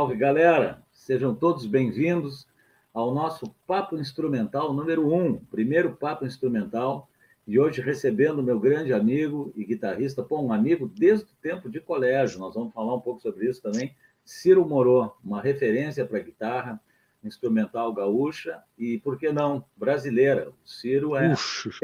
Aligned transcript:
Salve, 0.00 0.16
galera! 0.16 0.82
Sejam 0.90 1.34
todos 1.34 1.66
bem-vindos 1.66 2.48
ao 2.94 3.12
nosso 3.12 3.54
Papo 3.66 3.98
Instrumental 3.98 4.72
número 4.72 5.14
1, 5.14 5.44
primeiro 5.50 5.94
Papo 5.94 6.24
Instrumental, 6.24 7.06
e 7.46 7.58
hoje 7.58 7.82
recebendo 7.82 8.42
meu 8.42 8.58
grande 8.58 8.94
amigo 8.94 9.52
e 9.54 9.62
guitarrista, 9.62 10.22
pô, 10.22 10.40
um 10.40 10.54
amigo 10.54 10.88
desde 10.88 11.26
o 11.26 11.36
tempo 11.42 11.68
de 11.68 11.80
colégio, 11.80 12.38
nós 12.38 12.54
vamos 12.54 12.72
falar 12.72 12.94
um 12.94 13.00
pouco 13.00 13.20
sobre 13.20 13.46
isso 13.46 13.60
também, 13.60 13.94
Ciro 14.24 14.66
Morô, 14.66 15.12
uma 15.22 15.42
referência 15.42 16.06
para 16.06 16.18
guitarra 16.20 16.80
instrumental 17.22 17.92
gaúcha 17.92 18.58
e, 18.78 18.96
por 19.00 19.18
que 19.18 19.30
não, 19.30 19.62
brasileira. 19.76 20.48
O 20.48 20.66
Ciro 20.66 21.14
é 21.14 21.34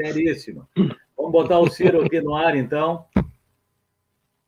seríssimo. 0.01 0.67
Vamos 1.15 1.31
botar 1.31 1.59
o 1.59 1.69
Ciro 1.69 2.03
aqui 2.03 2.19
no 2.19 2.33
ar, 2.33 2.55
então. 2.55 3.05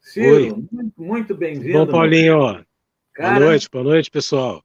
Ciro, 0.02 0.56
Oi. 0.56 0.67
muito, 0.72 0.94
muito 0.97 1.36
bem-vindo. 1.36 1.86
Bom, 1.86 1.92
Paulinho. 1.92 2.67
Cara, 3.20 3.36
boa 3.36 3.50
noite, 3.50 3.70
boa 3.70 3.84
noite, 3.84 4.09
pessoal. 4.09 4.64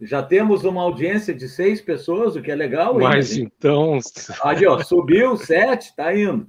Já 0.00 0.22
temos 0.22 0.62
uma 0.62 0.82
audiência 0.82 1.34
de 1.34 1.48
seis 1.48 1.80
pessoas, 1.80 2.36
o 2.36 2.40
que 2.40 2.48
é 2.48 2.54
legal. 2.54 2.96
Mas 2.96 3.36
hein? 3.36 3.50
então. 3.52 3.98
Aí, 4.44 4.64
ó, 4.68 4.78
subiu 4.84 5.36
sete, 5.36 5.96
tá 5.96 6.16
indo. 6.16 6.46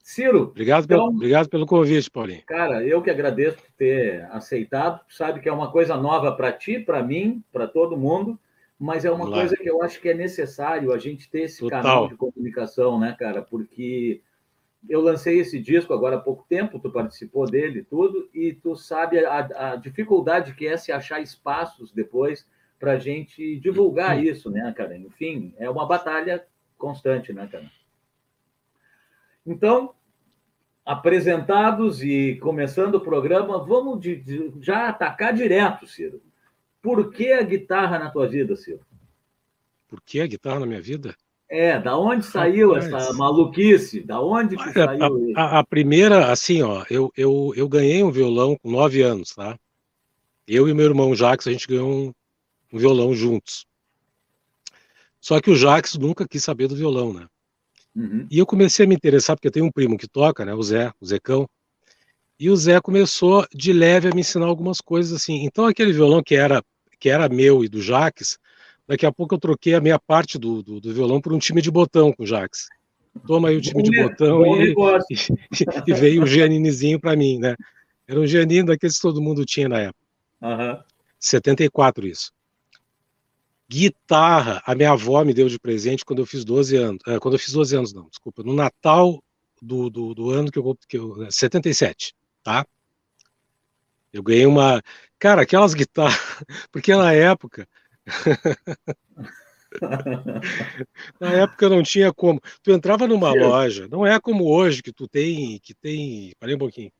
Ciro. 0.00 0.42
Obrigado, 0.44 0.84
então, 0.84 0.98
pelo, 0.98 1.08
obrigado 1.08 1.48
pelo 1.48 1.66
convite, 1.66 2.08
Paulinho. 2.08 2.44
Cara, 2.46 2.84
eu 2.84 3.02
que 3.02 3.10
agradeço 3.10 3.56
por 3.56 3.72
ter 3.76 4.24
aceitado. 4.30 5.00
Sabe 5.08 5.40
que 5.40 5.48
é 5.48 5.52
uma 5.52 5.72
coisa 5.72 5.96
nova 5.96 6.30
para 6.30 6.52
ti, 6.52 6.78
para 6.78 7.02
mim, 7.02 7.42
para 7.52 7.66
todo 7.66 7.96
mundo, 7.96 8.38
mas 8.78 9.04
é 9.04 9.10
uma 9.10 9.24
Olá. 9.24 9.38
coisa 9.38 9.56
que 9.56 9.68
eu 9.68 9.82
acho 9.82 10.00
que 10.00 10.10
é 10.10 10.14
necessário 10.14 10.92
a 10.92 10.98
gente 10.98 11.28
ter 11.28 11.40
esse 11.40 11.58
Total. 11.58 11.82
canal 11.82 12.08
de 12.08 12.14
comunicação, 12.14 13.00
né, 13.00 13.16
cara? 13.18 13.42
Porque 13.42 14.20
eu 14.88 15.00
lancei 15.00 15.38
esse 15.38 15.60
disco 15.60 15.92
agora 15.92 16.16
há 16.16 16.20
pouco 16.20 16.46
tempo, 16.48 16.78
tu 16.78 16.90
participou 16.90 17.44
dele 17.44 17.84
tudo, 17.84 18.28
e 18.32 18.52
tu 18.52 18.74
sabe 18.74 19.24
a, 19.24 19.72
a 19.72 19.76
dificuldade 19.76 20.54
que 20.54 20.66
é 20.66 20.76
se 20.76 20.90
achar 20.90 21.20
espaços 21.20 21.92
depois 21.92 22.46
para 22.78 22.92
a 22.92 22.98
gente 22.98 23.58
divulgar 23.60 24.22
isso, 24.22 24.50
né, 24.50 24.72
cara? 24.76 24.96
Enfim, 24.96 25.54
é 25.58 25.68
uma 25.68 25.86
batalha 25.86 26.46
constante, 26.76 27.32
né, 27.32 27.46
cara? 27.46 27.70
Então, 29.44 29.94
apresentados 30.84 32.02
e 32.02 32.36
começando 32.36 32.94
o 32.94 33.00
programa, 33.00 33.62
vamos 33.64 34.00
de, 34.00 34.16
de, 34.16 34.52
já 34.60 34.88
atacar 34.88 35.34
direto, 35.34 35.86
Ciro. 35.86 36.22
Por 36.80 37.10
que 37.10 37.32
a 37.32 37.42
guitarra 37.42 37.98
na 37.98 38.10
tua 38.10 38.26
vida, 38.26 38.56
Ciro? 38.56 38.80
Por 39.88 40.00
que 40.00 40.20
a 40.20 40.26
guitarra 40.26 40.60
na 40.60 40.66
minha 40.66 40.80
vida? 40.80 41.14
É, 41.50 41.78
da 41.78 41.96
onde 41.96 42.26
saiu 42.26 42.74
Rapaz. 42.74 42.92
essa 42.92 43.12
maluquice? 43.14 44.00
Da 44.00 44.20
onde 44.20 44.56
que 44.56 44.72
saiu 44.72 45.32
a, 45.34 45.40
a, 45.40 45.58
a, 45.60 45.64
primeira, 45.64 46.30
assim, 46.30 46.60
ó, 46.62 46.84
eu, 46.90 47.10
eu, 47.16 47.52
eu 47.56 47.68
ganhei 47.68 48.02
um 48.02 48.10
violão 48.10 48.56
com 48.56 48.70
nove 48.70 49.00
anos, 49.02 49.34
tá? 49.34 49.58
Eu 50.46 50.68
e 50.68 50.74
meu 50.74 50.84
irmão 50.84 51.14
Jacques, 51.14 51.46
a 51.46 51.52
gente 51.52 51.66
ganhou 51.66 51.90
um, 51.90 52.12
um 52.72 52.78
violão 52.78 53.14
juntos. 53.14 53.66
Só 55.20 55.40
que 55.40 55.50
o 55.50 55.56
Jacques 55.56 55.96
nunca 55.96 56.28
quis 56.28 56.44
saber 56.44 56.68
do 56.68 56.76
violão, 56.76 57.12
né? 57.12 57.26
Uhum. 57.96 58.26
E 58.30 58.38
eu 58.38 58.46
comecei 58.46 58.84
a 58.84 58.88
me 58.88 58.94
interessar, 58.94 59.34
porque 59.34 59.48
eu 59.48 59.52
tenho 59.52 59.66
um 59.66 59.72
primo 59.72 59.96
que 59.96 60.06
toca, 60.06 60.44
né? 60.44 60.54
O 60.54 60.62
Zé, 60.62 60.92
o 61.00 61.06
Zecão. 61.06 61.48
E 62.38 62.50
o 62.50 62.56
Zé 62.56 62.80
começou 62.80 63.46
de 63.52 63.72
leve 63.72 64.08
a 64.08 64.14
me 64.14 64.20
ensinar 64.20 64.46
algumas 64.46 64.80
coisas 64.80 65.12
assim. 65.12 65.44
Então 65.44 65.66
aquele 65.66 65.92
violão 65.92 66.22
que 66.22 66.36
era 66.36 66.62
que 67.00 67.08
era 67.08 67.28
meu 67.28 67.64
e 67.64 67.68
do 67.68 67.80
Jaques, 67.80 68.38
daqui 68.88 69.04
a 69.04 69.12
pouco 69.12 69.34
eu 69.34 69.38
troquei 69.38 69.74
a 69.74 69.80
minha 69.80 69.98
parte 69.98 70.38
do, 70.38 70.62
do, 70.62 70.80
do 70.80 70.94
violão 70.94 71.20
por 71.20 71.32
um 71.32 71.38
time 71.38 71.60
de 71.60 71.70
botão 71.70 72.12
com 72.12 72.22
o 72.22 72.26
Jaques. 72.26 72.66
Toma 73.26 73.48
aí 73.48 73.56
o 73.56 73.60
time 73.60 73.82
de 73.82 74.02
botão 74.02 74.56
e, 74.56 74.72
e, 75.12 75.90
e, 75.90 75.94
veio 75.94 76.22
o 76.22 76.26
Gianninizinho 76.26 76.98
para 76.98 77.14
mim, 77.14 77.38
né? 77.38 77.54
Era 78.06 78.18
um 78.18 78.26
Giannino 78.26 78.68
daqueles 78.68 78.96
que 78.96 79.02
todo 79.02 79.20
mundo 79.20 79.44
tinha 79.44 79.68
na 79.68 79.80
época. 79.80 80.06
Uhum. 80.40 80.82
74 81.20 82.06
isso. 82.06 82.32
Guitarra, 83.68 84.62
a 84.64 84.74
minha 84.74 84.92
avó 84.92 85.22
me 85.24 85.34
deu 85.34 85.48
de 85.48 85.58
presente 85.58 86.04
quando 86.04 86.20
eu 86.20 86.26
fiz 86.26 86.44
12 86.44 86.76
anos. 86.76 87.02
É, 87.06 87.18
quando 87.18 87.34
eu 87.34 87.38
fiz 87.38 87.52
12 87.52 87.76
anos, 87.76 87.92
não, 87.92 88.08
desculpa. 88.08 88.42
No 88.42 88.54
Natal 88.54 89.22
do, 89.60 89.90
do, 89.90 90.14
do 90.14 90.30
ano 90.30 90.50
que 90.50 90.58
eu, 90.58 90.78
que 90.88 90.96
eu. 90.96 91.30
77, 91.30 92.14
tá? 92.42 92.64
Eu 94.12 94.22
ganhei 94.22 94.46
uma. 94.46 94.82
Cara, 95.18 95.42
aquelas 95.42 95.74
guitarras. 95.74 96.18
Porque 96.72 96.94
na 96.96 97.12
época. 97.12 97.68
na 101.20 101.32
época 101.32 101.68
não 101.68 101.82
tinha 101.82 102.12
como. 102.12 102.40
Tu 102.62 102.72
entrava 102.72 103.06
numa 103.06 103.32
loja, 103.32 103.86
não 103.88 104.06
é 104.06 104.18
como 104.18 104.50
hoje 104.50 104.82
que 104.82 104.92
tu 104.92 105.06
tem. 105.06 105.60
que 105.62 105.74
tem. 105.74 106.32
Parei 106.38 106.54
um 106.54 106.58
pouquinho. 106.58 106.90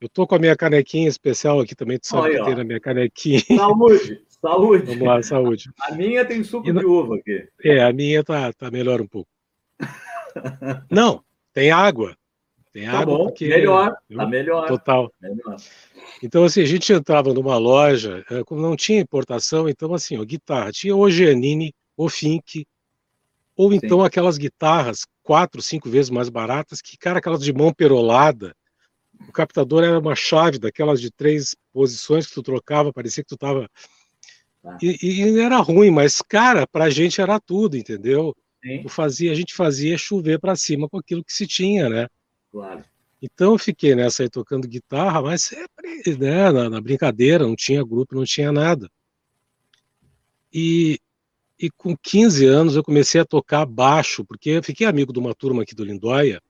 Eu 0.00 0.08
tô 0.08 0.26
com 0.26 0.34
a 0.34 0.38
minha 0.38 0.56
canequinha 0.56 1.08
especial 1.08 1.60
aqui 1.60 1.74
também, 1.74 1.98
tu 1.98 2.06
sabe 2.06 2.28
Olha, 2.28 2.38
que 2.38 2.44
tem 2.44 2.54
na 2.54 2.64
minha 2.64 2.80
canequinha. 2.80 3.40
Saúde! 3.56 4.22
Saúde. 4.40 4.84
Vamos 4.84 5.06
lá, 5.06 5.22
saúde. 5.22 5.70
A 5.80 5.94
minha 5.94 6.24
tem 6.24 6.44
suco 6.44 6.70
de 6.70 6.84
uva 6.84 7.16
aqui. 7.16 7.48
É, 7.64 7.82
a 7.82 7.92
minha 7.92 8.22
tá, 8.22 8.52
tá 8.52 8.70
melhor 8.70 9.00
um 9.00 9.06
pouco. 9.06 9.30
Não, 10.90 11.24
tem 11.52 11.70
água. 11.70 12.16
Tem 12.76 12.84
tá 12.84 12.98
água 12.98 13.16
bom, 13.16 13.24
porque... 13.24 13.48
melhor, 13.48 13.96
tá 14.14 14.26
melhor. 14.26 14.68
Total. 14.68 15.10
Melhor. 15.18 15.56
Então, 16.22 16.44
assim, 16.44 16.60
a 16.60 16.66
gente 16.66 16.92
entrava 16.92 17.32
numa 17.32 17.56
loja, 17.56 18.22
eh, 18.30 18.44
como 18.44 18.60
não 18.60 18.76
tinha 18.76 19.00
importação, 19.00 19.66
então, 19.66 19.94
assim, 19.94 20.18
ó, 20.18 20.24
guitarra, 20.26 20.70
tinha 20.72 20.94
ou 20.94 21.08
Giannini, 21.08 21.74
ou 21.96 22.10
Fink, 22.10 22.66
ou 23.56 23.72
então 23.72 24.00
Sim. 24.00 24.06
aquelas 24.06 24.36
guitarras 24.36 25.06
quatro, 25.22 25.62
cinco 25.62 25.88
vezes 25.88 26.10
mais 26.10 26.28
baratas, 26.28 26.82
que, 26.82 26.98
cara, 26.98 27.18
aquelas 27.18 27.40
de 27.40 27.50
mão 27.50 27.72
perolada, 27.72 28.54
o 29.26 29.32
captador 29.32 29.82
era 29.82 29.98
uma 29.98 30.14
chave 30.14 30.58
daquelas 30.58 31.00
de 31.00 31.10
três 31.10 31.56
posições 31.72 32.26
que 32.26 32.34
tu 32.34 32.42
trocava, 32.42 32.92
parecia 32.92 33.24
que 33.24 33.30
tu 33.30 33.38
tava 33.38 33.70
Tá. 34.62 34.76
E, 34.82 34.98
e, 35.00 35.38
era 35.38 35.58
ruim, 35.58 35.92
mas, 35.92 36.20
cara, 36.20 36.66
pra 36.66 36.90
gente 36.90 37.20
era 37.20 37.38
tudo, 37.38 37.76
entendeu? 37.76 38.34
Fazia, 38.88 39.30
a 39.30 39.34
gente 39.34 39.54
fazia 39.54 39.96
chover 39.96 40.40
para 40.40 40.56
cima 40.56 40.88
com 40.88 40.98
aquilo 40.98 41.22
que 41.22 41.32
se 41.32 41.46
tinha, 41.46 41.88
né? 41.88 42.08
Claro. 42.56 42.82
Então 43.20 43.52
eu 43.52 43.58
fiquei 43.58 43.94
nessa 43.94 44.22
aí 44.22 44.30
tocando 44.30 44.66
guitarra, 44.66 45.20
mas 45.20 45.42
sempre, 45.42 46.16
né, 46.18 46.50
na, 46.50 46.70
na 46.70 46.80
brincadeira, 46.80 47.46
não 47.46 47.54
tinha 47.54 47.84
grupo, 47.84 48.14
não 48.14 48.24
tinha 48.24 48.50
nada. 48.50 48.90
E, 50.50 50.98
e 51.60 51.68
com 51.70 51.94
15 51.94 52.46
anos 52.46 52.74
eu 52.74 52.82
comecei 52.82 53.20
a 53.20 53.26
tocar 53.26 53.66
baixo, 53.66 54.24
porque 54.24 54.48
eu 54.48 54.62
fiquei 54.62 54.86
amigo 54.86 55.12
de 55.12 55.18
uma 55.18 55.34
turma 55.34 55.64
aqui 55.64 55.74
do 55.74 55.84
Lindóia, 55.84 56.40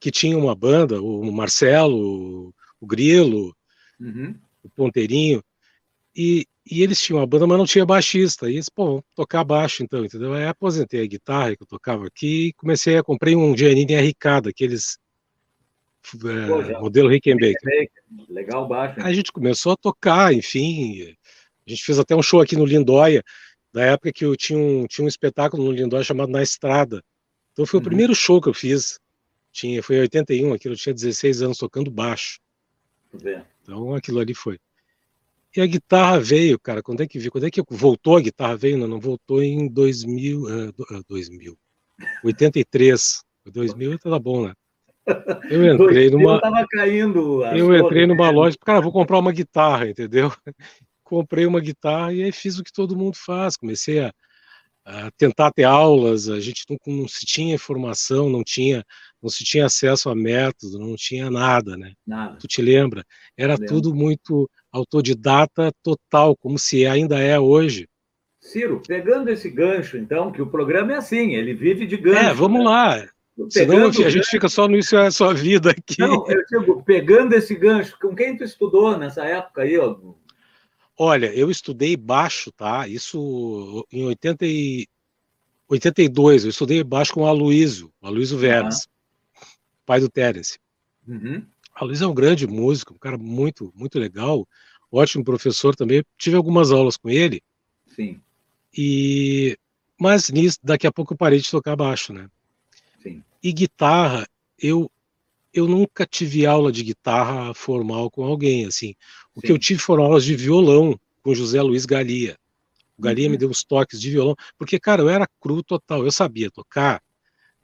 que 0.00 0.10
tinha 0.10 0.38
uma 0.38 0.54
banda, 0.54 1.02
o 1.02 1.30
Marcelo, 1.30 2.54
o 2.80 2.86
Grilo, 2.86 3.54
uhum. 4.00 4.34
o 4.62 4.70
Ponteirinho, 4.70 5.44
e, 6.16 6.46
e 6.64 6.82
eles 6.82 7.02
tinham 7.02 7.20
uma 7.20 7.26
banda, 7.26 7.46
mas 7.46 7.58
não 7.58 7.66
tinha 7.66 7.84
baixista. 7.84 8.48
E 8.48 8.54
eles, 8.54 8.70
pô, 8.70 9.04
tocar 9.14 9.44
baixo 9.44 9.82
então, 9.82 10.06
entendeu? 10.06 10.32
Aí 10.32 10.46
aposentei 10.46 11.02
a 11.02 11.06
guitarra 11.06 11.54
que 11.54 11.62
eu 11.62 11.66
tocava 11.66 12.06
aqui 12.06 12.46
e 12.46 12.52
comecei 12.54 12.96
a 12.96 13.04
comprei 13.04 13.36
um 13.36 13.54
Giannini 13.54 13.94
RK, 13.94 14.40
daqueles 14.44 14.96
é, 16.24 16.78
modelo 16.80 17.08
Rickenbacker. 17.08 17.90
Legal 18.28 18.66
baixo. 18.66 19.00
A 19.00 19.12
gente 19.12 19.32
começou 19.32 19.72
a 19.72 19.76
tocar, 19.76 20.32
enfim. 20.32 21.16
A 21.66 21.70
gente 21.70 21.84
fez 21.84 21.98
até 21.98 22.16
um 22.16 22.22
show 22.22 22.40
aqui 22.40 22.56
no 22.56 22.64
Lindóia, 22.64 23.22
da 23.72 23.84
época 23.84 24.12
que 24.12 24.24
eu 24.24 24.36
tinha 24.36 24.58
um, 24.58 24.86
tinha 24.86 25.04
um 25.04 25.08
espetáculo 25.08 25.64
no 25.64 25.72
Lindóia 25.72 26.04
chamado 26.04 26.30
Na 26.30 26.42
Estrada. 26.42 27.02
Então 27.52 27.66
foi 27.66 27.78
uhum. 27.78 27.84
o 27.84 27.88
primeiro 27.88 28.14
show 28.14 28.40
que 28.40 28.48
eu 28.48 28.54
fiz. 28.54 28.98
Tinha, 29.52 29.82
foi 29.82 29.96
em 29.96 30.00
81, 30.00 30.52
aquilo 30.52 30.74
eu 30.74 30.78
tinha 30.78 30.94
16 30.94 31.42
anos 31.42 31.58
tocando 31.58 31.90
baixo. 31.90 32.38
Então 33.62 33.94
aquilo 33.94 34.20
ali 34.20 34.34
foi. 34.34 34.58
E 35.56 35.60
a 35.60 35.66
guitarra 35.66 36.20
veio, 36.20 36.58
cara, 36.58 36.82
quando 36.82 37.02
é 37.02 37.06
que 37.06 37.18
veio? 37.18 37.32
Quando 37.32 37.46
é 37.46 37.50
que 37.50 37.62
voltou 37.68 38.16
a 38.16 38.20
guitarra 38.20 38.56
veio? 38.56 38.78
Não, 38.78 38.86
não 38.86 39.00
voltou 39.00 39.42
em 39.42 39.66
2000, 39.66 40.42
uh, 40.42 41.04
2000 41.08 41.58
83. 42.22 43.24
2000 43.46 43.98
tá 43.98 44.18
bom, 44.18 44.46
né? 44.46 44.54
Eu 45.50 45.64
entrei 45.72 46.10
numa. 46.10 46.40
Tava 46.40 46.66
caindo. 46.70 47.44
Eu 47.46 47.74
entrei 47.74 48.06
numa 48.06 48.30
loja, 48.30 48.56
cara, 48.64 48.80
vou 48.80 48.92
comprar 48.92 49.18
uma 49.18 49.32
guitarra, 49.32 49.88
entendeu? 49.88 50.32
Comprei 51.04 51.46
uma 51.46 51.60
guitarra 51.60 52.12
e 52.12 52.22
aí 52.22 52.32
fiz 52.32 52.58
o 52.58 52.64
que 52.64 52.72
todo 52.72 52.96
mundo 52.96 53.16
faz. 53.16 53.56
Comecei 53.56 54.00
a, 54.00 54.12
a 54.84 55.10
tentar 55.12 55.52
ter 55.52 55.64
aulas. 55.64 56.28
A 56.28 56.38
gente 56.38 56.64
não, 56.68 56.76
não, 56.86 57.08
se 57.08 57.24
tinha 57.24 57.54
informação, 57.54 58.28
não 58.28 58.44
tinha, 58.44 58.84
não 59.22 59.30
se 59.30 59.42
tinha 59.42 59.66
acesso 59.66 60.10
a 60.10 60.14
método, 60.14 60.78
não 60.78 60.96
tinha 60.96 61.30
nada, 61.30 61.76
né? 61.76 61.92
Nada. 62.06 62.36
Tu 62.38 62.46
te 62.46 62.62
lembra? 62.62 63.04
Era 63.36 63.56
tudo 63.56 63.94
muito 63.94 64.50
autodidata 64.70 65.72
total, 65.82 66.36
como 66.36 66.58
se 66.58 66.86
ainda 66.86 67.18
é 67.18 67.38
hoje. 67.38 67.88
Ciro, 68.40 68.82
pegando 68.86 69.28
esse 69.28 69.50
gancho, 69.50 69.96
então, 69.98 70.30
que 70.30 70.40
o 70.40 70.46
programa 70.46 70.92
é 70.92 70.96
assim, 70.96 71.34
ele 71.34 71.52
vive 71.52 71.86
de 71.86 71.96
gancho. 71.96 72.18
É, 72.18 72.32
vamos 72.32 72.60
né? 72.60 72.64
lá. 72.64 73.08
Senão 73.50 73.86
a 73.86 73.90
gente 73.90 74.26
fica 74.26 74.48
só 74.48 74.66
no 74.66 74.76
isso 74.76 74.96
é 74.96 75.06
a 75.06 75.10
sua 75.10 75.32
vida 75.32 75.70
aqui. 75.70 76.00
Não, 76.00 76.26
eu 76.28 76.44
digo, 76.50 76.82
pegando 76.82 77.34
esse 77.34 77.54
gancho, 77.54 77.96
com 78.00 78.14
quem 78.14 78.36
tu 78.36 78.44
estudou 78.44 78.96
nessa 78.98 79.24
época 79.24 79.62
aí? 79.62 79.78
Ó? 79.78 79.96
Olha, 80.96 81.32
eu 81.32 81.50
estudei 81.50 81.96
baixo, 81.96 82.50
tá? 82.52 82.88
Isso 82.88 83.86
em 83.92 84.04
80 84.04 84.46
e... 84.46 84.86
82, 85.68 86.44
eu 86.44 86.50
estudei 86.50 86.82
baixo 86.82 87.12
com 87.12 87.22
o 87.22 87.26
Aloysio, 87.26 87.92
o 88.00 88.06
Aloysio 88.06 88.38
Veras, 88.38 88.88
pai 89.84 90.00
do 90.00 90.08
Terence. 90.08 90.58
Uhum. 91.06 91.44
A 91.74 91.84
Luiz 91.84 92.00
é 92.00 92.06
um 92.06 92.14
grande 92.14 92.46
músico, 92.46 92.94
um 92.94 92.98
cara 92.98 93.18
muito, 93.18 93.72
muito 93.76 93.98
legal, 93.98 94.48
ótimo 94.90 95.22
professor 95.22 95.76
também. 95.76 96.02
Tive 96.16 96.36
algumas 96.36 96.72
aulas 96.72 96.96
com 96.96 97.08
ele. 97.08 97.42
Sim. 97.94 98.20
E 98.76 99.56
mas 100.00 100.30
nisso, 100.30 100.58
daqui 100.62 100.86
a 100.86 100.92
pouco 100.92 101.12
eu 101.12 101.16
parei 101.16 101.40
de 101.40 101.50
tocar 101.50 101.76
baixo, 101.76 102.12
né? 102.12 102.28
E 103.42 103.52
guitarra, 103.52 104.26
eu 104.58 104.90
eu 105.52 105.66
nunca 105.66 106.06
tive 106.06 106.46
aula 106.46 106.70
de 106.70 106.84
guitarra 106.84 107.54
formal 107.54 108.10
com 108.10 108.22
alguém, 108.22 108.66
assim. 108.66 108.94
O 109.34 109.40
Sim. 109.40 109.46
que 109.46 109.52
eu 109.52 109.58
tive 109.58 109.80
foram 109.80 110.04
aulas 110.04 110.24
de 110.24 110.36
violão 110.36 110.98
com 111.22 111.34
José 111.34 111.60
Luiz 111.60 111.84
Galia. 111.86 112.36
O 112.96 113.02
Galia 113.02 113.26
uhum. 113.26 113.32
me 113.32 113.38
deu 113.38 113.48
uns 113.48 113.64
toques 113.64 114.00
de 114.00 114.10
violão, 114.10 114.34
porque, 114.58 114.78
cara, 114.78 115.02
eu 115.02 115.08
era 115.08 115.26
cru 115.40 115.62
total. 115.62 116.04
Eu 116.04 116.12
sabia 116.12 116.50
tocar, 116.50 117.00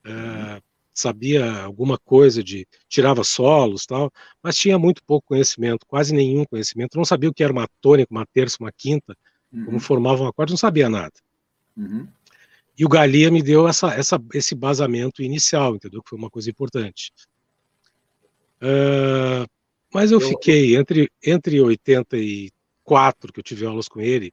uhum. 0.04 0.56
uh, 0.56 0.62
sabia 0.92 1.62
alguma 1.62 1.98
coisa 1.98 2.42
de. 2.42 2.66
tirava 2.88 3.24
solos 3.24 3.84
tal, 3.84 4.12
mas 4.42 4.56
tinha 4.56 4.78
muito 4.78 5.02
pouco 5.04 5.28
conhecimento, 5.28 5.84
quase 5.86 6.14
nenhum 6.14 6.44
conhecimento. 6.44 6.96
não 6.96 7.04
sabia 7.04 7.28
o 7.28 7.34
que 7.34 7.42
era 7.42 7.52
uma 7.52 7.68
tônica, 7.80 8.12
uma 8.12 8.26
terça, 8.26 8.58
uma 8.60 8.72
quinta, 8.72 9.16
uhum. 9.52 9.64
como 9.66 9.80
formava 9.80 10.22
um 10.22 10.28
acorde, 10.28 10.52
não 10.52 10.58
sabia 10.58 10.88
nada. 10.88 11.14
E 12.76 12.84
o 12.84 12.88
Galia 12.88 13.30
me 13.30 13.42
deu 13.42 13.68
essa, 13.68 13.94
essa, 13.94 14.20
esse 14.32 14.54
basamento 14.54 15.22
inicial, 15.22 15.76
entendeu? 15.76 16.02
Que 16.02 16.10
foi 16.10 16.18
uma 16.18 16.30
coisa 16.30 16.50
importante. 16.50 17.12
Uh, 18.60 19.46
mas 19.92 20.10
eu, 20.10 20.20
eu 20.20 20.28
fiquei 20.28 20.76
entre, 20.76 21.08
entre 21.24 21.60
84, 21.60 23.32
que 23.32 23.38
eu 23.38 23.44
tive 23.44 23.64
aulas 23.64 23.86
com 23.86 24.00
ele, 24.00 24.32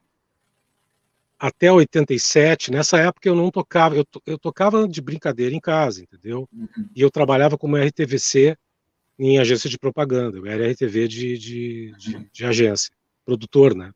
até 1.42 1.72
87, 1.72 2.70
nessa 2.70 2.98
época 2.98 3.28
eu 3.28 3.34
não 3.34 3.50
tocava, 3.50 3.96
eu, 3.96 4.06
eu 4.26 4.38
tocava 4.38 4.86
de 4.86 5.00
brincadeira 5.00 5.52
em 5.52 5.58
casa, 5.58 6.00
entendeu? 6.00 6.48
Uhum. 6.52 6.88
E 6.94 7.00
eu 7.00 7.10
trabalhava 7.10 7.58
como 7.58 7.76
RTVC 7.76 8.56
em 9.18 9.40
agência 9.40 9.68
de 9.68 9.76
propaganda, 9.76 10.38
eu 10.38 10.46
era 10.46 10.70
RTV 10.70 11.08
de, 11.08 11.38
de, 11.38 11.92
de, 11.96 12.16
uhum. 12.16 12.26
de 12.32 12.44
agência, 12.44 12.92
produtor, 13.24 13.74
né? 13.74 13.90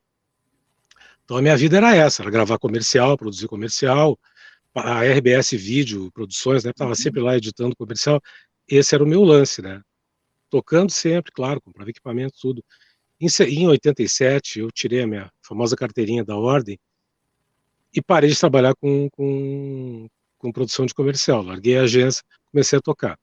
Então 1.25 1.37
a 1.37 1.43
minha 1.43 1.57
vida 1.57 1.77
era 1.77 1.95
essa, 1.95 2.23
era 2.23 2.31
gravar 2.33 2.59
comercial, 2.59 3.17
produzir 3.17 3.47
comercial, 3.47 4.19
a 4.77 5.03
RBS 5.03 5.53
Vídeo 5.53 6.11
Produções, 6.13 6.65
né? 6.65 6.71
Estava 6.71 6.91
uhum. 6.91 6.95
sempre 6.95 7.21
lá 7.21 7.37
editando 7.37 7.77
comercial. 7.77 8.21
Esse 8.69 8.95
era 8.95 9.03
o 9.03 9.07
meu 9.07 9.23
lance, 9.23 9.63
né? 9.63 9.81
Tocando 10.51 10.91
sempre, 10.91 11.33
claro, 11.33 11.61
comprava 11.61 11.91
equipamento, 11.91 12.35
tudo. 12.41 12.65
Em, 13.21 13.29
em 13.47 13.67
87, 13.67 14.61
eu 14.61 14.71
tirei 14.71 15.03
a 15.03 15.07
minha 15.07 15.31
famosa 15.43 15.77
carteirinha 15.77 16.25
da 16.25 16.37
ordem 16.37 16.79
e 17.95 18.03
parei 18.03 18.31
de 18.31 18.39
trabalhar 18.39 18.75
com, 18.75 19.09
com, 19.11 20.09
com 20.39 20.53
produção 20.53 20.85
de 20.85 20.95
comercial. 20.95 21.43
Larguei 21.43 21.79
a 21.79 21.83
agência, 21.83 22.23
comecei 22.51 22.79
a 22.79 22.83
tocar. 22.83 23.19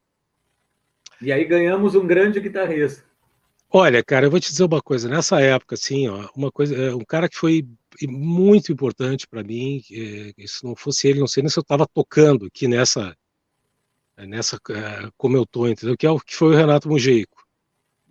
E 1.21 1.31
aí 1.31 1.45
ganhamos 1.45 1.95
um 1.95 2.05
grande 2.05 2.39
guitarrista. 2.39 3.05
Olha, 3.75 4.03
cara, 4.03 4.27
eu 4.27 4.29
vou 4.29 4.39
te 4.39 4.51
dizer 4.51 4.63
uma 4.65 4.79
coisa. 4.83 5.09
Nessa 5.09 5.41
época, 5.41 5.73
assim, 5.73 6.07
ó, 6.07 6.29
uma 6.35 6.51
coisa, 6.51 6.75
é, 6.75 6.93
um 6.93 7.03
cara 7.03 7.27
que 7.27 7.35
foi 7.35 7.67
muito 8.07 8.71
importante 8.71 9.27
para 9.27 9.43
mim. 9.43 9.81
É, 9.91 10.45
se 10.45 10.63
não 10.63 10.75
fosse 10.75 11.07
ele, 11.07 11.19
não 11.19 11.25
sei 11.25 11.41
nem 11.41 11.49
se 11.49 11.57
eu 11.57 11.61
estava 11.61 11.87
tocando 11.87 12.45
aqui 12.45 12.67
nessa, 12.67 13.17
nessa, 14.15 14.59
é, 14.69 15.09
como 15.17 15.35
eu 15.35 15.43
tô, 15.43 15.67
entendeu? 15.67 15.97
Que 15.97 16.05
é 16.05 16.11
o 16.11 16.19
que 16.19 16.35
foi 16.35 16.53
o 16.53 16.55
Renato 16.55 16.87
Mujeico. 16.87 17.43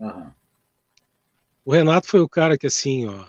Uhum. 0.00 0.32
O 1.64 1.72
Renato 1.72 2.08
foi 2.08 2.18
o 2.18 2.28
cara 2.28 2.58
que, 2.58 2.66
assim, 2.66 3.06
ó, 3.06 3.24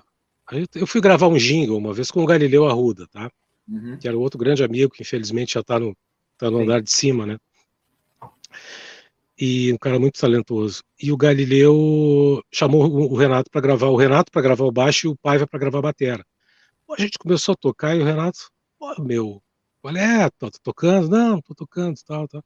eu 0.74 0.88
fui 0.88 1.02
gravar 1.02 1.28
um 1.28 1.38
jingle 1.38 1.78
uma 1.78 1.94
vez 1.94 2.10
com 2.10 2.24
o 2.24 2.26
Galileu 2.26 2.68
Arruda, 2.68 3.06
tá? 3.12 3.32
Uhum. 3.68 3.96
Que 4.00 4.08
era 4.08 4.18
outro 4.18 4.40
grande 4.40 4.64
amigo 4.64 4.92
que 4.92 5.04
infelizmente 5.04 5.54
já 5.54 5.60
está 5.60 5.80
no, 5.80 5.96
tá 6.36 6.50
no 6.50 6.62
andar 6.62 6.82
de 6.82 6.92
cima, 6.92 7.28
né? 7.28 7.38
E 9.46 9.74
um 9.74 9.78
cara 9.78 10.00
muito 10.00 10.18
talentoso. 10.18 10.82
E 10.98 11.12
o 11.12 11.18
Galileu 11.18 12.42
chamou 12.50 12.90
o 13.12 13.14
Renato 13.14 13.52
para 13.52 13.60
gravar, 13.60 13.88
o 13.88 13.98
Renato 13.98 14.32
para 14.32 14.42
gravar 14.42 14.64
o 14.64 14.72
baixo 14.72 15.08
e 15.08 15.10
o 15.10 15.18
Paiva 15.18 15.46
para 15.46 15.60
gravar 15.60 15.80
a 15.80 15.82
batera. 15.82 16.26
a 16.90 17.02
gente 17.02 17.20
começou 17.20 17.52
a 17.52 17.58
tocar 17.58 17.94
e 17.94 18.00
o 18.00 18.06
Renato, 18.06 18.40
pô, 18.80 19.04
meu, 19.04 19.44
qual 19.82 19.98
é? 19.98 20.30
Tô, 20.40 20.50
tô, 20.50 20.60
tocando? 20.64 21.10
Não, 21.10 21.42
tô 21.42 21.54
tocando, 21.54 22.00
tal, 22.08 22.26
tal. 22.26 22.42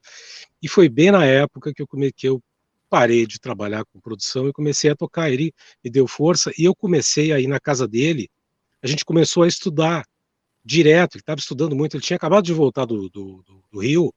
E 0.59 0.67
foi 0.67 0.89
bem 0.89 1.11
na 1.11 1.23
época 1.23 1.71
que 1.71 1.83
eu, 1.83 1.87
que 2.15 2.27
eu 2.27 2.41
parei 2.89 3.27
de 3.27 3.39
trabalhar 3.39 3.85
com 3.85 3.99
produção 3.99 4.49
e 4.49 4.51
comecei 4.51 4.89
a 4.89 4.95
tocar. 4.95 5.29
Ele 5.29 5.53
me 5.83 5.91
deu 5.91 6.07
força 6.07 6.51
e 6.57 6.63
eu 6.63 6.73
comecei 6.75 7.31
a 7.31 7.39
ir 7.39 7.45
na 7.45 7.59
casa 7.59 7.87
dele. 7.87 8.27
A 8.81 8.87
gente 8.87 9.05
começou 9.05 9.43
a 9.43 9.47
estudar 9.47 10.03
direto. 10.65 11.13
Ele 11.13 11.21
estava 11.21 11.39
estudando 11.39 11.75
muito. 11.75 11.95
Ele 11.95 12.03
tinha 12.03 12.17
acabado 12.17 12.43
de 12.45 12.53
voltar 12.53 12.85
do, 12.85 13.07
do, 13.07 13.43
do, 13.43 13.63
do 13.71 13.79
Rio. 13.81 14.11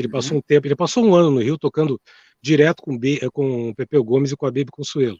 Que 0.00 0.06
ele 0.06 0.08
uhum. 0.08 0.12
passou 0.12 0.38
um 0.38 0.40
tempo. 0.40 0.66
Ele 0.66 0.76
passou 0.76 1.04
um 1.04 1.14
ano 1.14 1.30
no 1.30 1.40
Rio 1.40 1.58
tocando 1.58 2.00
direto 2.42 2.82
com, 2.82 2.96
B, 2.96 3.20
com 3.32 3.70
o 3.70 3.74
Pepeu 3.74 4.02
Gomes 4.02 4.32
e 4.32 4.36
com 4.36 4.46
a 4.46 4.50
Baby 4.50 4.70
Consuelo. 4.70 5.18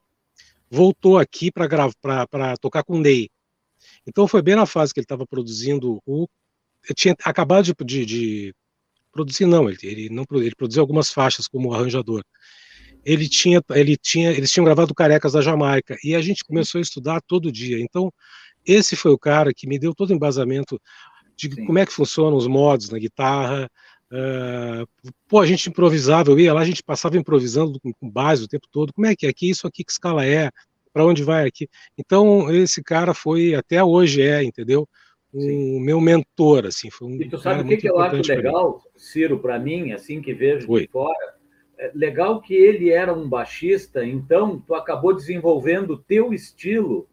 Voltou 0.71 1.19
aqui 1.19 1.51
para 1.51 1.69
tocar 2.61 2.83
com 2.85 2.97
o 2.97 3.01
Ney. 3.01 3.29
Então 4.07 4.27
foi 4.27 4.41
bem 4.41 4.57
na 4.57 4.67
fase 4.67 4.93
que 4.95 5.01
ele 5.01 5.05
estava 5.05 5.27
produzindo 5.27 6.01
o. 6.07 6.27
Eu 6.89 6.95
tinha 6.95 7.15
acabado 7.25 7.65
de, 7.65 7.75
de, 7.85 8.07
de 8.07 8.55
produzir, 9.13 9.45
não, 9.45 9.69
ele, 9.69 9.79
ele 9.83 10.09
não 10.09 10.25
ele 10.33 10.55
produziu 10.55 10.81
algumas 10.81 11.13
faixas 11.13 11.47
como 11.47 11.75
arranjador 11.75 12.23
ele 13.05 13.29
tinha, 13.29 13.63
ele 13.71 13.97
tinha, 13.97 14.31
eles 14.31 14.51
tinham 14.51 14.65
gravado 14.65 14.95
Carecas 14.95 15.33
da 15.33 15.41
Jamaica 15.41 15.97
e 16.05 16.15
a 16.15 16.21
gente 16.21 16.45
começou 16.45 16.79
a 16.79 16.83
estudar 16.83 17.21
todo 17.23 17.53
dia. 17.53 17.81
Então, 17.81 18.13
esse 18.65 18.97
foi 18.97 19.13
o 19.13 19.19
cara 19.19 19.53
que 19.55 19.67
me 19.67 19.79
deu 19.79 19.95
todo 19.95 20.11
o 20.11 20.15
embasamento 20.15 20.81
de 21.37 21.51
Sim. 21.51 21.65
como 21.65 21.79
é 21.79 21.87
que 21.87 21.93
funcionam 21.93 22.37
os 22.37 22.47
modos 22.47 22.91
na 22.91 22.99
guitarra. 22.99 23.71
Uh, 24.11 25.13
pô, 25.29 25.39
a 25.39 25.47
gente 25.47 25.69
improvisava, 25.69 26.31
eu 26.31 26.39
ia 26.39 26.53
lá, 26.53 26.61
a 26.61 26.65
gente 26.65 26.83
passava 26.83 27.17
improvisando 27.17 27.79
com, 27.81 27.93
com 27.93 28.11
base 28.11 28.45
o 28.45 28.49
tempo 28.49 28.67
todo. 28.71 28.93
Como 28.93 29.07
é 29.07 29.15
que 29.15 29.27
é 29.27 29.31
aqui? 29.31 29.49
Isso 29.49 29.67
aqui, 29.67 29.85
que 29.85 29.93
escala 29.93 30.27
é? 30.27 30.51
Para 30.93 31.07
onde 31.07 31.23
vai 31.23 31.47
aqui? 31.47 31.69
Então, 31.97 32.51
esse 32.51 32.83
cara 32.83 33.15
foi, 33.15 33.55
até 33.55 33.83
hoje 33.83 34.23
é, 34.23 34.43
entendeu? 34.43 34.89
Um 35.33 35.41
Sim. 35.41 35.81
meu 35.81 36.01
mentor, 36.01 36.67
assim. 36.67 36.91
Foi 36.91 37.07
um 37.07 37.15
e 37.15 37.29
tu 37.29 37.39
sabe 37.39 37.63
o 37.63 37.65
que, 37.65 37.77
que 37.77 37.89
eu 37.89 38.01
acho 38.01 38.29
legal, 38.33 38.83
Ciro, 38.97 39.39
para 39.39 39.59
mim, 39.59 39.93
assim 39.93 40.21
que 40.21 40.35
vejo 40.35 40.67
foi. 40.67 40.83
de 40.83 40.89
fora? 40.89 41.37
É 41.79 41.93
legal 41.95 42.41
que 42.43 42.53
ele 42.53 42.91
era 42.91 43.15
um 43.15 43.29
baixista, 43.29 44.05
então 44.05 44.59
tu 44.67 44.75
acabou 44.75 45.15
desenvolvendo 45.15 45.93
o 45.93 45.99
teu 45.99 46.35
estilo 46.35 47.09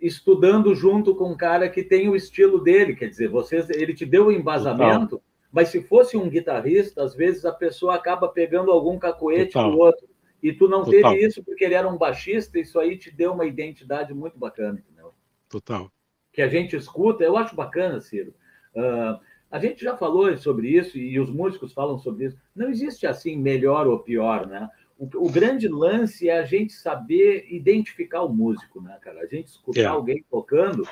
estudando 0.00 0.74
junto 0.74 1.14
com 1.14 1.32
um 1.32 1.36
cara 1.36 1.68
que 1.68 1.82
tem 1.82 2.08
o 2.08 2.16
estilo 2.16 2.60
dele, 2.60 2.94
quer 2.94 3.08
dizer, 3.08 3.28
vocês, 3.28 3.68
ele 3.70 3.94
te 3.94 4.04
deu 4.04 4.26
o 4.26 4.32
embasamento, 4.32 5.16
Total. 5.16 5.27
Mas 5.52 5.68
se 5.68 5.82
fosse 5.82 6.16
um 6.16 6.28
guitarrista, 6.28 7.02
às 7.02 7.14
vezes 7.14 7.44
a 7.44 7.52
pessoa 7.52 7.94
acaba 7.94 8.28
pegando 8.28 8.70
algum 8.70 8.98
cacoete 8.98 9.52
Total. 9.52 9.70
do 9.70 9.78
outro. 9.78 10.08
E 10.42 10.52
tu 10.52 10.68
não 10.68 10.84
Total. 10.84 11.12
teve 11.12 11.26
isso 11.26 11.42
porque 11.42 11.64
ele 11.64 11.74
era 11.74 11.88
um 11.88 11.96
baixista, 11.96 12.58
isso 12.58 12.78
aí 12.78 12.96
te 12.96 13.10
deu 13.10 13.32
uma 13.32 13.46
identidade 13.46 14.14
muito 14.14 14.38
bacana, 14.38 14.78
entendeu? 14.78 15.12
Total. 15.48 15.90
Que 16.32 16.42
a 16.42 16.48
gente 16.48 16.76
escuta, 16.76 17.24
eu 17.24 17.36
acho 17.36 17.56
bacana, 17.56 18.00
Ciro. 18.00 18.32
Uh, 18.74 19.18
a 19.50 19.58
gente 19.58 19.82
já 19.82 19.96
falou 19.96 20.36
sobre 20.36 20.68
isso 20.68 20.98
e 20.98 21.18
os 21.18 21.30
músicos 21.30 21.72
falam 21.72 21.98
sobre 21.98 22.26
isso. 22.26 22.38
Não 22.54 22.68
existe 22.68 23.06
assim 23.06 23.36
melhor 23.36 23.86
ou 23.86 23.98
pior, 23.98 24.46
né? 24.46 24.68
O, 24.98 25.30
grande 25.30 25.68
lance 25.68 26.28
é 26.28 26.36
a 26.36 26.44
gente 26.44 26.72
saber 26.72 27.46
identificar 27.48 28.22
o 28.22 28.34
músico, 28.34 28.80
né, 28.82 28.98
cara? 29.00 29.20
A 29.20 29.26
gente 29.26 29.46
escutar 29.46 29.80
é. 29.80 29.86
alguém 29.86 30.24
tocando 30.28 30.82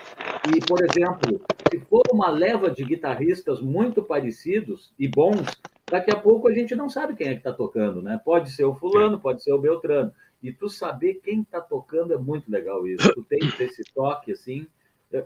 e, 0.54 0.60
por 0.64 0.78
exemplo, 0.84 1.44
se 1.68 1.80
for 1.80 2.02
uma 2.12 2.30
leva 2.30 2.70
de 2.70 2.84
guitarristas 2.84 3.60
muito 3.60 4.00
parecidos 4.04 4.92
e 4.96 5.08
bons, 5.08 5.44
daqui 5.90 6.12
a 6.12 6.16
pouco 6.16 6.46
a 6.46 6.54
gente 6.54 6.76
não 6.76 6.88
sabe 6.88 7.16
quem 7.16 7.26
é 7.26 7.32
que 7.32 7.38
está 7.38 7.52
tocando, 7.52 8.00
né? 8.00 8.20
Pode 8.25 8.52
ser 8.52 8.64
o 8.64 8.76
fulano, 8.76 9.18
pode 9.18 9.42
ser 9.42 9.52
o 9.52 9.58
Beltrano. 9.58 10.12
E 10.40 10.52
tu 10.52 10.68
saber 10.68 11.14
quem 11.14 11.40
está 11.40 11.60
tocando 11.60 12.14
é 12.14 12.18
muito 12.18 12.48
legal 12.48 12.86
isso. 12.86 13.12
Tu 13.12 13.25
tem 13.25 13.40
esse 13.58 13.82
toque 13.92 14.30
assim 14.30 14.68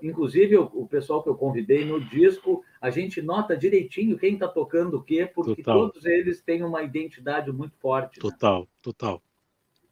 Inclusive, 0.02 0.58
o, 0.58 0.87
pessoal 0.87 1.22
que 1.22 1.30
eu 1.30 1.34
convidei 1.34 1.84
no 1.84 2.00
disco, 2.00 2.62
a 2.80 2.90
gente 2.90 3.22
nota 3.22 3.56
direitinho 3.56 4.18
quem 4.18 4.34
está 4.34 4.46
tocando 4.46 4.99
o 4.99 5.02
quê, 5.02 5.30
porque 5.34 5.62
total. 5.62 5.88
todos 5.88 6.04
eles 6.04 6.42
têm 6.42 6.62
uma 6.62 6.82
identidade 6.82 7.50
muito 7.50 7.75
forte. 7.78 8.20
Total, 8.20 8.60
né? 8.60 8.66
total. 8.82 9.22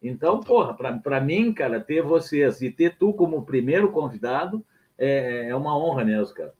Então, 0.02 0.40
total. 0.40 0.76
porra, 0.76 0.98
para 1.00 1.20
mim, 1.20 1.52
cara, 1.52 1.80
ter 1.80 2.02
vocês 2.02 2.60
e 2.60 2.70
ter 2.70 2.96
tu 2.96 3.12
como 3.14 3.44
primeiro 3.44 3.90
convidado 3.90 4.64
é, 4.98 5.48
é 5.48 5.56
uma 5.56 5.76
honra 5.76 6.04
mesmo, 6.04 6.34
cara. 6.34 6.52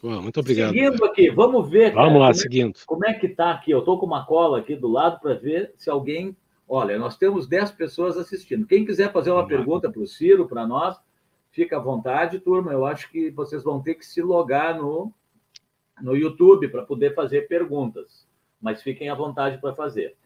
Pô, 0.00 0.10
muito 0.22 0.38
obrigado. 0.38 0.72
Seguindo 0.72 0.98
cara. 0.98 1.10
aqui, 1.10 1.30
vamos 1.30 1.68
ver. 1.68 1.92
Vamos 1.92 1.94
cara, 1.94 2.06
lá, 2.06 2.12
como 2.12 2.30
é 2.30 2.34
seguindo. 2.34 2.76
É, 2.76 2.84
como 2.86 3.06
é 3.06 3.14
que 3.14 3.28
tá 3.28 3.50
aqui? 3.50 3.72
Eu 3.72 3.80
estou 3.80 3.98
com 3.98 4.06
uma 4.06 4.24
cola 4.24 4.58
aqui 4.58 4.76
do 4.76 4.88
lado 4.88 5.20
para 5.20 5.34
ver 5.34 5.74
se 5.76 5.90
alguém. 5.90 6.36
Olha, 6.68 6.98
nós 6.98 7.16
temos 7.16 7.48
10 7.48 7.72
pessoas 7.72 8.16
assistindo. 8.16 8.66
Quem 8.66 8.84
quiser 8.84 9.10
fazer 9.10 9.30
uma 9.30 9.42
vamos 9.42 9.56
pergunta 9.56 9.90
para 9.90 10.02
o 10.02 10.06
Ciro, 10.06 10.46
para 10.46 10.66
nós, 10.66 10.96
Fica 11.50 11.76
à 11.76 11.80
vontade, 11.80 12.38
turma. 12.40 12.72
Eu 12.72 12.84
acho 12.84 13.10
que 13.10 13.30
vocês 13.30 13.62
vão 13.62 13.80
ter 13.80 13.94
que 13.94 14.06
se 14.06 14.22
logar 14.22 14.76
no, 14.76 15.12
no 16.00 16.16
YouTube 16.16 16.68
para 16.68 16.84
poder 16.84 17.14
fazer 17.14 17.48
perguntas, 17.48 18.26
mas 18.60 18.82
fiquem 18.82 19.08
à 19.08 19.14
vontade 19.14 19.58
para 19.58 19.74
fazer. 19.74 20.16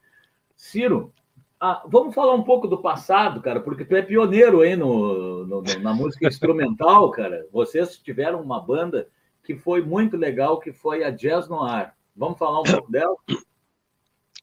Ciro, 0.57 1.13
ah, 1.61 1.83
vamos 1.87 2.15
falar 2.15 2.35
um 2.35 2.43
pouco 2.43 2.67
do 2.67 2.83
passado, 2.83 3.41
cara, 3.41 3.61
porque 3.61 3.85
tu 3.85 3.95
é 3.95 4.03
pioneiro 4.03 4.63
aí 4.63 4.75
no, 4.75 5.47
no, 5.47 5.63
na 5.81 5.95
música 5.95 6.27
instrumental, 6.27 7.11
cara. 7.13 7.47
Vocês 7.53 7.99
tiveram 7.99 8.43
uma 8.43 8.61
banda 8.61 9.09
que 9.45 9.57
foi 9.57 9.81
muito 9.81 10.17
legal, 10.17 10.59
que 10.59 10.73
foi 10.73 11.05
a 11.05 11.11
Jazz 11.11 11.49
Noir. 11.49 11.93
Vamos 12.17 12.39
falar 12.39 12.61
um 12.61 12.65
pouco 12.65 12.91
dela? 12.91 13.15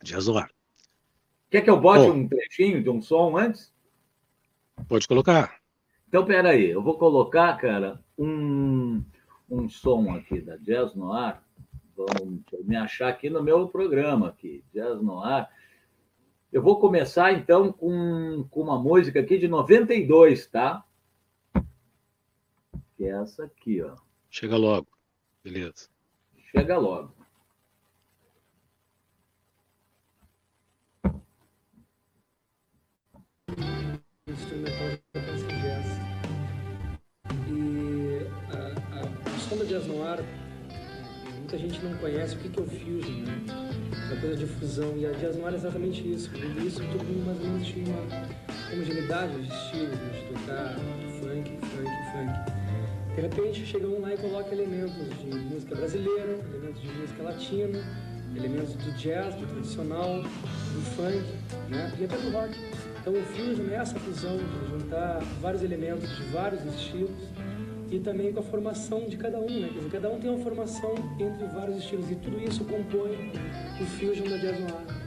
Jazz 0.01 0.27
Noir. 0.27 0.49
Quer 1.49 1.61
que 1.61 1.69
eu 1.69 1.79
bote 1.79 2.05
Bom, 2.05 2.13
um 2.13 2.27
trechinho 2.27 2.81
de 2.81 2.89
um 2.89 3.01
som 3.01 3.35
antes? 3.37 3.73
Pode 4.87 5.07
colocar. 5.07 5.58
Então, 6.09 6.25
peraí, 6.25 6.71
eu 6.71 6.81
vou 6.81 6.97
colocar, 6.97 7.55
cara, 7.57 8.03
um, 8.17 9.05
um 9.47 9.69
som 9.69 10.11
aqui 10.11 10.41
da 10.41 10.57
Jazz 10.57 10.95
Noir. 10.95 11.39
Vamos 11.95 12.41
me 12.63 12.75
achar 12.75 13.09
aqui 13.09 13.29
no 13.29 13.43
meu 13.43 13.67
programa 13.67 14.29
aqui, 14.29 14.65
Jazz 14.73 14.99
Noir. 15.03 15.47
Eu 16.51 16.63
vou 16.63 16.79
começar, 16.79 17.31
então, 17.33 17.71
com, 17.71 18.43
com 18.49 18.61
uma 18.61 18.81
música 18.81 19.19
aqui 19.19 19.37
de 19.37 19.47
92, 19.47 20.47
tá? 20.47 20.83
Que 22.97 23.05
é 23.05 23.09
essa 23.09 23.43
aqui, 23.43 23.79
ó. 23.83 23.95
Chega 24.31 24.57
logo. 24.57 24.87
Beleza. 25.43 25.89
Chega 26.51 26.75
logo. 26.79 27.13
instrumental 34.27 35.08
jazz 39.69 39.85
noir, 39.85 40.25
muita 41.37 41.55
gente 41.59 41.79
não 41.85 41.93
conhece 41.97 42.33
o 42.33 42.39
que, 42.39 42.49
que 42.49 42.59
é 42.59 42.63
o 42.63 42.65
fusion, 42.65 43.21
né? 43.21 43.39
Essa 44.03 44.19
coisa 44.19 44.35
de 44.35 44.45
fusão. 44.47 44.97
E 44.97 45.05
a 45.05 45.11
jazz 45.11 45.37
noir 45.37 45.53
é 45.53 45.57
exatamente 45.57 46.11
isso. 46.11 46.31
Início, 46.35 46.83
todo 46.87 47.03
mundo 47.03 47.25
mais 47.27 47.39
ou 47.39 47.45
menos 47.45 47.67
tinha 47.67 47.85
uma 47.85 48.73
homogeneidade 48.73 49.33
de 49.39 49.53
estilos, 49.53 49.95
né? 49.95 50.11
de 50.11 50.33
tocar 50.33 50.75
funk, 51.19 51.57
funk, 51.67 51.91
funk. 52.11 53.15
De 53.15 53.21
repente, 53.21 53.65
chega 53.65 53.87
um 53.87 54.01
lá 54.01 54.11
e 54.11 54.17
coloca 54.17 54.51
elementos 54.51 55.07
de 55.19 55.35
música 55.37 55.75
brasileira, 55.75 56.39
elementos 56.51 56.81
de 56.81 56.87
música 56.87 57.23
latina, 57.23 57.79
elementos 58.35 58.73
do 58.73 58.91
jazz, 58.93 59.35
do 59.35 59.45
tradicional, 59.45 60.23
do 60.23 60.81
funk, 60.95 61.23
né? 61.69 61.93
E 61.99 62.05
até 62.05 62.17
do 62.17 62.31
rock. 62.31 62.57
Então 63.01 63.13
o 63.13 63.23
Fusion 63.23 63.69
é 63.71 63.75
essa 63.75 63.99
fusão 63.99 64.37
de 64.37 64.69
juntar 64.71 65.19
vários 65.41 65.61
elementos 65.61 66.09
de 66.17 66.23
vários 66.23 66.65
estilos 66.65 67.11
e 67.91 67.99
também 67.99 68.31
com 68.31 68.39
a 68.39 68.43
formação 68.43 69.05
de 69.07 69.17
cada 69.17 69.39
um, 69.39 69.49
né? 69.59 69.69
Dizer, 69.73 69.89
cada 69.89 70.09
um 70.09 70.19
tem 70.19 70.29
uma 70.29 70.39
formação 70.39 70.93
entre 71.19 71.45
vários 71.47 71.77
estilos 71.77 72.09
e 72.11 72.15
tudo 72.15 72.39
isso 72.39 72.63
compõe 72.65 73.31
o 73.81 73.85
Fusion 73.85 74.27
da 74.27 74.37
Jazz 74.37 74.59
Noir. 74.59 74.98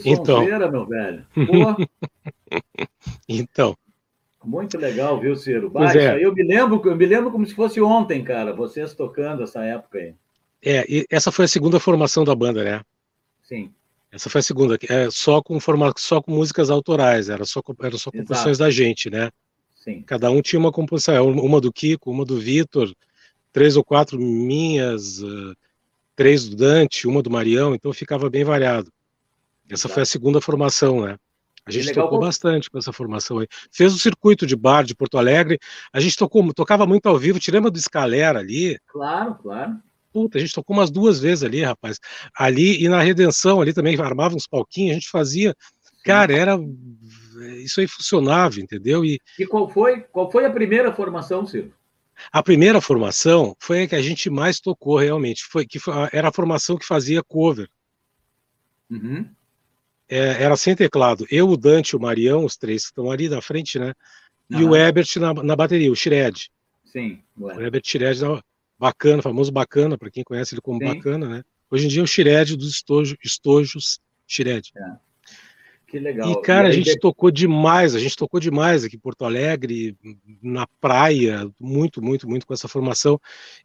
Que 0.00 0.16
sonzeira, 0.16 0.66
então... 0.66 0.70
meu 0.70 0.86
velho. 0.86 1.26
então. 3.28 3.76
Muito 4.44 4.76
legal, 4.76 5.20
viu, 5.20 5.36
Ciro? 5.36 5.70
Baixa. 5.70 5.98
É. 5.98 6.24
Eu 6.24 6.34
me 6.34 6.42
lembro, 6.42 6.80
eu 6.84 6.96
me 6.96 7.06
lembro 7.06 7.30
como 7.30 7.46
se 7.46 7.54
fosse 7.54 7.80
ontem, 7.80 8.24
cara, 8.24 8.52
vocês 8.52 8.94
tocando 8.94 9.42
essa 9.42 9.64
época 9.64 9.98
aí. 9.98 10.14
É, 10.64 10.84
e 10.88 11.06
essa 11.10 11.30
foi 11.30 11.44
a 11.44 11.48
segunda 11.48 11.78
formação 11.80 12.24
da 12.24 12.34
banda, 12.34 12.62
né? 12.62 12.80
Sim. 13.42 13.72
Essa 14.10 14.28
foi 14.28 14.40
a 14.40 14.42
segunda, 14.42 14.78
é, 14.88 15.10
só 15.10 15.40
com 15.42 15.58
forma, 15.58 15.92
só 15.96 16.20
com 16.20 16.32
músicas 16.32 16.70
autorais, 16.70 17.28
era 17.28 17.44
só, 17.44 17.62
era 17.82 17.96
só 17.96 18.10
composições 18.10 18.58
Exato. 18.58 18.64
da 18.64 18.70
gente, 18.70 19.08
né? 19.08 19.30
Sim. 19.74 20.02
Cada 20.02 20.30
um 20.30 20.42
tinha 20.42 20.60
uma 20.60 20.70
composição, 20.70 21.28
uma 21.30 21.60
do 21.60 21.72
Kiko, 21.72 22.10
uma 22.10 22.24
do 22.24 22.38
Vitor, 22.38 22.92
três 23.52 23.76
ou 23.76 23.82
quatro 23.82 24.18
minhas, 24.18 25.20
uh, 25.22 25.56
três 26.14 26.48
do 26.48 26.56
Dante, 26.56 27.08
uma 27.08 27.22
do 27.22 27.30
Marião, 27.30 27.74
então 27.74 27.92
ficava 27.92 28.28
bem 28.28 28.44
variado. 28.44 28.92
Essa 29.70 29.88
foi 29.88 30.02
a 30.02 30.06
segunda 30.06 30.40
formação, 30.40 31.04
né? 31.04 31.16
A 31.64 31.70
gente 31.70 31.86
legal, 31.86 32.06
tocou 32.06 32.18
bastante 32.18 32.68
com 32.68 32.78
essa 32.78 32.92
formação 32.92 33.38
aí. 33.38 33.46
Fez 33.70 33.94
o 33.94 33.98
circuito 33.98 34.46
de 34.46 34.56
bar 34.56 34.82
de 34.82 34.94
Porto 34.94 35.16
Alegre. 35.16 35.58
A 35.92 36.00
gente 36.00 36.16
tocou, 36.16 36.52
tocava 36.52 36.86
muito 36.86 37.08
ao 37.08 37.16
vivo. 37.16 37.38
Tiramos 37.38 37.70
do 37.70 37.78
Escalera 37.78 38.40
ali. 38.40 38.78
Claro, 38.88 39.36
claro. 39.36 39.76
Puta, 40.12 40.38
a 40.38 40.40
gente 40.40 40.54
tocou 40.54 40.76
umas 40.76 40.90
duas 40.90 41.20
vezes 41.20 41.44
ali, 41.44 41.62
rapaz. 41.62 41.98
Ali 42.36 42.82
e 42.84 42.88
na 42.88 43.00
Redenção 43.00 43.60
ali 43.60 43.72
também 43.72 43.98
armava 43.98 44.34
uns 44.34 44.46
palquinhos, 44.46 44.90
a 44.90 44.94
gente 44.94 45.08
fazia. 45.08 45.54
Cara, 46.04 46.34
era 46.34 46.58
isso 47.62 47.80
aí 47.80 47.86
funcionava, 47.86 48.60
entendeu? 48.60 49.04
E, 49.04 49.20
e 49.38 49.46
qual 49.46 49.68
foi 49.68 50.00
qual 50.00 50.30
foi 50.30 50.44
a 50.44 50.50
primeira 50.50 50.92
formação, 50.92 51.46
Silvio? 51.46 51.72
A 52.30 52.42
primeira 52.42 52.80
formação 52.80 53.56
foi 53.58 53.84
a 53.84 53.88
que 53.88 53.94
a 53.94 54.02
gente 54.02 54.28
mais 54.28 54.60
tocou 54.60 54.98
realmente. 54.98 55.44
Foi 55.44 55.64
que 55.64 55.78
foi, 55.78 55.94
era 56.12 56.28
a 56.28 56.32
formação 56.32 56.76
que 56.76 56.84
fazia 56.84 57.22
cover. 57.22 57.68
Uhum 58.90 59.30
é, 60.12 60.42
era 60.42 60.56
sem 60.56 60.76
teclado. 60.76 61.26
Eu, 61.30 61.48
o 61.48 61.56
Dante 61.56 61.90
e 61.90 61.96
o 61.96 62.00
Marião, 62.00 62.44
os 62.44 62.54
três 62.54 62.82
que 62.82 62.90
estão 62.90 63.10
ali 63.10 63.30
na 63.30 63.40
frente, 63.40 63.78
né? 63.78 63.94
E 64.50 64.62
o 64.62 64.76
Ebert 64.76 65.16
na, 65.16 65.32
na 65.32 65.56
bateria, 65.56 65.90
o 65.90 65.96
Shired. 65.96 66.50
Sim. 66.84 67.22
Ué. 67.40 67.56
O 67.56 67.62
Ebert 67.62 67.86
Shired, 67.86 68.20
bacana, 68.78 69.22
famoso 69.22 69.50
bacana, 69.50 69.96
para 69.96 70.10
quem 70.10 70.22
conhece 70.22 70.54
ele 70.54 70.60
como 70.60 70.78
Sim. 70.78 70.84
bacana, 70.84 71.26
né? 71.26 71.42
Hoje 71.70 71.86
em 71.86 71.88
dia 71.88 72.02
é 72.02 72.04
o 72.04 72.06
Shired 72.06 72.54
dos 72.58 72.68
estojos, 72.68 73.16
estojos 73.24 74.00
Shired. 74.26 74.70
É. 74.76 75.12
Que 75.86 75.98
legal. 75.98 76.30
E, 76.30 76.42
cara, 76.42 76.68
e 76.68 76.70
a 76.70 76.74
gente 76.74 76.98
tocou 76.98 77.30
demais, 77.30 77.94
a 77.94 77.98
gente 77.98 78.16
tocou 78.16 78.38
demais 78.38 78.84
aqui 78.84 78.96
em 78.96 79.00
Porto 79.00 79.24
Alegre, 79.24 79.96
na 80.42 80.66
praia, 80.78 81.50
muito, 81.58 82.02
muito, 82.02 82.28
muito 82.28 82.46
com 82.46 82.52
essa 82.52 82.68
formação. 82.68 83.18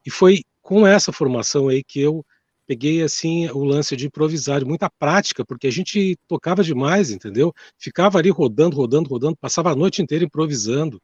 E 0.06 0.10
foi 0.10 0.44
com 0.62 0.88
essa 0.88 1.12
formação 1.12 1.68
aí 1.68 1.84
que 1.84 2.00
eu 2.00 2.26
peguei 2.68 3.02
assim 3.02 3.50
o 3.50 3.64
lance 3.64 3.96
de 3.96 4.08
improvisar, 4.08 4.66
muita 4.66 4.90
prática, 4.90 5.46
porque 5.46 5.68
a 5.68 5.72
gente 5.72 6.18
tocava 6.28 6.62
demais, 6.64 7.10
entendeu? 7.10 7.54
Ficava 7.78 8.20
ali 8.20 8.30
rodando, 8.30 8.76
rodando, 8.76 9.10
rodando, 9.10 9.38
passava 9.38 9.72
a 9.72 9.76
noite 9.76 10.02
inteira 10.02 10.26
improvisando. 10.26 11.02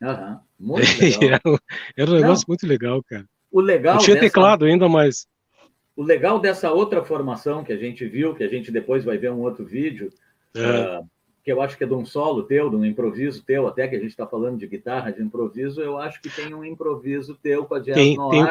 Uhum. 0.00 0.38
Muito 0.58 1.00
legal. 1.00 1.18
era, 1.22 1.40
era, 1.96 2.10
um 2.10 2.14
negócio 2.14 2.44
Não, 2.46 2.52
muito 2.52 2.66
legal, 2.68 3.02
cara. 3.02 3.26
O 3.50 3.60
legal 3.60 3.96
Não 3.96 4.02
tinha 4.02 4.14
dessa... 4.14 4.26
teclado 4.26 4.64
ainda, 4.64 4.88
mas. 4.88 5.26
O 5.96 6.02
legal 6.04 6.38
dessa 6.38 6.70
outra 6.70 7.04
formação 7.04 7.64
que 7.64 7.72
a 7.72 7.76
gente 7.76 8.06
viu, 8.06 8.32
que 8.34 8.44
a 8.44 8.48
gente 8.48 8.70
depois 8.70 9.04
vai 9.04 9.18
ver 9.18 9.32
um 9.32 9.40
outro 9.40 9.64
vídeo, 9.64 10.08
é. 10.54 11.00
uh, 11.00 11.06
que 11.42 11.50
eu 11.50 11.60
acho 11.60 11.76
que 11.76 11.82
é 11.82 11.86
de 11.86 11.94
um 11.94 12.06
solo 12.06 12.44
teu, 12.44 12.70
de 12.70 12.76
um 12.76 12.84
improviso 12.84 13.42
teu, 13.42 13.66
até 13.66 13.88
que 13.88 13.96
a 13.96 13.98
gente 13.98 14.10
está 14.10 14.26
falando 14.26 14.58
de 14.58 14.68
guitarra, 14.68 15.10
de 15.10 15.20
improviso, 15.20 15.80
eu 15.80 15.98
acho 15.98 16.22
que 16.22 16.30
tem 16.30 16.54
um 16.54 16.64
improviso 16.64 17.36
teu 17.42 17.64
com 17.64 17.74
a 17.74 17.80
Jazz 17.80 17.96
tem, 17.96 18.16
no 18.16 18.30
tem. 18.30 18.46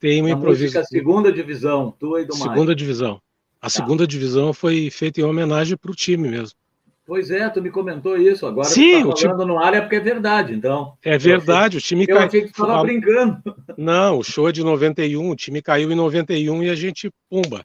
Tem 0.00 0.22
um 0.22 0.28
improviso. 0.28 0.82
segunda 0.86 1.30
divisão, 1.30 1.94
tu 1.98 2.18
e 2.18 2.24
do 2.24 2.34
Segunda 2.34 2.74
divisão. 2.74 3.20
A 3.60 3.66
tá. 3.66 3.68
segunda 3.68 4.06
divisão 4.06 4.54
foi 4.54 4.88
feita 4.90 5.20
em 5.20 5.24
homenagem 5.24 5.76
para 5.76 5.90
o 5.90 5.94
time 5.94 6.28
mesmo. 6.28 6.58
Pois 7.06 7.30
é, 7.30 7.48
tu 7.50 7.60
me 7.60 7.70
comentou 7.70 8.16
isso. 8.16 8.46
Agora 8.46 8.68
Sim, 8.68 9.02
tu 9.02 9.10
tá 9.10 9.16
falando 9.16 9.38
time... 9.40 9.52
no 9.52 9.58
ar 9.58 9.74
é 9.74 9.80
porque 9.80 9.96
é 9.96 10.00
verdade, 10.00 10.54
então. 10.54 10.94
É 11.02 11.18
verdade, 11.18 11.76
o 11.76 11.80
time 11.80 12.06
caiu. 12.06 12.18
Eu 12.18 12.26
achei 12.26 12.40
que 12.42 12.52
tu 12.52 12.62
estava 12.62 12.82
brincando. 12.82 13.42
Não, 13.76 14.18
o 14.18 14.22
show 14.22 14.48
é 14.48 14.52
de 14.52 14.62
91, 14.62 15.28
o 15.28 15.36
time 15.36 15.60
caiu 15.60 15.92
em 15.92 15.96
91 15.96 16.62
e 16.62 16.70
a 16.70 16.74
gente, 16.74 17.10
pumba. 17.28 17.62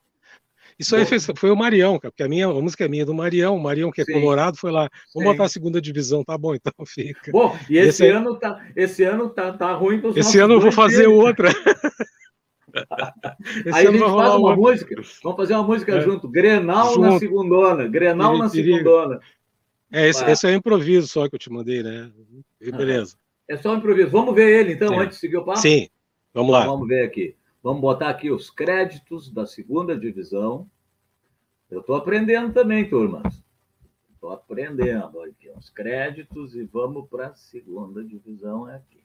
Isso 0.77 0.93
aí 0.95 1.05
foi, 1.05 1.19
foi, 1.19 1.51
o 1.51 1.55
Marião, 1.55 1.97
porque 1.97 2.21
a 2.21 2.27
minha 2.27 2.47
a 2.47 2.61
música 2.61 2.83
é 2.83 2.87
minha 2.89 3.05
do 3.05 3.13
Marião, 3.13 3.55
o 3.55 3.61
Marião 3.61 3.91
que 3.91 4.01
é 4.01 4.03
Sim. 4.03 4.13
colorado 4.13 4.57
foi 4.57 4.71
lá, 4.71 4.89
vamos 5.13 5.29
Sim. 5.29 5.31
botar 5.33 5.45
a 5.45 5.49
segunda 5.49 5.79
divisão, 5.79 6.21
tá 6.21 6.37
bom, 6.37 6.53
então 6.53 6.73
fica. 6.85 7.31
Bom, 7.31 7.57
e 7.69 7.77
esse, 7.77 8.03
esse 8.03 8.09
ano 8.09 8.35
tá, 8.37 8.61
esse 8.75 9.03
ano 9.03 9.29
tá, 9.29 9.53
tá 9.53 9.71
ruim 9.73 10.01
para 10.01 10.19
Esse 10.19 10.37
ano 10.37 10.55
eu 10.55 10.59
vou 10.59 10.73
fazer 10.73 11.07
outra. 11.07 11.49
Aí 13.73 13.87
a 13.87 13.91
gente 13.91 13.99
faz 13.99 14.35
uma 14.35 14.55
música, 14.55 14.95
vamos 15.23 15.37
fazer 15.37 15.53
uma 15.53 15.63
música 15.63 15.95
é. 15.95 16.01
junto, 16.01 16.27
Grenal 16.27 16.93
junto. 16.93 17.01
na 17.01 17.19
segundona, 17.19 17.87
Grenal 17.87 18.37
na 18.37 18.49
segundona. 18.49 19.19
É, 19.91 20.09
esse, 20.09 20.23
esse, 20.25 20.47
é 20.47 20.51
o 20.51 20.55
improviso 20.55 21.07
só 21.07 21.29
que 21.29 21.35
eu 21.35 21.39
te 21.39 21.49
mandei, 21.49 21.81
né? 21.81 22.11
Beleza. 22.59 23.17
É 23.47 23.55
só 23.55 23.73
um 23.73 23.77
improviso. 23.77 24.09
Vamos 24.09 24.33
ver 24.35 24.59
ele, 24.59 24.73
então, 24.73 24.93
é. 24.93 25.03
antes 25.03 25.17
de 25.17 25.21
seguir 25.21 25.37
o 25.37 25.45
papo? 25.45 25.59
Sim, 25.59 25.87
vamos 26.33 26.51
lá. 26.51 26.61
Então, 26.61 26.73
vamos 26.73 26.87
ver 26.87 27.03
aqui. 27.05 27.35
Vamos 27.63 27.81
botar 27.81 28.09
aqui 28.09 28.29
os 28.29 28.49
créditos 28.49 29.31
da 29.31 29.45
segunda 29.45 29.97
divisão. 29.97 30.69
Eu 31.69 31.79
estou 31.79 31.95
aprendendo 31.95 32.53
também, 32.53 32.87
turmas. 32.87 33.43
Estou 34.13 34.31
aprendendo 34.31 35.21
aqui 35.21 35.49
os 35.55 35.69
créditos 35.69 36.55
e 36.55 36.63
vamos 36.63 37.07
para 37.09 37.27
a 37.27 37.35
segunda 37.35 38.03
divisão 38.03 38.67
é 38.69 38.75
aqui. 38.75 39.03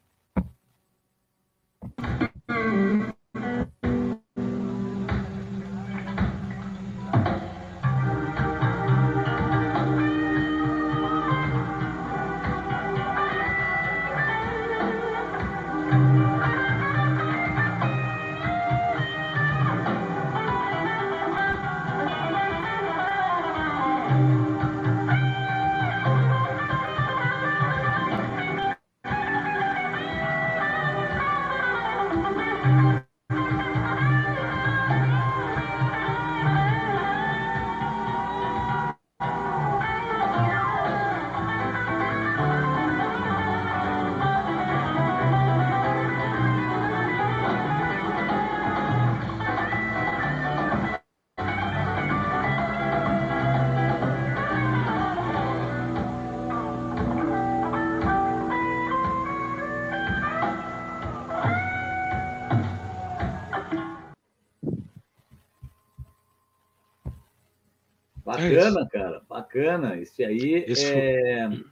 Bacana, 68.49 68.89
cara, 68.89 69.23
bacana. 69.29 69.97
Esse 70.01 70.25
aí 70.25 70.65
Esse 70.67 70.87
é 70.87 71.49
foi... 71.49 71.65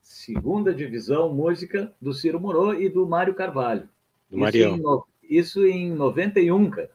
segunda 0.00 0.74
divisão 0.74 1.32
música 1.32 1.92
do 2.00 2.12
Ciro 2.12 2.40
Moro 2.40 2.80
e 2.80 2.88
do 2.88 3.06
Mário 3.06 3.34
Carvalho. 3.34 3.88
Do 4.28 4.36
isso 4.36 4.38
Marião. 4.38 4.76
Em 4.76 4.80
no... 4.80 5.06
Isso 5.22 5.64
em 5.64 5.92
91, 5.92 6.70
cara. 6.70 6.90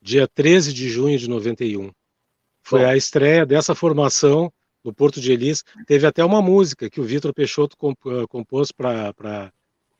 Dia 0.00 0.26
13 0.26 0.72
de 0.72 0.88
junho 0.88 1.18
de 1.18 1.28
91. 1.28 1.90
Foi 2.62 2.80
Bom. 2.80 2.86
a 2.86 2.96
estreia 2.96 3.44
dessa 3.44 3.74
formação 3.74 4.52
no 4.82 4.94
Porto 4.94 5.20
de 5.20 5.32
Elis. 5.32 5.62
Teve 5.86 6.06
até 6.06 6.24
uma 6.24 6.40
música 6.40 6.88
que 6.88 7.00
o 7.00 7.04
Vitor 7.04 7.34
Peixoto 7.34 7.76
eh, 8.06 8.26
compôs 8.28 8.72
para 8.72 9.12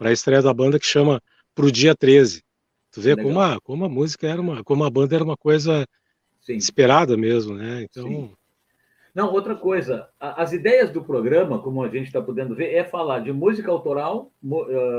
a 0.01 0.13
estreia 0.13 0.41
da 0.41 0.55
banda 0.55 0.79
que 0.79 0.87
chama 0.87 1.21
Pro 1.55 1.71
Dia 1.71 1.95
13. 1.95 2.43
Tu 2.93 3.01
vê 3.01 3.15
como 3.15 3.41
a, 3.41 3.61
como 3.61 3.85
a 3.85 3.89
música 3.89 4.27
era 4.27 4.41
uma, 4.41 4.65
como 4.65 4.85
a 4.85 4.91
banda 4.91 5.15
era 5.15 5.23
uma 5.23 5.37
coisa 5.37 5.87
Sim. 6.41 6.57
esperada 6.57 7.17
mesmo, 7.17 7.55
né? 7.55 7.83
Então. 7.83 8.09
Sim. 8.09 8.31
Não, 9.17 9.33
outra 9.33 9.55
coisa, 9.55 10.11
as 10.21 10.53
ideias 10.53 10.91
do 10.91 11.03
programa, 11.03 11.59
como 11.59 11.83
a 11.83 11.89
gente 11.89 12.09
está 12.09 12.21
podendo 12.21 12.55
ver, 12.55 12.75
é 12.75 12.85
falar 12.85 13.21
de 13.21 13.33
música 13.33 13.71
autoral, 13.71 14.31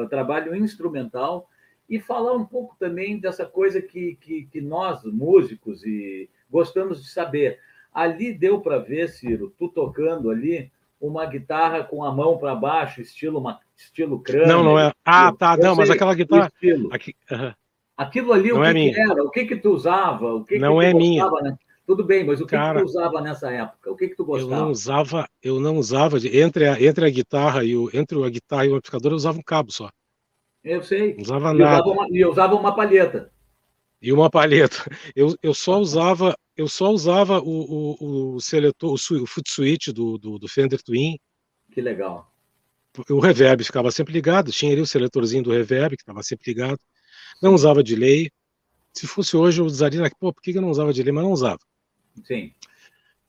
trabalho 0.09 0.55
instrumental 0.55 1.47
e 1.87 1.99
falar 1.99 2.33
um 2.33 2.43
pouco 2.43 2.75
também 2.79 3.19
dessa 3.19 3.45
coisa 3.45 3.79
que, 3.79 4.17
que, 4.19 4.47
que 4.51 4.59
nós, 4.59 5.03
músicos, 5.03 5.85
e 5.85 6.27
gostamos 6.49 7.03
de 7.03 7.11
saber. 7.11 7.59
Ali 7.93 8.33
deu 8.33 8.59
para 8.59 8.79
ver, 8.79 9.07
Ciro, 9.07 9.53
tu 9.55 9.69
tocando 9.69 10.31
ali 10.31 10.71
uma 10.99 11.23
guitarra 11.27 11.83
com 11.83 12.03
a 12.03 12.11
mão 12.11 12.39
para 12.39 12.55
baixo, 12.55 13.01
estilo, 13.01 13.37
uma, 13.37 13.59
estilo 13.77 14.19
crânio. 14.19 14.47
Não, 14.47 14.63
não 14.63 14.79
é. 14.79 14.91
Ah, 15.05 15.31
tá, 15.31 15.55
não, 15.55 15.75
mas 15.75 15.91
aquela 15.91 16.15
guitarra. 16.15 16.51
Aqui, 16.91 17.15
uh 17.31 17.35
-huh. 17.35 17.55
Aquilo 17.95 18.33
ali, 18.33 18.49
não 18.49 18.61
o 18.61 18.63
que, 18.63 18.69
é 18.69 18.73
que 18.93 18.99
era? 18.99 19.23
O 19.23 19.29
que 19.29 19.45
que 19.45 19.55
tu 19.57 19.69
usava? 19.69 20.33
O 20.33 20.43
que 20.43 20.57
não 20.57 20.79
que 20.79 20.85
é 20.85 20.93
minha. 20.95 21.29
Né? 21.29 21.55
Tudo 21.87 22.03
bem, 22.03 22.25
mas 22.25 22.41
o 22.41 22.45
que, 22.45 22.51
Cara, 22.51 22.79
que, 22.79 22.85
tu 22.85 22.89
usava 22.89 23.21
nessa 23.21 23.49
época? 23.49 23.89
O 23.89 23.95
que, 23.95 24.09
que 24.09 24.15
tu 24.15 24.25
gostava? 24.25 24.53
Eu 24.53 24.59
não 24.59 24.71
usava, 24.71 25.29
eu 25.41 25.59
não 25.59 25.77
usava 25.77 26.17
entre 26.17 26.67
a, 26.67 26.81
entre 26.83 27.05
a 27.05 27.09
guitarra 27.09 27.63
e 27.63 27.77
o 27.77 27.89
entre 27.93 28.21
a 28.21 28.29
guitarra 28.29 28.65
e 28.65 28.69
o 28.69 28.75
amplificador 28.75 29.13
eu 29.13 29.15
usava 29.15 29.39
um 29.39 29.41
cabo 29.41 29.71
só. 29.71 29.89
Eu 30.61 30.83
sei. 30.83 31.13
Não 31.13 31.21
usava 31.21 31.55
e 31.55 31.57
nada. 31.57 31.81
Usava 31.81 31.89
uma, 31.89 32.07
e 32.09 32.19
eu 32.19 32.29
usava 32.29 32.55
uma 32.55 32.75
palheta. 32.75 33.31
E 34.01 34.11
uma 34.11 34.29
palheta. 34.29 34.75
Eu, 35.15 35.33
eu 35.41 35.53
só 35.53 35.79
usava 35.79 36.35
eu 36.57 36.67
só 36.67 36.91
usava 36.91 37.39
o, 37.39 37.95
o, 37.99 38.35
o 38.35 38.41
seletor, 38.41 38.91
o, 38.91 38.93
o 38.95 39.25
foot 39.27 39.49
switch 39.49 39.87
do, 39.87 40.17
do, 40.17 40.37
do 40.37 40.47
Fender 40.47 40.81
Twin. 40.83 41.17
Que 41.71 41.79
legal. 41.79 42.31
O 43.09 43.19
reverb 43.19 43.63
ficava 43.63 43.91
sempre 43.91 44.11
ligado, 44.11 44.51
tinha 44.51 44.71
ali 44.71 44.81
o 44.81 44.87
seletorzinho 44.87 45.43
do 45.43 45.51
reverb 45.51 45.95
que 45.95 46.01
estava 46.01 46.21
sempre 46.21 46.51
ligado. 46.51 46.79
Não 47.41 47.53
usava 47.53 47.81
delay. 47.81 48.29
Se 48.91 49.07
fosse 49.07 49.37
hoje, 49.37 49.61
eu 49.61 49.65
usaria. 49.65 50.01
Pô, 50.19 50.33
por 50.33 50.41
que 50.41 50.51
eu 50.51 50.61
não 50.61 50.71
usava 50.71 50.91
delay? 50.91 51.13
Mas 51.13 51.23
não 51.23 51.31
usava. 51.31 51.59
Sim. 52.25 52.53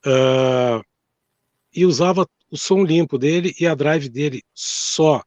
Uh, 0.07 0.83
e 1.75 1.85
usava 1.85 2.27
o 2.51 2.57
som 2.57 2.83
limpo 2.83 3.19
dele 3.19 3.55
e 3.61 3.67
a 3.67 3.75
drive 3.75 4.09
dele 4.09 4.43
só. 4.55 5.23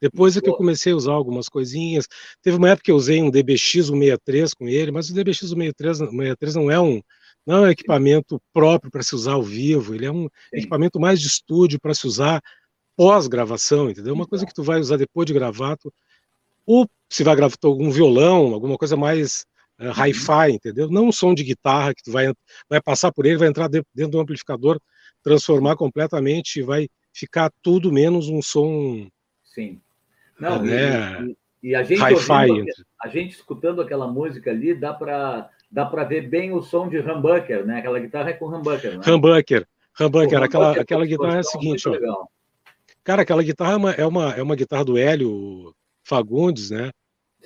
Depois 0.00 0.36
é 0.36 0.40
que 0.40 0.48
eu 0.48 0.54
comecei 0.54 0.92
a 0.92 0.96
usar 0.96 1.12
algumas 1.12 1.48
coisinhas. 1.48 2.06
Teve 2.42 2.56
uma 2.56 2.68
época 2.68 2.84
que 2.84 2.90
eu 2.90 2.96
usei 2.96 3.22
um 3.22 3.30
DBX 3.30 3.86
163 3.86 4.54
com 4.54 4.68
ele, 4.68 4.90
mas 4.90 5.08
o 5.08 5.14
DBX 5.14 5.38
163, 5.38 5.98
163 5.98 6.54
não 6.56 6.70
é 6.70 6.80
um 6.80 7.00
não 7.46 7.56
é 7.58 7.60
um 7.60 7.70
equipamento 7.70 8.40
próprio 8.54 8.90
para 8.90 9.02
se 9.02 9.14
usar 9.14 9.32
ao 9.32 9.42
vivo, 9.42 9.94
ele 9.94 10.06
é 10.06 10.10
um 10.10 10.24
Sim. 10.24 10.28
equipamento 10.52 10.98
mais 10.98 11.20
de 11.20 11.26
estúdio 11.26 11.78
para 11.78 11.92
se 11.92 12.06
usar 12.06 12.42
pós-gravação, 12.96 13.90
entendeu? 13.90 14.14
Uma 14.14 14.26
coisa 14.26 14.46
que 14.46 14.54
tu 14.54 14.62
vai 14.62 14.80
usar 14.80 14.96
depois 14.96 15.26
de 15.26 15.34
gravar, 15.34 15.76
tu, 15.76 15.92
ou 16.64 16.88
se 17.10 17.22
vai 17.22 17.36
gravar 17.36 17.56
algum 17.62 17.90
violão, 17.90 18.54
alguma 18.54 18.78
coisa 18.78 18.96
mais 18.96 19.44
uh, 19.80 19.90
hi-fi, 19.90 20.52
entendeu? 20.52 20.88
Não 20.90 21.08
um 21.08 21.12
som 21.12 21.34
de 21.34 21.44
guitarra 21.44 21.94
que 21.94 22.02
tu 22.02 22.12
vai, 22.12 22.32
vai 22.68 22.80
passar 22.80 23.12
por 23.12 23.26
ele, 23.26 23.38
vai 23.38 23.48
entrar 23.48 23.68
dentro, 23.68 24.08
do 24.08 24.20
amplificador, 24.20 24.80
transformar 25.22 25.76
completamente 25.76 26.60
e 26.60 26.62
vai 26.62 26.88
ficar 27.12 27.50
tudo 27.62 27.92
menos 27.92 28.28
um 28.28 28.42
som. 28.42 29.08
Sim. 29.44 29.80
Não, 30.38 30.62
né, 30.62 31.22
e, 31.62 31.70
e, 31.70 31.74
a 31.76 31.82
gente 31.84 32.02
ouvindo, 32.02 32.66
a 33.00 33.08
gente 33.08 33.36
escutando 33.36 33.80
aquela 33.80 34.06
música 34.06 34.50
ali, 34.50 34.74
dá 34.74 34.92
para 34.92 35.48
dá 35.70 35.84
para 35.84 36.04
ver 36.04 36.28
bem 36.28 36.52
o 36.52 36.62
som 36.62 36.88
de 36.88 36.98
humbucker, 36.98 37.66
né? 37.66 37.78
Aquela 37.78 37.98
guitarra 37.98 38.30
é 38.30 38.32
com 38.32 38.46
humbucker, 38.46 38.98
né? 38.98 39.04
Humbucker, 39.06 39.66
humbucker, 40.00 40.42
aquela, 40.42 40.72
aquela 40.72 41.06
guitarra 41.06 41.36
é 41.36 41.40
a 41.40 41.44
seguinte, 41.44 41.88
ó. 41.88 42.26
Cara, 43.02 43.22
aquela 43.22 43.42
guitarra 43.42 43.72
é 43.72 43.76
uma, 43.76 43.90
é 43.92 44.06
uma, 44.06 44.32
é 44.34 44.42
uma 44.42 44.56
guitarra 44.56 44.84
do 44.84 44.96
Hélio 44.96 45.74
Fagundes, 46.04 46.70
né? 46.70 46.90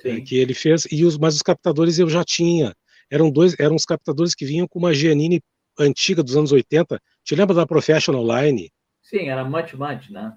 Que 0.01 0.37
ele 0.37 0.53
fez, 0.53 0.87
e 0.91 1.03
os, 1.03 1.17
mas 1.17 1.35
os 1.35 1.41
captadores 1.41 1.99
eu 1.99 2.09
já 2.09 2.23
tinha. 2.23 2.73
Eram 3.09 3.29
dois, 3.29 3.55
eram 3.59 3.75
os 3.75 3.85
captadores 3.85 4.33
que 4.33 4.45
vinham 4.45 4.67
com 4.67 4.79
uma 4.79 4.93
Giannini 4.93 5.41
antiga 5.77 6.23
dos 6.23 6.37
anos 6.37 6.51
80. 6.51 6.99
Te 7.23 7.35
lembra 7.35 7.55
da 7.55 7.65
Professional 7.65 8.23
Line? 8.23 8.71
Sim, 9.01 9.29
era 9.29 9.43
Much 9.43 9.73
Much, 9.73 10.09
né? 10.09 10.33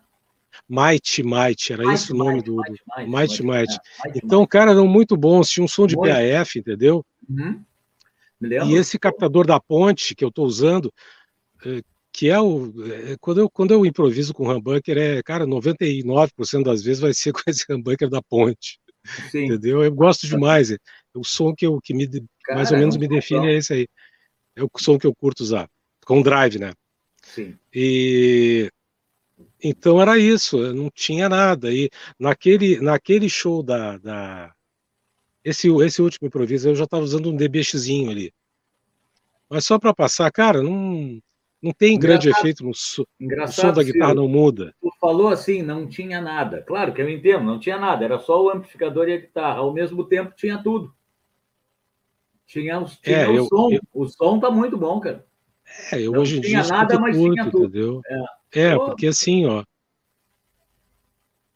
Might 0.68 1.22
Might, 1.22 1.72
era 1.72 1.92
esse 1.92 2.12
o 2.12 2.16
nome 2.16 2.34
Might, 2.34 2.44
do. 2.44 2.56
Might 2.56 3.10
Might. 3.10 3.42
Might. 3.42 3.74
É, 4.06 4.12
então, 4.16 4.46
cara, 4.46 4.72
eram 4.72 4.86
muito 4.86 5.16
bons, 5.16 5.48
tinha 5.48 5.64
um 5.64 5.68
som 5.68 5.86
de 5.86 5.96
muito. 5.96 6.12
PAF, 6.12 6.58
entendeu? 6.58 7.04
Uhum. 7.28 7.62
E 8.40 8.74
esse 8.74 8.98
captador 8.98 9.46
da 9.46 9.60
ponte 9.60 10.14
que 10.14 10.24
eu 10.24 10.28
estou 10.28 10.44
usando, 10.44 10.92
eh, 11.64 11.80
que 12.12 12.28
é 12.28 12.40
o. 12.40 12.72
Eh, 12.84 13.16
quando 13.20 13.40
eu, 13.40 13.48
quando 13.48 13.70
eu 13.72 13.86
improviso 13.86 14.34
com 14.34 14.50
humbucker, 14.50 14.98
é, 14.98 15.22
cara, 15.22 15.46
99% 15.46 16.64
das 16.64 16.82
vezes 16.82 17.00
vai 17.00 17.14
ser 17.14 17.32
com 17.32 17.42
esse 17.48 17.64
humbucker 17.72 18.08
da 18.08 18.20
ponte. 18.20 18.78
Sim. 19.30 19.46
Entendeu? 19.46 19.82
Eu 19.82 19.92
gosto 19.92 20.26
demais. 20.26 20.70
É, 20.70 20.76
o 21.14 21.24
som 21.24 21.54
que, 21.54 21.66
eu, 21.66 21.80
que 21.80 21.92
me, 21.94 22.08
cara, 22.44 22.56
mais 22.56 22.70
ou 22.70 22.78
menos 22.78 22.96
me 22.96 23.08
define 23.08 23.48
é 23.48 23.54
esse 23.54 23.72
aí. 23.72 23.88
É 24.56 24.62
o 24.62 24.70
som 24.76 24.98
que 24.98 25.06
eu 25.06 25.14
curto 25.14 25.40
usar. 25.40 25.68
Com 26.04 26.22
drive, 26.22 26.58
né? 26.58 26.72
Sim. 27.22 27.56
E 27.72 28.70
então 29.62 30.00
era 30.00 30.18
isso, 30.18 30.58
não 30.74 30.90
tinha 30.90 31.28
nada. 31.28 31.72
E 31.72 31.88
naquele, 32.18 32.80
naquele 32.80 33.28
show 33.28 33.62
da, 33.62 33.96
da 33.98 34.54
esse, 35.44 35.68
esse 35.68 36.02
último 36.02 36.28
improviso 36.28 36.68
eu 36.68 36.74
já 36.74 36.84
estava 36.84 37.02
usando 37.02 37.30
um 37.30 37.36
DBXzinho 37.36 38.10
ali. 38.10 38.32
Mas 39.48 39.66
só 39.66 39.78
para 39.78 39.94
passar, 39.94 40.30
cara, 40.30 40.62
não, 40.62 41.20
não 41.62 41.72
tem 41.72 41.96
grande 41.96 42.28
efeito 42.28 42.64
no, 42.64 42.74
so, 42.74 43.06
o 43.20 43.46
som 43.48 43.72
da 43.72 43.84
guitarra 43.84 44.14
não 44.14 44.26
muda. 44.26 44.74
Tu 44.82 44.90
falou 45.00 45.28
assim, 45.28 45.62
não 45.62 45.86
tinha 45.86 46.20
nada. 46.20 46.60
Claro 46.62 46.92
que 46.92 47.00
eu 47.00 47.08
entendo, 47.08 47.44
não 47.44 47.60
tinha 47.60 47.78
nada, 47.78 48.04
era 48.04 48.18
só 48.18 48.42
o 48.42 48.50
amplificador 48.50 49.08
e 49.08 49.12
a 49.14 49.18
guitarra. 49.18 49.58
Ao 49.58 49.72
mesmo 49.72 50.04
tempo 50.04 50.34
tinha 50.36 50.60
tudo. 50.60 50.92
Tinha, 52.46 52.84
tinha 53.00 53.16
é, 53.16 53.28
o 53.28 53.34
eu, 53.36 53.44
som. 53.46 53.70
Eu... 53.70 53.80
O 53.94 54.08
som 54.08 54.40
tá 54.40 54.50
muito 54.50 54.76
bom, 54.76 54.98
cara. 54.98 55.24
É, 55.92 56.00
eu 56.00 56.12
não 56.12 56.20
hoje 56.20 56.38
em 56.38 56.40
dia 56.40 56.62
tinha 56.62 56.76
nada, 56.76 56.98
mas 56.98 57.16
curto, 57.16 57.32
tinha 57.32 57.50
tudo. 57.50 57.66
Entendeu? 57.66 58.00
É, 58.52 58.60
é 58.60 58.76
porque 58.76 59.06
assim, 59.06 59.46
ó, 59.46 59.64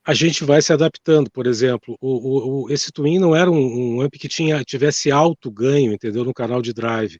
a 0.06 0.14
gente 0.14 0.44
vai 0.44 0.62
se 0.62 0.72
adaptando. 0.72 1.30
Por 1.30 1.48
exemplo, 1.48 1.96
o, 2.00 2.08
o, 2.08 2.62
o 2.62 2.70
esse 2.70 2.92
Twin 2.92 3.18
não 3.18 3.34
era 3.34 3.50
um, 3.50 3.96
um, 3.96 4.00
amp 4.00 4.14
que 4.14 4.28
tinha, 4.28 4.62
tivesse 4.62 5.10
alto 5.10 5.50
ganho, 5.50 5.92
entendeu? 5.92 6.24
No 6.24 6.32
canal 6.32 6.62
de 6.62 6.72
drive. 6.72 7.18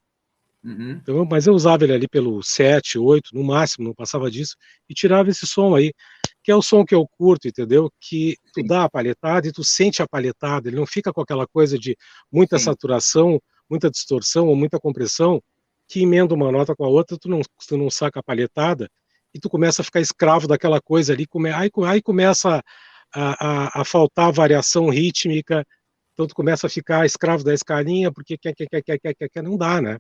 Uhum. 0.67 1.01
Mas 1.31 1.47
eu 1.47 1.55
usava 1.55 1.85
ele 1.85 1.93
ali 1.93 2.09
pelo 2.09 2.43
7, 2.43 2.99
8, 2.99 3.31
no 3.33 3.45
máximo, 3.45 3.87
não 3.87 3.95
passava 3.95 4.29
disso, 4.29 4.57
e 4.89 4.95
tirava 4.95 5.31
esse 5.31 5.47
som 5.47 5.77
aí, 5.77 5.93
que 6.43 6.51
é 6.51 6.57
o 6.57 6.63
som 6.63 6.85
que 6.85 6.95
eu 6.95 7.07
curto, 7.07 7.47
entendeu? 7.47 7.89
Que 8.01 8.37
tu 8.53 8.63
Sim. 8.63 8.67
dá 8.67 8.85
a 8.85 8.91
palhetada 8.91 9.47
e 9.47 9.53
tu 9.53 9.63
sente 9.63 10.03
a 10.03 10.09
palhetada, 10.09 10.69
ele 10.69 10.77
não 10.77 10.87
fica 10.87 11.13
com 11.13 11.21
aquela 11.21 11.47
coisa 11.47 11.79
de 11.79 11.97
muita 12.33 12.59
Sim. 12.59 12.65
saturação, 12.65 13.41
muita 13.71 13.89
distorção 13.89 14.49
ou 14.49 14.57
muita 14.57 14.81
compressão, 14.81 15.41
que 15.89 16.03
emenda 16.03 16.35
uma 16.35 16.51
nota 16.51 16.75
com 16.75 16.85
a 16.85 16.89
outra, 16.89 17.17
tu 17.17 17.29
não, 17.29 17.41
tu 17.69 17.77
não 17.77 17.89
saca 17.89 18.19
a 18.19 18.23
palhetada, 18.23 18.91
e 19.33 19.39
tu 19.39 19.49
começa 19.49 19.83
a 19.83 19.85
ficar 19.85 20.01
escravo 20.01 20.49
daquela 20.49 20.81
coisa 20.81 21.13
ali, 21.13 21.27
come, 21.27 21.51
aí, 21.51 21.71
aí 21.87 22.03
começa 22.03 22.61
a, 23.15 23.47
a, 23.47 23.83
a, 23.83 23.85
faltar 23.85 24.33
variação 24.33 24.89
rítmica, 24.89 25.65
então 26.13 26.27
tu 26.27 26.35
começa 26.35 26.67
a 26.67 26.71
ficar 26.71 27.07
escravo 27.07 27.45
da 27.45 27.55
escalinha, 27.55 28.11
porque 28.11 28.37
quer, 28.37 28.53
quer, 28.53 28.67
quer, 28.69 28.83
quer, 28.83 28.99
quer, 28.99 29.15
quer, 29.15 29.29
quer 29.29 29.43
não 29.43 29.57
dá, 29.57 29.81
né? 29.81 29.99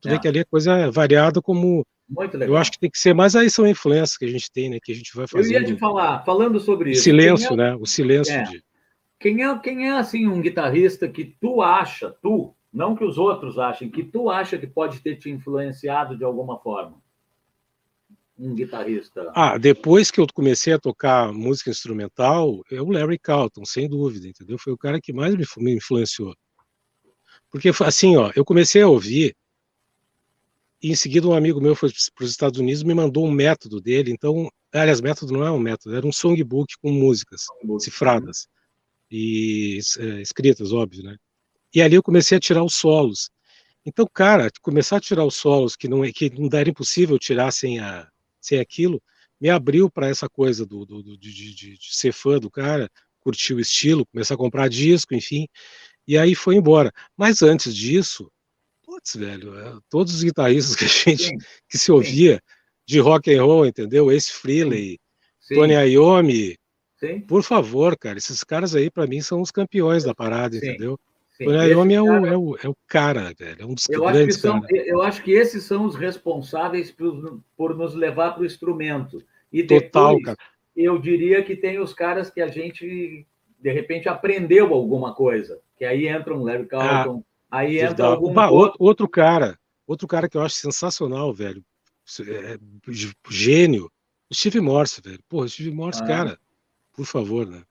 Tu 0.00 0.08
é. 0.08 0.18
que 0.18 0.28
ali 0.28 0.40
é 0.40 0.44
coisa 0.44 0.90
variada 0.90 1.40
como. 1.40 1.84
Muito 2.08 2.36
legal. 2.36 2.54
Eu 2.54 2.60
acho 2.60 2.72
que 2.72 2.78
tem 2.78 2.90
que 2.90 2.98
ser, 2.98 3.14
mas 3.14 3.34
aí 3.34 3.50
são 3.50 3.66
influências 3.66 4.16
que 4.16 4.24
a 4.24 4.28
gente 4.28 4.50
tem, 4.50 4.70
né? 4.70 4.78
Que 4.82 4.92
a 4.92 4.94
gente 4.94 5.14
vai 5.14 5.26
fazer. 5.26 5.56
Eu 5.56 5.60
ia 5.60 5.66
te 5.66 5.76
falar, 5.76 6.24
falando 6.24 6.60
sobre 6.60 6.92
isso. 6.92 7.02
Silêncio, 7.02 7.54
é... 7.54 7.56
né? 7.56 7.74
O 7.74 7.86
silêncio 7.86 8.34
é. 8.34 8.42
de. 8.44 8.64
Quem 9.18 9.42
é, 9.42 9.58
quem 9.58 9.88
é 9.88 9.92
assim 9.92 10.26
um 10.26 10.40
guitarrista 10.40 11.08
que 11.08 11.36
tu 11.40 11.62
acha, 11.62 12.14
tu, 12.22 12.54
não 12.72 12.94
que 12.94 13.02
os 13.02 13.16
outros 13.16 13.58
achem, 13.58 13.88
que 13.88 14.04
tu 14.04 14.28
acha 14.28 14.58
que 14.58 14.66
pode 14.66 15.00
ter 15.00 15.16
te 15.16 15.30
influenciado 15.30 16.16
de 16.16 16.22
alguma 16.22 16.58
forma? 16.58 17.00
um 18.38 18.54
guitarrista? 18.54 19.30
Ah, 19.34 19.58
depois 19.58 20.10
que 20.10 20.20
eu 20.20 20.26
comecei 20.32 20.72
a 20.72 20.78
tocar 20.78 21.32
música 21.32 21.70
instrumental, 21.70 22.60
é 22.70 22.80
o 22.80 22.90
Larry 22.90 23.18
Carlton, 23.18 23.64
sem 23.64 23.88
dúvida, 23.88 24.28
entendeu? 24.28 24.58
Foi 24.58 24.72
o 24.72 24.78
cara 24.78 25.00
que 25.00 25.12
mais 25.12 25.34
me 25.34 25.74
influenciou. 25.74 26.34
Porque 27.50 27.70
assim, 27.84 28.16
ó, 28.16 28.30
eu 28.36 28.44
comecei 28.44 28.82
a 28.82 28.88
ouvir 28.88 29.34
e 30.86 30.92
em 30.92 30.94
seguida 30.94 31.26
um 31.26 31.34
amigo 31.34 31.60
meu 31.60 31.74
foi 31.74 31.90
para 32.14 32.24
os 32.24 32.30
Estados 32.30 32.60
Unidos 32.60 32.84
me 32.84 32.94
mandou 32.94 33.26
um 33.26 33.30
método 33.30 33.80
dele, 33.80 34.12
então, 34.12 34.48
aliás, 34.72 35.00
método 35.00 35.32
não 35.32 35.44
é 35.44 35.50
um 35.50 35.58
método, 35.58 35.96
era 35.96 36.06
um 36.06 36.12
songbook 36.12 36.74
com 36.80 36.92
músicas 36.92 37.42
songbook. 37.42 37.82
cifradas 37.82 38.46
e 39.10 39.80
é, 39.98 40.22
escritas, 40.22 40.72
óbvio, 40.72 41.02
né? 41.02 41.16
E 41.74 41.82
ali 41.82 41.96
eu 41.96 42.02
comecei 42.04 42.38
a 42.38 42.40
tirar 42.40 42.62
os 42.62 42.74
solos. 42.74 43.30
Então, 43.84 44.06
cara, 44.14 44.48
começar 44.62 44.98
a 44.98 45.00
tirar 45.00 45.24
os 45.24 45.34
solos 45.34 45.74
que 45.74 45.88
não 45.88 46.04
é, 46.04 46.12
que 46.12 46.30
não 46.30 46.48
era 46.56 46.70
impossível 46.70 47.18
tirar 47.18 47.50
sem 47.50 47.80
a 47.80 48.08
sem 48.40 48.60
aquilo, 48.60 49.02
me 49.40 49.50
abriu 49.50 49.90
para 49.90 50.08
essa 50.08 50.28
coisa 50.28 50.64
do, 50.64 50.86
do, 50.86 51.02
do 51.02 51.18
de, 51.18 51.32
de, 51.32 51.52
de, 51.52 51.96
ser 51.96 52.12
fã 52.12 52.38
do 52.38 52.48
cara, 52.48 52.88
curtir 53.18 53.54
o 53.54 53.60
estilo, 53.60 54.06
começar 54.06 54.34
a 54.34 54.38
comprar 54.38 54.68
disco, 54.68 55.16
enfim, 55.16 55.48
e 56.06 56.16
aí 56.16 56.36
foi 56.36 56.54
embora. 56.54 56.92
Mas 57.16 57.42
antes 57.42 57.74
disso, 57.74 58.30
putz, 58.96 59.16
velho, 59.16 59.58
é, 59.58 59.78
todos 59.90 60.14
os 60.14 60.22
guitarristas 60.22 60.74
que 60.74 60.84
a 60.84 60.88
gente 60.88 61.24
sim, 61.24 61.38
que 61.68 61.76
se 61.76 61.92
ouvia 61.92 62.34
sim. 62.34 62.40
de 62.86 62.98
rock 62.98 63.34
and 63.34 63.44
roll, 63.44 63.66
entendeu? 63.66 64.10
Ace 64.10 64.32
Frehley. 64.32 64.98
Tony 65.48 65.74
Iommi, 65.74 66.56
por 67.28 67.42
favor, 67.42 67.96
cara, 67.96 68.18
esses 68.18 68.42
caras 68.42 68.74
aí 68.74 68.90
para 68.90 69.06
mim 69.06 69.20
são 69.20 69.40
os 69.40 69.50
campeões 69.50 70.02
da 70.02 70.14
parada, 70.14 70.56
entendeu? 70.56 70.98
O 71.38 71.52
Naomi 71.52 71.94
é, 71.94 72.00
o, 72.00 72.26
é, 72.26 72.36
o, 72.36 72.56
é 72.64 72.68
o 72.68 72.76
cara, 72.86 73.34
velho. 73.38 73.60
É 73.60 73.66
um 73.66 73.74
dos 73.74 73.86
eu 73.90 74.00
grandes 74.00 74.36
acho 74.36 74.40
são, 74.40 74.62
Eu 74.70 75.02
acho 75.02 75.22
que 75.22 75.32
esses 75.32 75.64
são 75.64 75.84
os 75.84 75.94
responsáveis 75.94 76.90
por, 76.90 77.42
por 77.54 77.76
nos 77.76 77.94
levar 77.94 78.32
para 78.32 78.42
o 78.42 78.46
instrumento. 78.46 79.22
E 79.52 79.62
depois, 79.62 79.90
Total, 79.90 80.22
cara. 80.22 80.38
eu 80.74 80.98
diria 80.98 81.42
que 81.42 81.54
tem 81.54 81.78
os 81.78 81.92
caras 81.92 82.30
que 82.30 82.40
a 82.40 82.48
gente, 82.48 83.26
de 83.60 83.70
repente, 83.70 84.08
aprendeu 84.08 84.72
alguma 84.72 85.14
coisa. 85.14 85.60
Que 85.76 85.84
aí 85.84 86.08
entra 86.08 86.34
um 86.34 86.42
Larry 86.42 86.66
Carlton, 86.66 87.22
ah, 87.22 87.35
aí 87.50 87.78
entra 87.80 88.06
algum... 88.06 88.30
Opa, 88.30 88.48
outro... 88.48 88.76
outro 88.78 89.08
cara, 89.08 89.58
outro 89.86 90.06
cara 90.06 90.28
que 90.28 90.36
eu 90.36 90.42
acho 90.42 90.56
sensacional, 90.56 91.32
velho. 91.32 91.64
É, 92.20 92.58
gênio. 93.28 93.90
O 94.30 94.34
Steve 94.34 94.60
Morse, 94.60 95.00
velho. 95.00 95.20
Porra, 95.28 95.48
Steve 95.48 95.70
Morse, 95.70 96.02
ah. 96.02 96.06
cara, 96.06 96.38
por 96.92 97.04
favor, 97.04 97.46
né? 97.46 97.62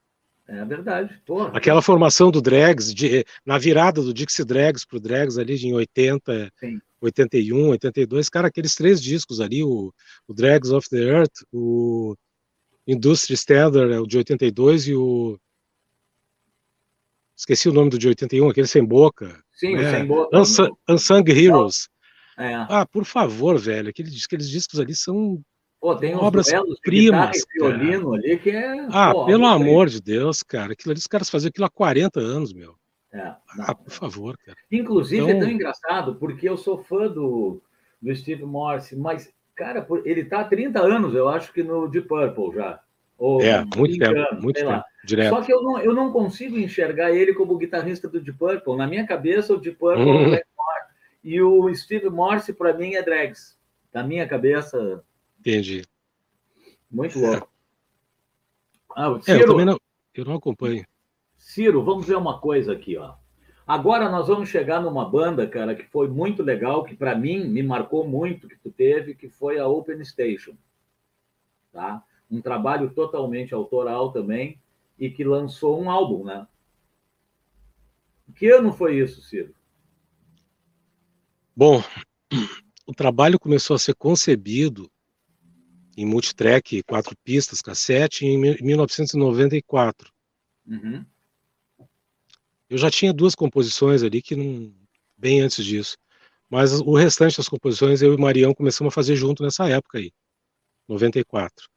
É 0.47 0.63
verdade. 0.63 1.21
Porra. 1.25 1.51
Aquela 1.55 1.81
formação 1.81 2.29
do 2.29 2.41
Drags, 2.41 2.93
de, 2.93 3.25
na 3.45 3.57
virada 3.57 4.01
do 4.01 4.13
Dixie 4.13 4.45
Drags 4.45 4.85
pro 4.85 4.99
Drags 4.99 5.38
ali 5.38 5.55
em 5.55 5.73
80, 5.73 6.51
Sim. 6.59 6.79
81, 7.01 7.69
82, 7.69 8.29
cara, 8.29 8.47
aqueles 8.47 8.75
três 8.75 9.01
discos 9.01 9.39
ali, 9.39 9.63
o, 9.63 9.91
o 10.27 10.33
Drags 10.33 10.71
of 10.71 10.88
the 10.89 10.97
Earth, 10.97 11.43
o 11.51 12.15
Industry 12.88 13.33
Standard, 13.33 13.91
é 13.91 13.99
o 13.99 14.05
de 14.05 14.17
82 14.17 14.88
e 14.88 14.95
o 14.95 15.39
esqueci 17.35 17.67
o 17.67 17.73
nome 17.73 17.89
do 17.89 17.97
de 17.97 18.07
81, 18.07 18.49
aquele 18.49 18.67
sem 18.67 18.85
boca. 18.85 19.43
Sim, 19.55 19.75
né? 19.75 19.91
sem 19.91 20.05
boca. 20.05 20.37
Unsung, 20.37 20.75
Unsung 20.87 21.23
Heroes. 21.29 21.89
É. 22.37 22.53
Ah, 22.53 22.85
por 22.85 23.05
favor, 23.05 23.57
velho, 23.57 23.89
aqueles, 23.89 24.25
aqueles 24.25 24.49
discos 24.49 24.79
ali 24.79 24.93
são 24.93 25.41
Pô, 25.79 25.95
tem 25.95 26.15
obras 26.15 26.47
primas, 26.81 27.45
violino 27.53 28.15
ali 28.15 28.37
que 28.39 28.49
é. 28.49 28.87
Ah, 28.89 29.11
pô, 29.11 29.25
pelo 29.25 29.45
amor 29.45 29.87
de 29.87 30.01
Deus, 30.01 30.41
cara. 30.41 30.73
Aquilo 30.73 30.91
ali, 30.91 30.99
os 30.99 31.07
caras 31.07 31.29
faziam 31.29 31.49
aquilo 31.49 31.65
há 31.65 31.69
40 31.69 32.19
anos, 32.19 32.51
meu. 32.53 32.75
É, 33.13 33.33
ah, 33.59 33.75
por 33.75 33.91
favor, 33.91 34.37
cara. 34.37 34.57
Inclusive, 34.69 35.23
então... 35.23 35.37
é 35.37 35.39
tão 35.39 35.49
engraçado, 35.49 36.15
porque 36.15 36.49
eu 36.49 36.57
sou 36.57 36.83
fã 36.83 37.07
do, 37.07 37.61
do 38.01 38.15
Steve 38.15 38.43
Morse, 38.43 38.95
mas, 38.95 39.31
cara, 39.55 39.87
ele 40.03 40.25
tá 40.25 40.41
há 40.41 40.43
30 40.43 40.81
anos, 40.81 41.13
eu 41.13 41.29
acho 41.29 41.53
que 41.53 41.63
no 41.63 41.87
Deep 41.87 42.07
Purple 42.07 42.55
já. 42.55 42.79
Ou, 43.17 43.41
é, 43.41 43.63
muito 43.75 43.97
tempo, 43.97 44.17
anos, 44.17 44.43
muito 44.43 44.60
tempo, 44.60 44.84
direto. 45.06 45.30
Só 45.30 45.41
que 45.41 45.54
eu 45.54 45.63
não, 45.63 45.80
eu 45.80 45.93
não 45.93 46.12
consigo 46.12 46.58
enxergar 46.58 47.12
ele 47.12 47.34
como 47.34 47.58
guitarrista 47.58 48.10
do 48.10 48.19
Deep 48.19 48.38
Purple. 48.38 48.75
Na 48.75 48.88
minha 48.88 49.06
cabeça, 49.06 49.54
o 49.54 49.58
Deep 49.58 49.78
Purple 49.78 50.04
hum. 50.04 50.34
é 50.34 50.43
e 51.23 51.41
o 51.41 51.73
Steve 51.73 52.10
Morse, 52.10 52.54
para 52.54 52.73
mim, 52.73 52.93
é 52.93 53.01
Drags. 53.01 53.58
Na 53.91 54.04
minha 54.04 54.28
cabeça, 54.28 55.04
Entendi. 55.45 55.84
Muito 56.89 57.19
louco. 57.19 57.47
Ah, 58.95 59.19
Ciro, 59.21 59.39
é, 59.39 59.43
eu 59.43 59.47
também 59.47 59.65
não, 59.65 59.80
eu 60.13 60.25
não 60.25 60.36
acompanho. 60.36 60.84
Ciro, 61.38 61.84
vamos 61.84 62.08
ver 62.08 62.17
uma 62.17 62.39
coisa 62.39 62.73
aqui, 62.73 62.97
ó. 62.97 63.13
Agora 63.67 64.10
nós 64.10 64.28
vamos 64.28 64.49
chegar 64.49 64.82
numa 64.82 65.08
banda, 65.08 65.47
cara, 65.47 65.75
que 65.75 65.86
foi 65.86 66.08
muito 66.08 66.41
legal, 66.41 66.84
que 66.84 66.95
para 66.95 67.15
mim 67.15 67.47
me 67.47 67.62
marcou 67.62 68.08
muito 68.08 68.47
que 68.47 68.58
tu 68.58 68.71
teve, 68.71 69.13
que 69.13 69.30
foi 69.30 69.60
a 69.60 69.67
Open 69.67 70.04
Station. 70.04 70.56
Tá? 71.71 72.04
Um 72.29 72.41
trabalho 72.41 72.93
totalmente 72.93 73.53
autoral 73.53 74.11
também 74.11 74.59
e 74.97 75.09
que 75.09 75.23
lançou 75.23 75.81
um 75.81 75.89
álbum, 75.89 76.23
né? 76.23 76.47
Que 78.35 78.49
ano 78.49 78.73
foi 78.73 78.99
isso, 78.99 79.21
Ciro? 79.21 79.53
Bom, 81.55 81.81
o 82.85 82.93
trabalho 82.93 83.39
começou 83.39 83.75
a 83.75 83.79
ser 83.79 83.95
concebido 83.95 84.89
em 85.95 86.05
multitrack, 86.05 86.83
quatro 86.83 87.15
pistas, 87.23 87.61
cassete, 87.61 88.25
em 88.25 88.38
1994. 88.38 90.11
Uhum. 90.67 91.05
Eu 92.69 92.77
já 92.77 92.91
tinha 92.91 93.13
duas 93.13 93.35
composições 93.35 94.03
ali 94.03 94.21
que 94.21 94.35
não 94.35 94.73
bem 95.17 95.41
antes 95.41 95.63
disso, 95.63 95.97
mas 96.49 96.73
o 96.73 96.93
restante 96.93 97.38
das 97.38 97.47
composições 97.47 98.01
eu 98.01 98.11
e 98.11 98.15
o 98.15 98.19
Marião 98.19 98.53
começamos 98.53 98.91
a 98.91 98.95
fazer 98.95 99.15
junto 99.15 99.43
nessa 99.43 99.69
época 99.69 99.99
aí, 99.99 100.11
94. 100.88 101.69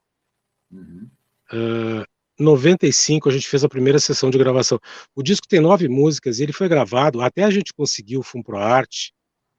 Uhum. 0.71 1.09
Uh, 1.53 2.05
95 2.39 3.29
a 3.29 3.33
gente 3.33 3.49
fez 3.49 3.65
a 3.65 3.69
primeira 3.69 3.99
sessão 3.99 4.31
de 4.31 4.39
gravação. 4.39 4.79
O 5.15 5.23
disco 5.23 5.49
tem 5.49 5.61
nove 5.61 5.89
músicas 5.89 6.39
e 6.39 6.45
ele 6.45 6.53
foi 6.53 6.69
gravado 6.69 7.21
até 7.21 7.45
a 7.45 7.51
gente 7.51 7.73
conseguir 7.75 8.17
o 8.17 8.23
Fum 8.23 8.43
Pro 8.43 8.59
Arte, 8.59 9.13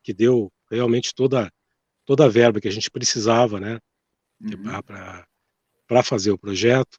que 0.03 0.13
deu 0.13 0.51
realmente 0.71 1.13
toda 1.13 1.51
toda 2.05 2.25
a 2.25 2.29
verba 2.29 2.59
que 2.59 2.67
a 2.67 2.71
gente 2.71 2.89
precisava, 2.89 3.59
né, 3.59 3.77
uhum. 4.41 4.81
para 5.87 6.03
fazer 6.03 6.31
o 6.31 6.39
projeto. 6.39 6.97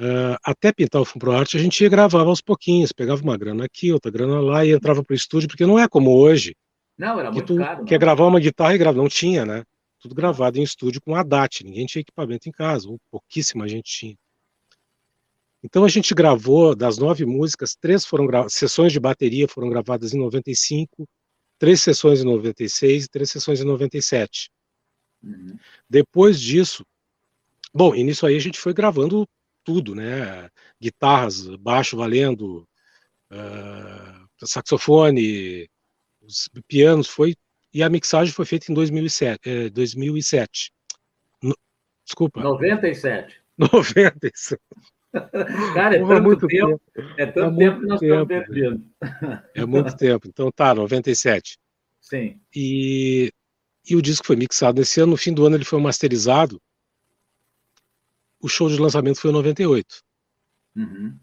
Uh, 0.00 0.34
até 0.42 0.72
pintar 0.72 1.00
o 1.00 1.04
Fum 1.04 1.20
Pro 1.20 1.30
Arte, 1.30 1.56
a 1.56 1.60
gente 1.60 1.80
ia 1.80 1.88
gravava 1.88 2.28
aos 2.28 2.40
pouquinhos, 2.40 2.90
pegava 2.90 3.22
uma 3.22 3.36
grana 3.36 3.64
aqui, 3.66 3.92
outra 3.92 4.10
grana 4.10 4.40
lá 4.40 4.64
e 4.64 4.72
entrava 4.72 5.04
para 5.04 5.12
o 5.12 5.16
estúdio, 5.16 5.48
porque 5.48 5.64
não 5.64 5.78
é 5.78 5.86
como 5.86 6.10
hoje. 6.10 6.56
Não, 6.98 7.20
era 7.20 7.30
muito 7.30 7.54
tu 7.54 7.56
caro. 7.56 7.84
Quer 7.84 7.98
gravar 7.98 8.26
uma 8.26 8.40
guitarra 8.40 8.74
e 8.74 8.78
gravar, 8.78 8.96
não 8.96 9.08
tinha, 9.08 9.46
né? 9.46 9.62
Tudo 10.04 10.14
gravado 10.14 10.58
em 10.58 10.62
estúdio 10.62 11.00
com 11.00 11.14
a 11.14 11.22
DAT, 11.22 11.64
ninguém 11.64 11.86
tinha 11.86 12.02
equipamento 12.02 12.46
em 12.46 12.52
casa, 12.52 12.86
ou 12.90 13.00
pouquíssima 13.10 13.66
gente 13.66 13.90
tinha. 13.90 14.18
Então 15.62 15.82
a 15.82 15.88
gente 15.88 16.14
gravou 16.14 16.76
das 16.76 16.98
nove 16.98 17.24
músicas, 17.24 17.74
três 17.74 18.04
foram 18.04 18.28
sessões 18.50 18.92
de 18.92 19.00
bateria 19.00 19.48
foram 19.48 19.70
gravadas 19.70 20.12
em 20.12 20.18
95, 20.18 21.08
três 21.58 21.80
sessões 21.80 22.20
em 22.20 22.26
96 22.26 23.06
e 23.06 23.08
três 23.08 23.30
sessões 23.30 23.62
em 23.62 23.64
97. 23.64 24.50
Uhum. 25.22 25.58
Depois 25.88 26.38
disso, 26.38 26.84
bom, 27.72 27.94
e 27.94 28.04
nisso 28.04 28.26
aí 28.26 28.36
a 28.36 28.40
gente 28.40 28.58
foi 28.58 28.74
gravando 28.74 29.26
tudo, 29.64 29.94
né? 29.94 30.50
Guitarras, 30.78 31.46
baixo 31.56 31.96
valendo, 31.96 32.68
uh, 33.32 34.46
saxofone, 34.46 35.66
os 36.20 36.50
pianos, 36.68 37.08
foi 37.08 37.34
e 37.74 37.82
a 37.82 37.90
mixagem 37.90 38.32
foi 38.32 38.46
feita 38.46 38.70
em 38.70 38.74
2007. 38.74 39.40
Eh, 39.44 39.68
2007. 39.70 40.72
No, 41.42 41.56
desculpa. 42.04 42.40
97. 42.40 43.42
97. 43.58 44.62
Cara, 45.74 45.96
é 45.96 45.98
tanto 45.98 46.22
muito 46.22 46.46
tempo, 46.46 46.80
tempo. 46.94 47.10
É 47.18 47.26
tanto 47.26 47.54
é 47.54 47.64
tempo 47.64 47.80
que 47.80 47.86
nós 47.86 48.00
tempo, 48.00 48.22
estamos 48.22 48.28
perdendo. 48.28 48.84
É 49.54 49.66
muito 49.66 49.94
tempo. 49.98 50.28
Então 50.28 50.52
tá, 50.52 50.72
97. 50.72 51.58
Sim. 52.00 52.40
E, 52.54 53.32
e 53.88 53.96
o 53.96 54.02
disco 54.02 54.26
foi 54.26 54.36
mixado 54.36 54.78
nesse 54.78 55.00
ano. 55.00 55.12
No 55.12 55.16
fim 55.16 55.32
do 55.32 55.44
ano 55.44 55.56
ele 55.56 55.64
foi 55.64 55.80
masterizado. 55.80 56.60
O 58.40 58.48
show 58.48 58.68
de 58.68 58.78
lançamento 58.78 59.20
foi 59.20 59.30
em 59.30 59.34
98. 59.34 60.02
Uhum. 60.76 61.18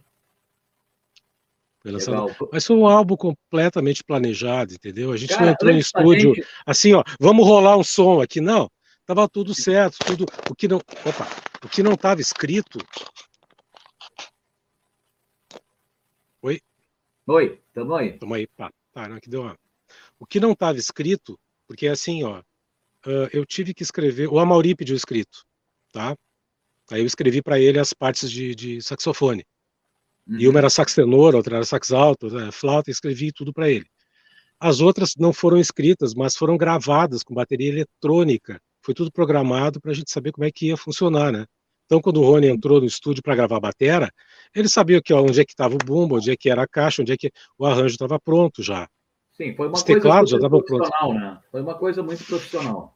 Mas 2.52 2.66
foi 2.66 2.76
um 2.76 2.88
álbum 2.88 3.16
completamente 3.16 4.04
planejado, 4.04 4.74
entendeu? 4.74 5.12
A 5.12 5.18
gente 5.18 5.34
Cara, 5.34 5.46
não 5.46 5.52
entrou 5.52 5.72
em 5.72 5.80
estúdio 5.80 6.36
gente... 6.36 6.48
assim, 6.66 6.94
ó, 6.94 7.04
vamos 7.20 7.46
rolar 7.46 7.78
um 7.78 7.84
som 7.84 8.22
aqui, 8.22 8.40
não. 8.40 8.70
Tava 9.06 9.28
tudo 9.28 9.54
certo, 9.56 9.98
tudo. 10.06 10.26
O 10.50 10.56
que 10.56 10.68
não, 10.68 10.78
opa, 10.78 11.28
o 11.66 11.68
que 11.68 11.82
não 11.82 11.94
estava 11.94 12.22
escrito 12.22 12.80
Oi? 16.44 16.60
Oi, 17.28 17.62
tamo 17.74 17.96
aí. 17.96 18.14
Tamo 18.14 18.34
aí, 18.34 18.48
pá. 18.48 18.72
Tá, 18.92 19.08
não, 19.08 19.20
que 19.20 19.30
deu 19.30 19.42
uma... 19.42 19.58
O 20.20 20.26
que 20.26 20.40
não 20.40 20.52
estava 20.52 20.78
escrito, 20.78 21.40
porque 21.68 21.88
assim, 21.88 22.24
ó, 22.24 22.42
eu 23.32 23.46
tive 23.46 23.74
que 23.74 23.84
escrever, 23.84 24.28
o 24.28 24.40
Amauri 24.40 24.76
pediu 24.76 24.96
escrito, 24.96 25.44
tá? 25.92 26.16
Aí 26.92 27.02
eu 27.02 27.06
escrevi 27.06 27.42
para 27.42 27.60
ele 27.60 27.80
as 27.80 27.94
partes 27.94 28.30
de, 28.30 28.54
de 28.54 28.82
saxofone. 28.82 29.46
Uhum. 30.28 30.38
E 30.40 30.48
uma 30.48 30.60
era 30.60 30.70
sax 30.70 30.94
tenor, 30.94 31.36
outra 31.36 31.58
era 31.58 31.66
sax 31.66 31.92
alto, 31.92 32.30
né, 32.30 32.52
flauta, 32.52 32.92
escrevi 32.92 33.32
tudo 33.32 33.54
para 33.54 33.70
ele. 33.70 33.86
As 34.60 34.80
outras 34.80 35.16
não 35.18 35.34
foram 35.34 35.58
escritas, 35.58 36.14
mas 36.14 36.36
foram 36.36 36.56
gravadas 36.56 37.24
com 37.24 37.34
bateria 37.34 37.70
eletrônica. 37.70 38.62
Foi 38.84 38.94
tudo 38.94 39.12
programado 39.12 39.82
para 39.82 39.92
a 39.92 39.94
gente 39.94 40.12
saber 40.12 40.32
como 40.32 40.46
é 40.46 40.52
que 40.52 40.68
ia 40.68 40.78
funcionar, 40.78 41.32
né? 41.32 41.46
Então, 41.86 42.00
quando 42.00 42.22
o 42.22 42.24
Rony 42.24 42.48
entrou 42.48 42.80
no 42.80 42.86
estúdio 42.86 43.22
para 43.22 43.36
gravar 43.36 43.58
a 43.58 43.60
batera, 43.60 44.10
ele 44.56 44.70
sabia 44.70 45.02
que, 45.02 45.14
ó, 45.14 45.22
onde 45.22 45.42
é 45.42 45.44
que 45.44 45.52
estava 45.52 45.76
o 45.76 45.78
bumbo, 45.78 46.16
onde 46.16 46.32
é 46.32 46.38
que 46.38 46.50
era 46.50 46.64
a 46.64 46.68
caixa, 46.68 47.02
onde 47.02 47.12
é 47.12 47.18
que 47.18 47.30
o 47.58 47.66
arranjo 47.66 47.96
estava 47.96 48.18
pronto 48.20 48.64
já. 48.64 48.88
Sim, 49.34 49.54
foi 49.56 49.68
uma 49.68 49.76
Os 49.76 49.84
coisa 49.84 50.26
já 50.28 50.38
estavam 50.38 50.62
prontos. 50.62 50.90
Né? 51.16 51.40
Foi 51.52 51.62
uma 51.62 51.76
coisa 51.76 52.02
muito 52.02 52.24
profissional. 52.24 52.96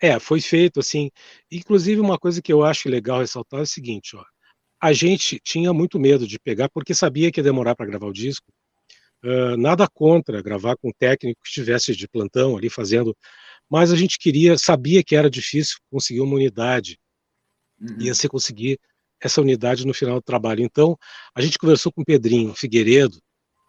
É, 0.00 0.18
foi 0.18 0.40
feito 0.40 0.80
assim. 0.80 1.10
Inclusive, 1.50 2.00
uma 2.00 2.18
coisa 2.18 2.42
que 2.42 2.52
eu 2.52 2.62
acho 2.62 2.88
legal 2.88 3.20
ressaltar 3.20 3.60
é 3.60 3.62
o 3.62 3.66
seguinte, 3.66 4.16
ó. 4.16 4.24
A 4.80 4.92
gente 4.92 5.40
tinha 5.42 5.72
muito 5.72 5.98
medo 5.98 6.26
de 6.26 6.38
pegar, 6.38 6.68
porque 6.68 6.94
sabia 6.94 7.30
que 7.32 7.40
ia 7.40 7.44
demorar 7.44 7.74
para 7.74 7.86
gravar 7.86 8.06
o 8.06 8.12
disco. 8.12 8.46
Uh, 9.24 9.56
nada 9.56 9.88
contra 9.88 10.42
gravar 10.42 10.76
com 10.76 10.88
um 10.88 10.92
técnico 10.96 11.40
que 11.42 11.48
estivesse 11.48 11.96
de 11.96 12.06
plantão 12.06 12.56
ali 12.56 12.68
fazendo, 12.68 13.16
mas 13.68 13.90
a 13.90 13.96
gente 13.96 14.18
queria, 14.18 14.58
sabia 14.58 15.02
que 15.02 15.16
era 15.16 15.30
difícil 15.30 15.78
conseguir 15.90 16.20
uma 16.20 16.36
unidade 16.36 16.98
uhum. 17.80 18.00
ia 18.00 18.14
se 18.14 18.28
conseguir 18.28 18.78
essa 19.20 19.40
unidade 19.40 19.86
no 19.86 19.94
final 19.94 20.16
do 20.16 20.22
trabalho. 20.22 20.62
Então, 20.62 20.96
a 21.34 21.40
gente 21.40 21.58
conversou 21.58 21.92
com 21.92 22.02
o 22.02 22.04
Pedrinho 22.04 22.54
Figueiredo, 22.54 23.18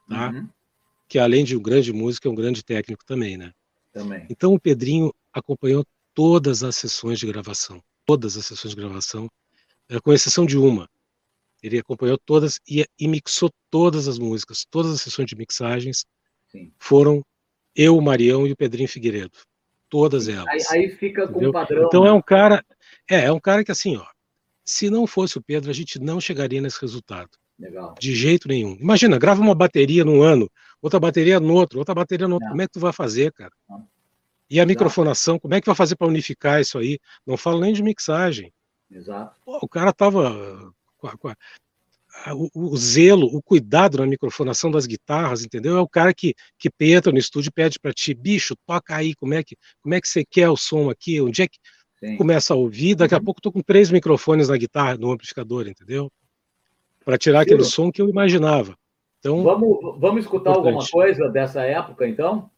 tá? 0.07 0.29
Uhum. 0.29 0.49
que 1.07 1.17
além 1.17 1.43
de 1.43 1.55
um 1.55 1.61
grande 1.61 1.93
músico, 1.93 2.27
é 2.27 2.31
um 2.31 2.35
grande 2.35 2.63
técnico 2.63 3.05
também, 3.05 3.37
né? 3.37 3.53
Também. 3.93 4.25
Então, 4.29 4.53
o 4.53 4.59
Pedrinho 4.59 5.13
acompanhou 5.33 5.85
todas 6.13 6.63
as 6.63 6.75
sessões 6.75 7.19
de 7.19 7.27
gravação, 7.27 7.81
todas 8.05 8.35
as 8.37 8.45
sessões 8.45 8.75
de 8.75 8.81
gravação, 8.81 9.29
eh, 9.89 9.99
com 9.99 10.11
exceção 10.11 10.45
de 10.45 10.57
uma. 10.57 10.89
Ele 11.61 11.79
acompanhou 11.79 12.17
todas 12.17 12.59
e, 12.67 12.85
e 12.99 13.07
mixou 13.07 13.49
todas 13.69 14.07
as 14.07 14.19
músicas, 14.19 14.65
todas 14.69 14.91
as 14.91 15.01
sessões 15.01 15.27
de 15.27 15.35
mixagens 15.35 16.05
Sim. 16.47 16.71
foram 16.79 17.23
eu, 17.75 17.97
o 17.97 18.01
Marião 18.01 18.47
e 18.47 18.51
o 18.51 18.55
Pedrinho 18.55 18.89
Figueiredo. 18.89 19.37
Todas 19.89 20.27
elas. 20.27 20.47
Aí, 20.47 20.81
aí 20.81 20.89
fica 20.89 21.27
com 21.27 21.45
o 21.45 21.51
padrão. 21.51 21.87
Então 21.87 22.05
é 22.05 22.09
né? 22.09 22.13
um 22.13 22.21
cara, 22.21 22.63
é, 23.09 23.25
é 23.25 23.31
um 23.31 23.39
cara 23.39 23.63
que 23.63 23.71
assim, 23.71 23.95
ó, 23.95 24.05
se 24.65 24.89
não 24.89 25.07
fosse 25.07 25.37
o 25.37 25.41
Pedro, 25.41 25.69
a 25.69 25.73
gente 25.73 25.99
não 25.99 26.19
chegaria 26.19 26.61
nesse 26.61 26.81
resultado. 26.81 27.29
Legal. 27.57 27.95
De 27.99 28.13
jeito 28.13 28.47
nenhum. 28.47 28.75
Imagina, 28.79 29.17
grava 29.17 29.41
uma 29.41 29.55
bateria 29.55 30.03
num 30.03 30.21
ano, 30.21 30.49
outra 30.81 30.99
bateria 30.99 31.39
no 31.39 31.53
outro, 31.53 31.79
outra 31.79 31.95
bateria 31.95 32.27
no 32.27 32.35
outro. 32.35 32.45
Não. 32.45 32.51
Como 32.51 32.61
é 32.61 32.67
que 32.67 32.73
tu 32.73 32.79
vai 32.79 32.93
fazer, 32.93 33.31
cara? 33.31 33.51
Não. 33.67 33.87
E 34.49 34.55
a 34.55 34.63
Exato. 34.63 34.67
microfonação, 34.67 35.39
como 35.39 35.53
é 35.53 35.61
que 35.61 35.65
vai 35.65 35.75
fazer 35.75 35.95
para 35.95 36.07
unificar 36.07 36.61
isso 36.61 36.77
aí? 36.77 36.99
Não 37.25 37.35
falo 37.35 37.59
nem 37.59 37.73
de 37.73 37.83
mixagem. 37.83 38.53
Exato. 38.89 39.39
Pô, 39.43 39.59
o 39.61 39.67
cara 39.67 39.91
tava 39.91 40.73
com 40.97 41.07
a, 41.07 41.17
com 41.17 41.27
a, 41.29 41.35
o, 42.33 42.49
o, 42.53 42.77
zelo, 42.77 43.27
o 43.27 43.41
cuidado 43.41 43.97
na 43.97 44.05
microfonação 44.05 44.71
das 44.71 44.85
guitarras, 44.85 45.43
entendeu? 45.43 45.77
É 45.77 45.81
o 45.81 45.87
cara 45.87 46.13
que, 46.13 46.33
que 46.57 46.69
entra 46.79 47.11
no 47.11 47.17
estúdio 47.17 47.49
e 47.49 47.51
pede 47.51 47.79
para 47.79 47.93
ti, 47.93 48.13
bicho, 48.13 48.55
toca 48.65 48.95
aí, 48.95 49.13
como 49.15 49.33
é 49.33 49.43
que 49.43 49.55
como 49.81 49.93
é 49.93 50.01
que 50.01 50.07
você 50.07 50.25
quer 50.25 50.49
o 50.49 50.57
som 50.57 50.89
aqui? 50.89 51.21
Onde 51.21 51.43
é 51.43 51.47
que 51.47 51.57
Sim. 51.99 52.17
começa 52.17 52.53
a 52.53 52.57
ouvir, 52.57 52.95
daqui 52.95 53.13
a 53.13 53.17
uhum. 53.17 53.23
pouco 53.23 53.39
estou 53.39 53.51
com 53.51 53.61
três 53.61 53.91
microfones 53.91 54.49
na 54.49 54.57
guitarra, 54.57 54.97
no 54.97 55.11
amplificador, 55.11 55.67
entendeu? 55.67 56.11
Para 57.03 57.17
tirar 57.17 57.41
aquele 57.41 57.63
som 57.63 57.91
que 57.91 58.01
eu 58.01 58.09
imaginava. 58.09 58.77
Então, 59.19 59.43
vamos, 59.43 59.99
vamos 59.99 60.23
escutar 60.23 60.51
importante. 60.51 60.67
alguma 60.67 60.89
coisa 60.89 61.29
dessa 61.29 61.61
época, 61.63 62.07
então? 62.07 62.49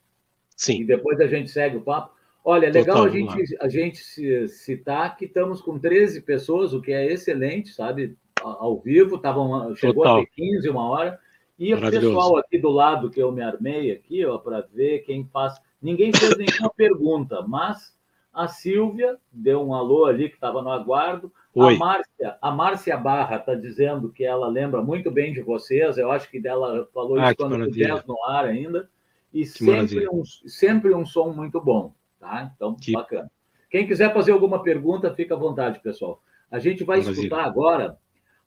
Sim. 0.55 0.81
E 0.81 0.85
depois 0.85 1.19
a 1.21 1.27
gente 1.27 1.49
segue 1.49 1.77
o 1.77 1.81
papo. 1.81 2.13
Olha, 2.43 2.67
é 2.67 2.71
legal 2.71 2.97
Total, 2.97 3.05
a 3.05 3.09
gente, 3.09 3.57
a 3.61 3.69
gente 3.69 4.47
citar 4.47 5.15
que 5.15 5.25
estamos 5.25 5.61
com 5.61 5.77
13 5.77 6.21
pessoas, 6.21 6.73
o 6.73 6.81
que 6.81 6.91
é 6.91 7.05
excelente, 7.05 7.73
sabe? 7.73 8.17
Ao 8.41 8.79
vivo, 8.79 9.17
tavam, 9.17 9.75
chegou 9.75 10.03
Total. 10.03 10.17
a 10.17 10.19
ter 10.21 10.31
15, 10.35 10.69
uma 10.69 10.89
hora. 10.89 11.19
E 11.57 11.73
o 11.73 11.79
pessoal 11.79 12.37
aqui 12.37 12.57
do 12.57 12.69
lado 12.69 13.09
que 13.09 13.21
eu 13.21 13.31
me 13.31 13.41
armei 13.41 13.91
aqui, 13.91 14.25
ó, 14.25 14.37
para 14.37 14.65
ver 14.73 14.99
quem 14.99 15.25
faz. 15.25 15.59
Ninguém 15.81 16.11
fez 16.13 16.37
nenhuma 16.37 16.69
pergunta, 16.69 17.41
mas 17.45 17.93
a 18.33 18.47
Silvia 18.47 19.17
deu 19.31 19.61
um 19.61 19.73
alô 19.73 20.05
ali 20.05 20.29
que 20.29 20.35
estava 20.35 20.61
no 20.61 20.71
aguardo. 20.71 21.31
Oi. 21.53 21.75
A 21.75 21.77
Márcia, 21.77 22.37
a 22.41 22.51
Márcia 22.51 22.97
Barra 22.97 23.37
está 23.37 23.55
dizendo 23.55 24.09
que 24.09 24.23
ela 24.23 24.47
lembra 24.47 24.81
muito 24.81 25.11
bem 25.11 25.33
de 25.33 25.41
vocês. 25.41 25.97
Eu 25.97 26.11
acho 26.11 26.29
que 26.29 26.39
dela 26.39 26.87
falou 26.93 27.19
ah, 27.19 27.25
isso 27.25 27.35
quando 27.35 27.61
estivemos 27.65 28.05
no 28.05 28.23
ar 28.25 28.45
ainda. 28.45 28.89
E 29.33 29.45
sempre 29.45 30.07
um, 30.09 30.23
sempre 30.25 30.95
um 30.95 31.05
som 31.05 31.31
muito 31.31 31.59
bom, 31.59 31.93
tá? 32.19 32.51
Então, 32.55 32.75
que... 32.75 32.93
bacana. 32.93 33.29
Quem 33.69 33.85
quiser 33.85 34.13
fazer 34.13 34.31
alguma 34.31 34.63
pergunta, 34.63 35.13
fica 35.13 35.35
à 35.35 35.37
vontade, 35.37 35.79
pessoal. 35.79 36.21
A 36.49 36.57
gente 36.57 36.83
vai 36.83 36.99
maravilha. 36.99 37.21
escutar 37.21 37.43
agora 37.43 37.97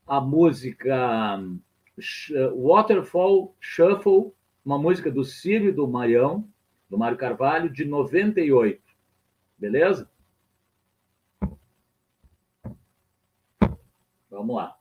a 0.07 0.21
música 0.21 1.39
Waterfall 2.55 3.55
Shuffle 3.61 4.33
uma 4.65 4.79
música 4.79 5.11
do 5.11 5.25
Círio 5.25 5.71
e 5.71 5.73
do 5.73 5.89
Marião, 5.89 6.49
do 6.89 6.97
Mário 6.97 7.19
Carvalho, 7.19 7.71
de 7.71 7.85
98. 7.85 8.81
Beleza? 9.59 10.11
Vamos 14.31 14.57
lá. 14.57 14.77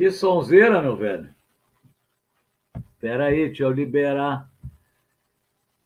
Que 0.00 0.10
sonzeira, 0.10 0.80
meu 0.80 0.96
velho. 0.96 1.28
Espera 2.94 3.26
aí, 3.26 3.48
deixa 3.48 3.64
eu 3.64 3.70
liberar. 3.70 4.50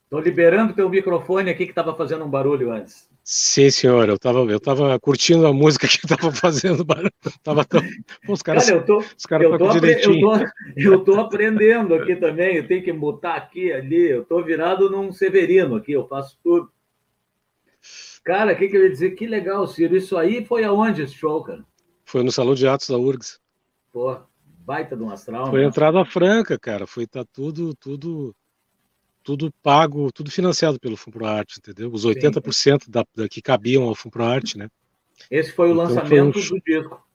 Estou 0.05 0.21
liberando 0.21 0.73
teu 0.73 0.89
microfone 0.89 1.51
aqui 1.51 1.65
que 1.65 1.73
estava 1.73 1.97
fazendo 1.97 2.25
um 2.25 2.31
barulho 2.31 2.71
antes. 2.71 3.09
Sim, 3.25 3.69
senhor. 3.71 4.09
Eu 4.09 4.15
estava 4.15 4.39
eu 4.39 4.61
tava 4.61 5.01
curtindo 5.01 5.45
a 5.49 5.53
música 5.53 5.89
que 5.89 5.97
estava 5.97 6.31
fazendo 6.31 6.85
barulho. 6.85 7.11
Tava 7.43 7.65
tão... 7.65 7.81
Pô, 8.25 8.35
os 8.35 8.41
caras, 8.41 8.67
cara, 8.67 8.79
eu 8.79 8.87
tô, 8.87 8.99
os 8.99 9.27
caras 9.27 9.51
eu, 9.51 9.59
tô 9.59 9.69
apre... 9.69 9.93
eu, 10.01 10.21
tô, 10.21 10.37
eu 10.77 11.05
tô 11.05 11.15
aprendendo 11.21 11.93
aqui 11.97 12.15
também. 12.15 12.55
Eu 12.55 12.69
tenho 12.69 12.85
que 12.85 12.93
mutar 12.93 13.37
aqui, 13.37 13.73
ali. 13.73 14.11
Eu 14.11 14.23
estou 14.23 14.45
virado 14.45 14.89
num 14.89 15.11
Severino 15.11 15.75
aqui. 15.75 15.91
Eu 15.91 16.07
faço 16.07 16.39
tudo. 16.41 16.71
Cara, 18.23 18.53
o 18.53 18.57
que, 18.57 18.69
que 18.69 18.77
eu 18.77 18.85
ia 18.85 18.91
dizer? 18.91 19.11
Que 19.17 19.27
legal, 19.27 19.67
Ciro. 19.67 19.97
Isso 19.97 20.17
aí 20.17 20.45
foi 20.45 20.63
aonde 20.63 21.03
esse 21.03 21.15
show, 21.15 21.43
cara? 21.43 21.65
Foi 22.05 22.23
no 22.23 22.31
Salão 22.31 22.55
de 22.55 22.69
Atos 22.69 22.89
da 22.89 22.97
URGS. 22.97 23.43
Pô, 23.95 24.19
baita 24.67 24.97
de 24.97 25.05
um 25.05 25.11
astral. 25.11 25.51
Foi 25.51 25.61
né? 25.61 25.67
entrada 25.69 26.05
franca, 26.05 26.59
cara. 26.59 26.85
Foi 26.85 27.07
tá 27.07 27.25
tudo, 27.25 27.73
tudo, 27.77 28.35
tudo 29.23 29.55
pago, 29.63 30.11
tudo 30.11 30.33
financiado 30.33 30.81
pelo 30.81 30.97
Arte, 31.25 31.61
entendeu? 31.61 31.93
Os 31.93 32.05
80% 32.05 32.91
da, 32.91 33.05
da, 33.15 33.29
que 33.29 33.41
cabiam 33.41 33.85
ao 33.85 33.95
Arte, 34.21 34.59
né? 34.59 34.69
Esse 35.31 35.53
foi 35.53 35.69
o 35.69 35.75
então, 35.75 35.85
lançamento 35.85 36.43
foi 36.43 36.57
um... 36.57 36.59
do 36.59 36.65
disco. 36.65 37.09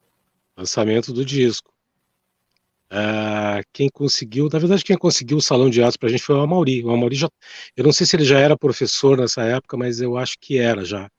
Lançamento 0.55 1.11
do 1.11 1.25
disco. 1.25 1.69
Uh, 2.89 3.61
quem 3.73 3.89
conseguiu, 3.89 4.47
na 4.51 4.57
verdade, 4.57 4.81
quem 4.81 4.97
conseguiu 4.97 5.35
o 5.35 5.41
salão 5.41 5.69
de 5.69 5.83
atos 5.83 5.97
para 5.97 6.07
a 6.07 6.11
gente 6.13 6.23
foi 6.23 6.35
o 6.35 6.39
Amauri. 6.39 6.85
O 6.85 6.91
Amauri 6.91 7.17
já, 7.17 7.29
eu 7.75 7.83
não 7.83 7.91
sei 7.91 8.07
se 8.07 8.15
ele 8.15 8.23
já 8.23 8.39
era 8.39 8.57
professor 8.57 9.17
nessa 9.17 9.41
época, 9.41 9.75
mas 9.75 9.99
eu 9.99 10.17
acho 10.17 10.37
que 10.39 10.57
era 10.57 10.85
já. 10.85 11.11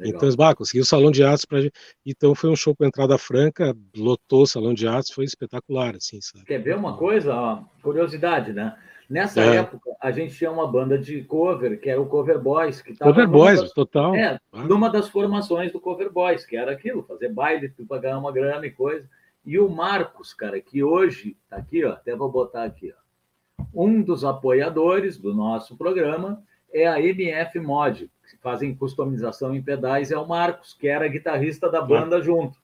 Legal. 0.00 0.16
Então, 0.16 0.36
bah, 0.36 0.54
conseguiu 0.54 0.82
o 0.82 0.86
salão 0.86 1.10
de 1.10 1.22
atos 1.22 1.44
para 1.44 1.58
Então 2.04 2.34
foi 2.34 2.50
um 2.50 2.56
show 2.56 2.74
com 2.74 2.84
entrada 2.84 3.18
franca, 3.18 3.76
lotou 3.96 4.42
o 4.42 4.46
salão 4.46 4.72
de 4.72 4.88
atos, 4.88 5.10
foi 5.10 5.24
espetacular, 5.24 5.94
assim, 5.96 6.20
sabe? 6.20 6.44
Quer 6.46 6.58
ver 6.58 6.76
uma 6.76 6.96
coisa? 6.96 7.34
Ó, 7.34 7.62
curiosidade, 7.82 8.52
né? 8.52 8.74
Nessa 9.08 9.40
é. 9.40 9.56
época, 9.56 9.90
a 10.00 10.10
gente 10.12 10.34
tinha 10.34 10.50
uma 10.50 10.70
banda 10.70 10.96
de 10.96 11.22
cover, 11.24 11.80
que 11.80 11.90
era 11.90 12.00
o 12.00 12.06
Cover 12.06 12.38
Boys. 12.38 12.80
Que 12.80 12.96
cover 12.96 13.28
Boys, 13.28 13.60
das, 13.60 13.72
total. 13.72 14.14
É, 14.14 14.38
ah. 14.52 14.62
numa 14.62 14.88
das 14.88 15.08
formações 15.08 15.72
do 15.72 15.80
Cover 15.80 16.12
Boys, 16.12 16.46
que 16.46 16.56
era 16.56 16.70
aquilo, 16.70 17.02
fazer 17.02 17.28
baile, 17.28 17.74
pagar 17.88 18.16
uma 18.16 18.30
grana 18.30 18.64
e 18.66 18.70
coisa. 18.70 19.08
E 19.44 19.58
o 19.58 19.68
Marcos, 19.68 20.32
cara, 20.32 20.60
que 20.60 20.84
hoje, 20.84 21.36
tá 21.48 21.56
aqui, 21.56 21.84
ó, 21.84 21.92
até 21.92 22.14
vou 22.14 22.30
botar 22.30 22.62
aqui, 22.62 22.94
ó, 22.96 23.64
um 23.74 24.00
dos 24.00 24.24
apoiadores 24.24 25.18
do 25.18 25.34
nosso 25.34 25.76
programa 25.76 26.42
é 26.72 26.86
a 26.86 27.00
MF 27.00 27.58
Mod, 27.58 28.08
fazem 28.38 28.74
customização 28.74 29.54
em 29.54 29.62
pedais, 29.62 30.10
é 30.10 30.18
o 30.18 30.26
Marcos, 30.26 30.74
que 30.74 30.88
era 30.88 31.08
guitarrista 31.08 31.70
da 31.70 31.80
banda 31.80 32.20
junto. 32.22 32.58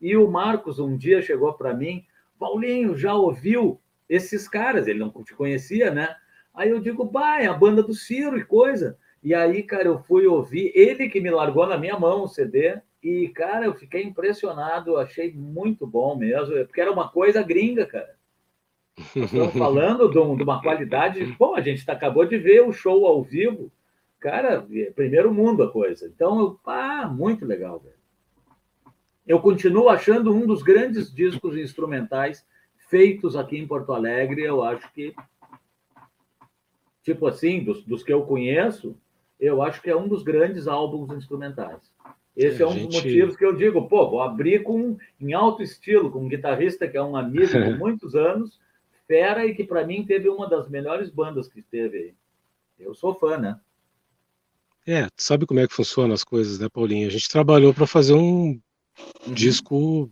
E 0.00 0.16
o 0.16 0.30
Marcos 0.30 0.78
um 0.78 0.96
dia 0.96 1.22
chegou 1.22 1.52
para 1.54 1.74
mim, 1.74 2.04
Paulinho, 2.38 2.96
já 2.96 3.14
ouviu 3.14 3.80
esses 4.08 4.48
caras? 4.48 4.86
Ele 4.86 4.98
não 4.98 5.10
te 5.22 5.34
conhecia, 5.34 5.90
né? 5.90 6.14
Aí 6.54 6.70
eu 6.70 6.80
digo, 6.80 7.10
pai, 7.10 7.44
é 7.44 7.46
a 7.46 7.54
banda 7.54 7.82
do 7.82 7.94
Ciro 7.94 8.36
e 8.36 8.44
coisa. 8.44 8.98
E 9.22 9.32
aí, 9.34 9.62
cara, 9.62 9.84
eu 9.84 9.98
fui 10.00 10.26
ouvir, 10.26 10.72
ele 10.74 11.08
que 11.08 11.20
me 11.20 11.30
largou 11.30 11.66
na 11.66 11.78
minha 11.78 11.98
mão 11.98 12.24
o 12.24 12.28
CD, 12.28 12.80
e, 13.02 13.28
cara, 13.28 13.66
eu 13.66 13.74
fiquei 13.74 14.02
impressionado, 14.02 14.96
achei 14.96 15.32
muito 15.32 15.86
bom 15.86 16.16
mesmo, 16.16 16.54
porque 16.66 16.80
era 16.80 16.92
uma 16.92 17.08
coisa 17.08 17.42
gringa, 17.42 17.86
cara. 17.86 18.14
Estamos 19.16 19.54
falando 19.54 20.08
de, 20.10 20.18
uma 20.18 20.60
qualidade. 20.60 21.24
Bom, 21.38 21.54
a 21.54 21.60
gente 21.60 21.88
acabou 21.90 22.24
de 22.24 22.36
ver 22.38 22.62
o 22.62 22.72
show 22.72 23.06
ao 23.06 23.22
vivo, 23.22 23.72
cara, 24.22 24.64
é 24.70 24.90
primeiro 24.92 25.34
mundo 25.34 25.64
a 25.64 25.70
coisa. 25.70 26.06
Então, 26.06 26.58
ah, 26.64 27.08
muito 27.08 27.44
legal, 27.44 27.80
velho. 27.80 27.96
Eu 29.26 29.40
continuo 29.40 29.88
achando 29.88 30.32
um 30.32 30.46
dos 30.46 30.62
grandes 30.62 31.12
discos 31.12 31.56
instrumentais 31.56 32.46
feitos 32.88 33.34
aqui 33.34 33.58
em 33.58 33.66
Porto 33.66 33.92
Alegre. 33.92 34.42
Eu 34.42 34.62
acho 34.62 34.90
que, 34.92 35.12
tipo 37.02 37.26
assim, 37.26 37.64
dos, 37.64 37.84
dos 37.84 38.04
que 38.04 38.12
eu 38.12 38.22
conheço, 38.22 38.96
eu 39.40 39.60
acho 39.60 39.82
que 39.82 39.90
é 39.90 39.96
um 39.96 40.06
dos 40.06 40.22
grandes 40.22 40.68
álbuns 40.68 41.10
instrumentais. 41.10 41.80
Esse 42.36 42.62
é, 42.62 42.64
é 42.64 42.68
um 42.68 42.72
gente... 42.72 42.86
dos 42.86 42.96
motivos 42.96 43.36
que 43.36 43.44
eu 43.44 43.54
digo, 43.54 43.88
pô, 43.88 44.08
vou 44.08 44.22
abrir 44.22 44.62
com 44.62 44.96
em 45.20 45.32
alto 45.32 45.62
estilo, 45.62 46.10
com 46.10 46.20
um 46.20 46.28
guitarrista 46.28 46.86
que 46.86 46.96
é 46.96 47.02
um 47.02 47.16
amigo 47.16 47.46
de 47.46 47.74
muitos 47.76 48.14
anos, 48.14 48.60
fera 49.06 49.44
e 49.44 49.54
que 49.54 49.64
para 49.64 49.84
mim 49.84 50.06
teve 50.06 50.28
uma 50.28 50.48
das 50.48 50.68
melhores 50.68 51.10
bandas 51.10 51.48
que 51.48 51.60
teve 51.60 51.98
aí. 51.98 52.14
Eu 52.78 52.94
sou 52.94 53.14
fã, 53.14 53.36
né? 53.36 53.58
É, 54.86 55.06
sabe 55.16 55.46
como 55.46 55.60
é 55.60 55.66
que 55.66 55.74
funcionam 55.74 56.12
as 56.12 56.24
coisas, 56.24 56.58
né, 56.58 56.68
Paulinho? 56.68 57.06
A 57.06 57.10
gente 57.10 57.28
trabalhou 57.28 57.72
para 57.72 57.86
fazer 57.86 58.14
um 58.14 58.60
uhum. 59.26 59.34
disco 59.34 60.10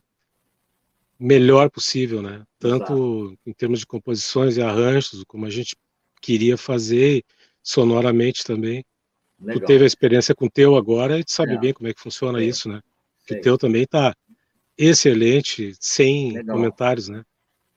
melhor 1.18 1.70
possível, 1.70 2.22
né? 2.22 2.44
Tanto 2.58 2.92
Exato. 2.92 3.38
em 3.46 3.52
termos 3.52 3.80
de 3.80 3.86
composições 3.86 4.56
e 4.56 4.62
arranjos, 4.62 5.22
como 5.26 5.44
a 5.44 5.50
gente 5.50 5.76
queria 6.22 6.56
fazer 6.56 7.22
sonoramente 7.62 8.44
também. 8.44 8.84
Legal. 9.40 9.60
Tu 9.60 9.66
teve 9.66 9.84
a 9.84 9.86
experiência 9.86 10.34
com 10.34 10.46
o 10.46 10.50
teu 10.50 10.76
agora 10.76 11.18
e 11.18 11.24
tu 11.24 11.32
sabe 11.32 11.54
é. 11.54 11.58
bem 11.58 11.72
como 11.72 11.88
é 11.88 11.94
que 11.94 12.00
funciona 12.00 12.40
é. 12.40 12.44
isso, 12.44 12.68
né? 12.68 12.80
Que 13.26 13.34
o 13.34 13.40
teu 13.40 13.58
também 13.58 13.86
tá 13.86 14.14
excelente, 14.78 15.74
sem 15.78 16.32
Legal. 16.32 16.56
comentários, 16.56 17.08
né? 17.08 17.22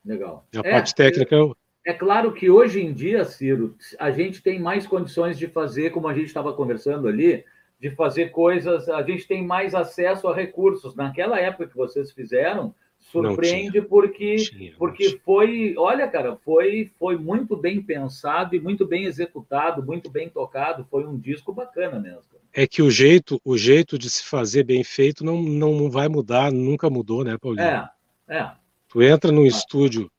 Legal. 0.04 0.46
A 0.54 0.58
é, 0.58 0.70
parte 0.70 0.94
técnica 0.94 1.34
eu... 1.34 1.56
É 1.84 1.92
claro 1.92 2.32
que 2.32 2.48
hoje 2.48 2.80
em 2.80 2.92
dia, 2.92 3.24
Ciro, 3.24 3.76
a 3.98 4.10
gente 4.10 4.42
tem 4.42 4.58
mais 4.58 4.86
condições 4.86 5.38
de 5.38 5.46
fazer, 5.46 5.90
como 5.90 6.08
a 6.08 6.14
gente 6.14 6.26
estava 6.26 6.52
conversando 6.52 7.06
ali, 7.06 7.44
de 7.78 7.90
fazer 7.90 8.30
coisas, 8.30 8.88
a 8.88 9.02
gente 9.02 9.28
tem 9.28 9.44
mais 9.44 9.74
acesso 9.74 10.26
a 10.26 10.34
recursos. 10.34 10.94
Naquela 10.94 11.38
época 11.38 11.66
que 11.66 11.76
vocês 11.76 12.10
fizeram, 12.10 12.74
surpreende 12.98 13.82
porque 13.82 14.36
tinha, 14.36 14.72
porque 14.78 15.20
foi, 15.22 15.74
olha, 15.76 16.08
cara, 16.08 16.36
foi 16.36 16.90
foi 16.98 17.18
muito 17.18 17.54
bem 17.54 17.82
pensado 17.82 18.56
e 18.56 18.60
muito 18.60 18.86
bem 18.86 19.04
executado, 19.04 19.84
muito 19.84 20.10
bem 20.10 20.30
tocado, 20.30 20.86
foi 20.90 21.04
um 21.04 21.18
disco 21.18 21.52
bacana 21.52 22.00
mesmo. 22.00 22.22
É 22.52 22.66
que 22.66 22.80
o 22.80 22.90
jeito, 22.90 23.38
o 23.44 23.58
jeito 23.58 23.98
de 23.98 24.08
se 24.08 24.24
fazer 24.24 24.64
bem 24.64 24.82
feito 24.82 25.22
não 25.22 25.42
não 25.42 25.90
vai 25.90 26.08
mudar, 26.08 26.50
nunca 26.50 26.88
mudou, 26.88 27.22
né, 27.22 27.36
Paulinho? 27.36 27.66
É. 27.66 27.90
É. 28.26 28.50
Tu 28.88 29.02
entra 29.02 29.30
num 29.30 29.44
ah. 29.44 29.48
estúdio 29.48 30.10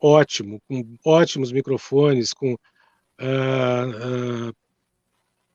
ótimo, 0.00 0.60
com 0.68 0.96
ótimos 1.04 1.52
microfones, 1.52 2.32
com 2.32 2.52
uh, 2.52 4.48
uh, 4.50 4.54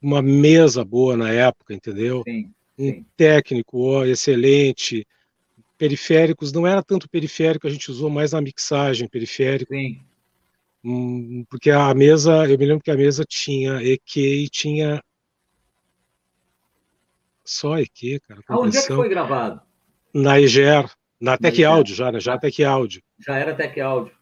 uma 0.02 0.22
mesa 0.22 0.84
boa 0.84 1.16
na 1.16 1.32
época, 1.32 1.74
entendeu? 1.74 2.24
Sim, 2.28 2.52
sim. 2.78 3.00
Um 3.00 3.06
técnico 3.16 3.80
ó, 3.82 4.06
excelente, 4.06 5.08
periféricos, 5.78 6.52
não 6.52 6.68
era 6.68 6.84
tanto 6.84 7.10
periférico, 7.10 7.68
a 7.68 7.70
gente 7.70 7.90
usou 7.90 8.10
mais 8.10 8.32
na 8.32 8.42
mixagem 8.42 9.08
periférico. 9.08 9.74
Sim. 9.74 10.02
Hum, 10.84 11.46
porque 11.50 11.72
a 11.72 11.94
mesa, 11.94 12.46
eu 12.46 12.58
me 12.58 12.66
lembro 12.66 12.84
que 12.84 12.92
a 12.92 12.98
mesa 12.98 13.24
tinha 13.26 13.82
EQ 13.82 14.20
e 14.20 14.50
tinha 14.50 15.02
só 17.46 17.78
EQ, 17.80 18.20
cara. 18.28 18.42
Aonde 18.50 18.78
é 18.78 18.82
que 18.82 18.88
foi 18.88 19.08
gravado? 19.08 19.62
Na 20.14 20.40
EGER, 20.40 20.92
na 21.20 21.38
Tec 21.38 21.64
Áudio 21.64 21.96
já, 21.96 22.12
né? 22.12 22.20
Já 22.20 22.38
Tec 22.38 22.60
Áudio. 22.62 23.02
Já 23.18 23.38
era 23.38 23.56
Tec 23.56 23.78
Áudio. 23.80 24.14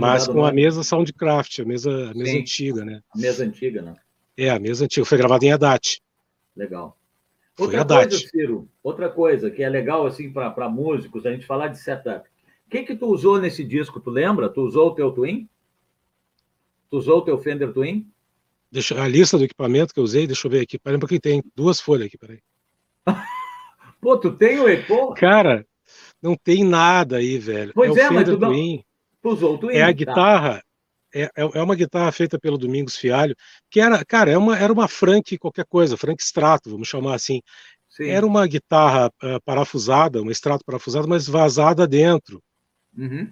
Mas 0.00 0.26
com 0.26 0.44
a 0.44 0.52
mesa 0.52 0.82
Soundcraft, 0.82 1.60
a 1.60 1.64
mesa, 1.64 2.10
a 2.10 2.14
mesa 2.14 2.38
antiga, 2.38 2.84
né? 2.84 3.02
A 3.14 3.18
mesa 3.18 3.44
antiga, 3.44 3.82
né? 3.82 3.96
É, 4.36 4.50
a 4.50 4.58
mesa 4.58 4.84
antiga. 4.84 5.06
Foi 5.06 5.18
gravada 5.18 5.44
em 5.44 5.52
ADAT. 5.52 6.02
Legal. 6.56 6.96
Outra 7.58 7.84
coisa, 7.84 8.18
Ciro, 8.18 8.68
outra 8.82 9.08
coisa 9.10 9.50
que 9.50 9.62
é 9.62 9.68
legal 9.68 10.06
assim 10.06 10.32
para 10.32 10.68
músicos, 10.68 11.26
a 11.26 11.32
gente 11.32 11.44
falar 11.44 11.68
de 11.68 11.78
setup. 11.78 12.26
O 12.66 12.70
que 12.70 12.84
que 12.84 12.96
tu 12.96 13.06
usou 13.06 13.38
nesse 13.38 13.62
disco, 13.62 14.00
tu 14.00 14.10
lembra? 14.10 14.48
Tu 14.48 14.62
usou 14.62 14.88
o 14.88 14.94
teu 14.94 15.10
Twin? 15.10 15.48
Tu 16.90 16.96
usou 16.96 17.18
o 17.18 17.22
teu 17.22 17.38
Fender 17.38 17.72
Twin? 17.72 18.10
Deixa, 18.72 19.00
a 19.02 19.06
lista 19.06 19.36
do 19.36 19.44
equipamento 19.44 19.92
que 19.92 20.00
eu 20.00 20.04
usei, 20.04 20.26
deixa 20.26 20.46
eu 20.46 20.50
ver 20.50 20.60
aqui. 20.60 20.78
Peraí, 20.78 20.98
porque 20.98 21.20
tem 21.20 21.42
duas 21.54 21.80
folhas 21.80 22.06
aqui, 22.06 22.16
peraí. 22.16 22.38
Pô, 24.00 24.16
tu 24.16 24.32
tem 24.32 24.58
o 24.58 24.68
Eco? 24.68 25.12
Cara, 25.14 25.66
não 26.22 26.36
tem 26.36 26.64
nada 26.64 27.16
aí, 27.16 27.36
velho. 27.36 27.72
Pois 27.74 27.94
é, 27.96 28.02
é 28.02 28.10
mas 28.10 28.28
tu, 28.28 28.38
Twin. 28.38 28.82
Tu 29.22 29.30
usou 29.30 29.54
o 29.54 29.58
Twin. 29.58 29.74
É 29.74 29.82
a 29.82 29.86
tá. 29.86 29.92
guitarra, 29.92 30.62
é, 31.14 31.22
é, 31.22 31.30
é 31.36 31.62
uma 31.62 31.74
guitarra 31.74 32.12
feita 32.12 32.38
pelo 32.38 32.58
Domingos 32.58 32.96
Fialho, 32.96 33.36
que 33.68 33.80
era, 33.80 34.04
cara, 34.04 34.30
é 34.30 34.38
uma, 34.38 34.58
era 34.58 34.72
uma 34.72 34.88
Frank 34.88 35.36
qualquer 35.38 35.66
coisa, 35.66 35.96
Frank 35.96 36.22
Strato, 36.22 36.70
vamos 36.70 36.88
chamar 36.88 37.14
assim. 37.14 37.40
Sim. 37.88 38.08
Era 38.08 38.24
uma 38.24 38.46
guitarra 38.46 39.08
uh, 39.22 39.40
parafusada, 39.44 40.22
uma 40.22 40.30
extrato 40.30 40.64
parafusada, 40.64 41.06
mas 41.06 41.26
vazada 41.26 41.86
dentro. 41.86 42.42
Uhum. 42.96 43.30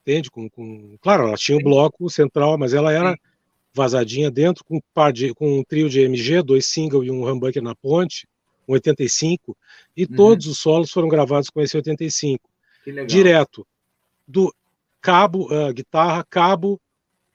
Entende? 0.00 0.30
Com, 0.30 0.48
com, 0.48 0.96
claro, 1.00 1.24
ela 1.24 1.36
tinha 1.36 1.58
o 1.58 1.60
um 1.60 1.64
bloco 1.64 2.08
central, 2.08 2.56
mas 2.56 2.72
ela 2.72 2.92
era 2.92 3.12
Sim. 3.12 3.18
vazadinha 3.74 4.30
dentro, 4.30 4.64
com 4.64 4.76
um, 4.76 4.80
par 4.94 5.12
de, 5.12 5.34
com 5.34 5.58
um 5.58 5.64
trio 5.64 5.90
de 5.90 6.00
MG, 6.00 6.42
dois 6.42 6.66
single 6.66 7.02
e 7.02 7.10
um 7.10 7.28
humbucker 7.28 7.62
na 7.62 7.74
ponte, 7.74 8.28
um 8.68 8.72
85, 8.74 9.56
e 9.96 10.04
uhum. 10.04 10.16
todos 10.16 10.46
os 10.46 10.58
solos 10.58 10.90
foram 10.90 11.08
gravados 11.08 11.50
com 11.50 11.60
esse 11.60 11.76
85. 11.76 12.48
Direto. 13.06 13.66
Do 14.26 14.54
cabo, 15.04 15.52
uh, 15.52 15.70
guitarra, 15.70 16.24
cabo, 16.30 16.80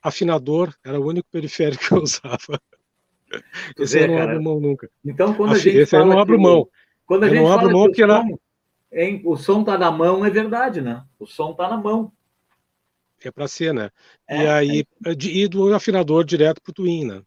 afinador, 0.02 0.74
era 0.84 1.00
o 1.00 1.06
único 1.06 1.28
periférico 1.30 1.86
que 1.86 1.94
eu 1.94 2.02
usava. 2.02 2.60
esse 3.78 4.00
eu 4.00 4.08
não 4.08 4.16
cara. 4.16 4.32
abro 4.32 4.42
mão 4.42 4.60
nunca. 4.60 4.90
Então, 5.04 5.32
quando 5.32 5.54
a 5.54 5.58
gente 5.58 5.76
esse 5.78 5.90
fala 5.92 6.02
eu 6.02 6.08
não 6.08 6.18
abro 6.18 6.40
mão. 6.40 6.68
Quando 7.06 7.22
a 7.22 7.26
eu 7.28 7.30
gente 7.30 7.42
não 7.42 7.52
abro 7.52 7.70
mão 7.70 7.84
porque 7.84 8.02
ela... 8.02 8.24
Hein? 8.92 9.22
O 9.24 9.36
som 9.36 9.62
tá 9.62 9.78
na 9.78 9.88
mão, 9.88 10.26
é 10.26 10.30
verdade, 10.30 10.80
né? 10.80 11.04
O 11.16 11.26
som 11.26 11.54
tá 11.54 11.68
na 11.68 11.76
mão. 11.76 12.12
É 13.22 13.30
para 13.30 13.46
ser, 13.46 13.72
né? 13.72 13.90
É, 14.28 14.42
e 14.42 14.48
aí, 14.48 14.84
é. 15.06 15.12
e 15.12 15.46
do 15.46 15.72
afinador 15.72 16.24
direto 16.24 16.60
pro 16.60 16.72
twin, 16.72 17.04
né? 17.04 17.22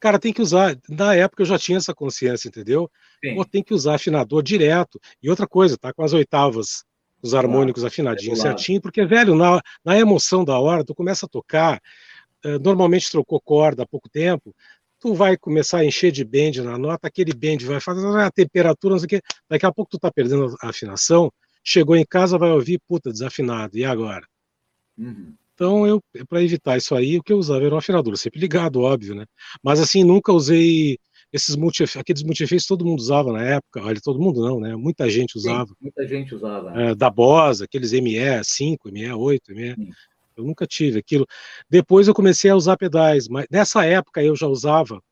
Cara, 0.00 0.18
tem 0.18 0.32
que 0.32 0.40
usar. 0.40 0.78
Na 0.88 1.14
época 1.14 1.42
eu 1.42 1.46
já 1.46 1.58
tinha 1.58 1.76
essa 1.76 1.92
consciência, 1.92 2.48
entendeu? 2.48 2.90
Pô, 3.34 3.44
tem 3.44 3.62
que 3.62 3.74
usar 3.74 3.96
afinador 3.96 4.42
direto. 4.42 4.98
E 5.22 5.28
outra 5.28 5.46
coisa, 5.46 5.76
tá 5.76 5.92
com 5.92 6.02
as 6.02 6.14
oitavas, 6.14 6.84
os 7.22 7.34
harmônicos 7.34 7.84
afinadinhos 7.84 8.40
é 8.40 8.42
certinho, 8.42 8.80
porque, 8.80 9.04
velho, 9.06 9.34
na, 9.34 9.60
na 9.84 9.98
emoção 9.98 10.44
da 10.44 10.58
hora, 10.58 10.84
tu 10.84 10.94
começa 10.94 11.26
a 11.26 11.28
tocar, 11.28 11.80
normalmente 12.60 13.10
trocou 13.10 13.40
corda 13.40 13.84
há 13.84 13.86
pouco 13.86 14.08
tempo, 14.08 14.54
tu 14.98 15.14
vai 15.14 15.36
começar 15.36 15.78
a 15.78 15.84
encher 15.84 16.12
de 16.12 16.24
bend 16.24 16.62
na 16.62 16.78
nota, 16.78 17.06
aquele 17.06 17.32
bend 17.32 17.64
vai 17.64 17.80
fazer 17.80 18.06
a 18.18 18.30
temperatura, 18.30 18.94
não 18.94 18.98
sei 18.98 19.06
o 19.06 19.08
quê, 19.08 19.20
daqui 19.48 19.66
a 19.66 19.72
pouco 19.72 19.90
tu 19.90 19.98
tá 19.98 20.10
perdendo 20.10 20.54
a 20.60 20.68
afinação, 20.68 21.32
chegou 21.64 21.96
em 21.96 22.04
casa, 22.04 22.38
vai 22.38 22.50
ouvir, 22.50 22.80
puta, 22.86 23.10
desafinado, 23.10 23.76
e 23.76 23.84
agora? 23.84 24.26
Uhum. 24.98 25.34
Então, 25.54 25.86
eu, 25.86 26.02
para 26.28 26.42
evitar 26.42 26.76
isso 26.76 26.94
aí, 26.94 27.18
o 27.18 27.22
que 27.22 27.32
eu 27.32 27.38
usava 27.38 27.64
era 27.64 27.74
um 27.74 27.78
afinador, 27.78 28.16
sempre 28.16 28.40
ligado, 28.40 28.80
óbvio, 28.80 29.14
né? 29.14 29.26
Mas 29.62 29.80
assim, 29.80 30.02
nunca 30.02 30.32
usei 30.32 30.98
esses 31.32 31.56
multi, 31.56 31.84
aqueles 31.98 32.22
multifeios 32.22 32.66
todo 32.66 32.84
mundo 32.84 33.00
usava 33.00 33.32
na 33.32 33.42
época, 33.42 33.82
olha, 33.82 34.00
todo 34.00 34.20
mundo 34.20 34.42
não, 34.42 34.60
né? 34.60 34.76
Muita 34.76 35.08
gente 35.08 35.36
usava. 35.36 35.68
Sim, 35.68 35.76
muita 35.80 36.06
gente 36.06 36.34
usava. 36.34 36.78
É, 36.78 36.94
da 36.94 37.08
Boss, 37.08 37.62
aqueles 37.62 37.92
ME5, 37.92 38.76
ME8, 38.86 39.40
ME. 39.48 39.74
Sim. 39.74 39.90
Eu 40.36 40.44
nunca 40.44 40.66
tive 40.66 40.98
aquilo. 40.98 41.26
Depois 41.68 42.08
eu 42.08 42.14
comecei 42.14 42.50
a 42.50 42.56
usar 42.56 42.76
pedais, 42.76 43.28
mas 43.28 43.46
nessa 43.50 43.84
época 43.84 44.22
eu 44.22 44.34
já 44.36 44.46
usava 44.46 45.02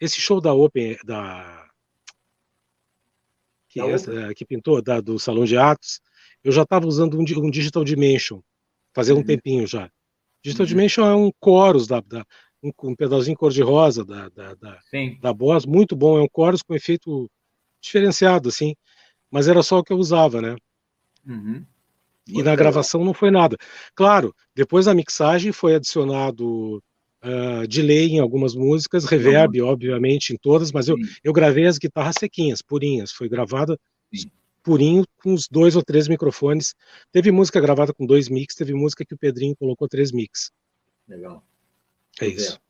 esse 0.00 0.20
show 0.20 0.40
da 0.40 0.52
Open, 0.52 0.96
da 1.04 1.66
que, 3.68 3.80
essa, 3.80 4.12
é, 4.12 4.34
que 4.34 4.44
pintou 4.44 4.80
da, 4.80 5.00
do 5.00 5.18
Salão 5.18 5.44
de 5.44 5.56
Atos, 5.56 6.00
eu 6.42 6.52
já 6.52 6.62
estava 6.62 6.86
usando 6.86 7.18
um, 7.18 7.24
um, 7.44 7.50
Digital 7.50 7.84
Dimension, 7.84 8.40
fazia 8.94 9.14
um 9.14 9.18
uhum. 9.18 9.24
tempinho 9.24 9.66
já. 9.66 9.90
Digital 10.42 10.64
uhum. 10.64 10.68
Dimension 10.68 11.06
é 11.06 11.14
um 11.14 11.30
chorus 11.42 11.86
da, 11.86 12.00
da 12.00 12.24
um, 12.66 12.90
um 12.90 12.94
pedalzinho 12.94 13.36
cor-de-rosa 13.36 14.04
da, 14.04 14.28
da, 14.28 14.54
da, 14.54 14.78
da 15.20 15.32
Boss, 15.32 15.64
muito 15.66 15.94
bom, 15.94 16.18
é 16.18 16.22
um 16.22 16.28
chorus 16.34 16.62
com 16.62 16.74
efeito 16.74 17.30
diferenciado, 17.80 18.48
assim, 18.48 18.74
mas 19.30 19.48
era 19.48 19.62
só 19.62 19.78
o 19.78 19.84
que 19.84 19.92
eu 19.92 19.98
usava, 19.98 20.40
né? 20.40 20.56
Uhum. 21.26 21.64
E 22.28 22.42
na 22.42 22.56
gravação 22.56 23.04
não 23.04 23.14
foi 23.14 23.30
nada. 23.30 23.56
Claro, 23.94 24.34
depois 24.54 24.86
da 24.86 24.94
mixagem 24.94 25.52
foi 25.52 25.76
adicionado 25.76 26.82
uh, 27.22 27.66
delay 27.68 28.08
em 28.08 28.18
algumas 28.18 28.54
músicas, 28.54 29.04
reverb, 29.04 29.60
uhum. 29.60 29.68
obviamente, 29.68 30.32
em 30.32 30.36
todas, 30.36 30.72
mas 30.72 30.88
eu, 30.88 30.96
eu 31.22 31.32
gravei 31.32 31.66
as 31.66 31.78
guitarras 31.78 32.16
sequinhas, 32.18 32.62
purinhas. 32.62 33.12
Foi 33.12 33.28
gravada 33.28 33.78
Sim. 34.12 34.28
purinho 34.62 35.04
com 35.22 35.34
os 35.34 35.46
dois 35.48 35.76
ou 35.76 35.82
três 35.82 36.08
microfones. 36.08 36.74
Teve 37.12 37.30
música 37.30 37.60
gravada 37.60 37.92
com 37.92 38.04
dois 38.04 38.28
mix, 38.28 38.56
teve 38.56 38.74
música 38.74 39.04
que 39.04 39.14
o 39.14 39.18
Pedrinho 39.18 39.56
colocou 39.56 39.88
três 39.88 40.10
mix. 40.10 40.50
Legal. 41.08 41.44
É 42.20 42.26
isso. 42.26 42.60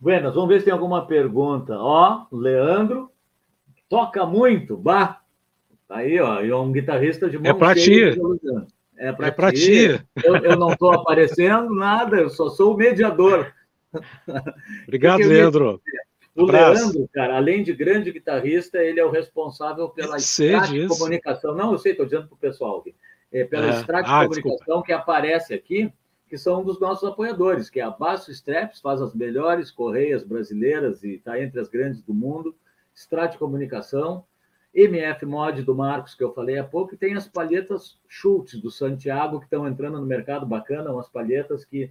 Buenas, 0.00 0.34
vamos 0.34 0.48
ver 0.48 0.60
se 0.60 0.66
tem 0.66 0.72
alguma 0.72 1.06
pergunta. 1.06 1.76
Ó, 1.76 2.26
Leandro, 2.30 3.10
toca 3.88 4.24
muito, 4.24 4.76
bah. 4.76 5.20
Aí, 5.88 6.20
ó, 6.20 6.40
é 6.40 6.54
um 6.54 6.70
guitarrista 6.70 7.28
de 7.28 7.38
mão 7.38 7.50
É 7.50 7.54
pra 7.54 7.74
ti. 7.74 8.02
É 8.96 9.12
pra, 9.12 9.26
é 9.28 9.30
pra 9.30 9.50
ti. 9.50 9.58
ti. 9.96 10.06
Eu, 10.22 10.36
eu 10.36 10.56
não 10.56 10.72
estou 10.72 10.92
aparecendo 10.92 11.74
nada, 11.74 12.16
eu 12.16 12.30
só 12.30 12.50
sou 12.50 12.74
o 12.74 12.76
mediador. 12.76 13.52
Obrigado, 14.84 15.20
Leandro. 15.26 15.80
O 16.36 16.44
Abraço. 16.44 16.82
Leandro, 16.84 17.08
cara, 17.12 17.36
além 17.36 17.62
de 17.64 17.72
grande 17.72 18.12
guitarrista, 18.12 18.78
ele 18.78 19.00
é 19.00 19.04
o 19.04 19.10
responsável 19.10 19.88
pela 19.88 20.16
estrada 20.18 20.68
de 20.68 20.86
comunicação. 20.86 21.54
Não, 21.54 21.72
eu 21.72 21.78
sei, 21.78 21.92
estou 21.92 22.06
dizendo 22.06 22.28
para 22.28 22.34
o 22.34 22.38
pessoal 22.38 22.78
aqui. 22.78 22.94
É, 23.32 23.44
pela 23.44 23.66
é. 23.66 23.70
ah, 23.70 24.24
comunicação 24.24 24.28
desculpa. 24.28 24.82
que 24.84 24.92
aparece 24.92 25.54
aqui 25.54 25.92
que 26.28 26.38
são 26.38 26.60
um 26.60 26.64
dos 26.64 26.78
nossos 26.78 27.08
apoiadores, 27.08 27.70
que 27.70 27.80
é 27.80 27.82
a 27.82 27.90
Basso 27.90 28.30
Straps, 28.30 28.80
faz 28.80 29.00
as 29.00 29.14
melhores 29.14 29.70
correias 29.70 30.22
brasileiras 30.22 31.02
e 31.02 31.14
está 31.14 31.40
entre 31.42 31.58
as 31.58 31.68
grandes 31.68 32.02
do 32.02 32.12
mundo, 32.12 32.54
Strat 32.94 33.36
Comunicação, 33.38 34.24
MF 34.74 35.24
Mod 35.24 35.62
do 35.62 35.74
Marcos, 35.74 36.14
que 36.14 36.22
eu 36.22 36.32
falei 36.34 36.58
há 36.58 36.64
pouco, 36.64 36.94
e 36.94 36.98
tem 36.98 37.14
as 37.14 37.26
palhetas 37.26 37.98
Schultz 38.06 38.60
do 38.60 38.70
Santiago, 38.70 39.38
que 39.38 39.46
estão 39.46 39.66
entrando 39.66 39.98
no 39.98 40.06
mercado 40.06 40.44
bacana, 40.44 40.92
umas 40.92 41.08
palhetas 41.08 41.64
que 41.64 41.90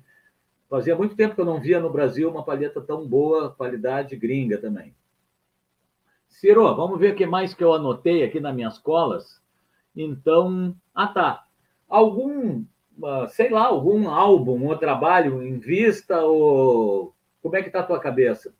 fazia 0.70 0.96
muito 0.96 1.16
tempo 1.16 1.34
que 1.34 1.42
eu 1.42 1.46
não 1.46 1.60
via 1.60 1.80
no 1.80 1.90
Brasil 1.90 2.30
uma 2.30 2.44
palheta 2.44 2.80
tão 2.80 3.08
boa, 3.08 3.52
qualidade 3.52 4.16
gringa 4.16 4.58
também. 4.58 4.94
Ciro, 6.28 6.76
vamos 6.76 7.00
ver 7.00 7.14
o 7.14 7.16
que 7.16 7.26
mais 7.26 7.54
que 7.54 7.64
eu 7.64 7.74
anotei 7.74 8.24
aqui 8.24 8.40
nas 8.40 8.54
minhas 8.54 8.78
colas. 8.78 9.42
Então, 9.96 10.76
ah 10.94 11.08
tá. 11.08 11.46
Algum 11.90 12.64
sei 13.30 13.50
lá, 13.50 13.66
algum 13.66 14.10
álbum 14.10 14.66
ou 14.66 14.78
trabalho 14.78 15.42
em 15.44 15.58
vista? 15.58 16.22
Ou 16.22 17.14
como 17.42 17.56
é 17.56 17.62
que 17.62 17.70
está 17.70 17.82
a 17.82 17.84
tua 17.84 18.00
cabeça? 18.00 18.54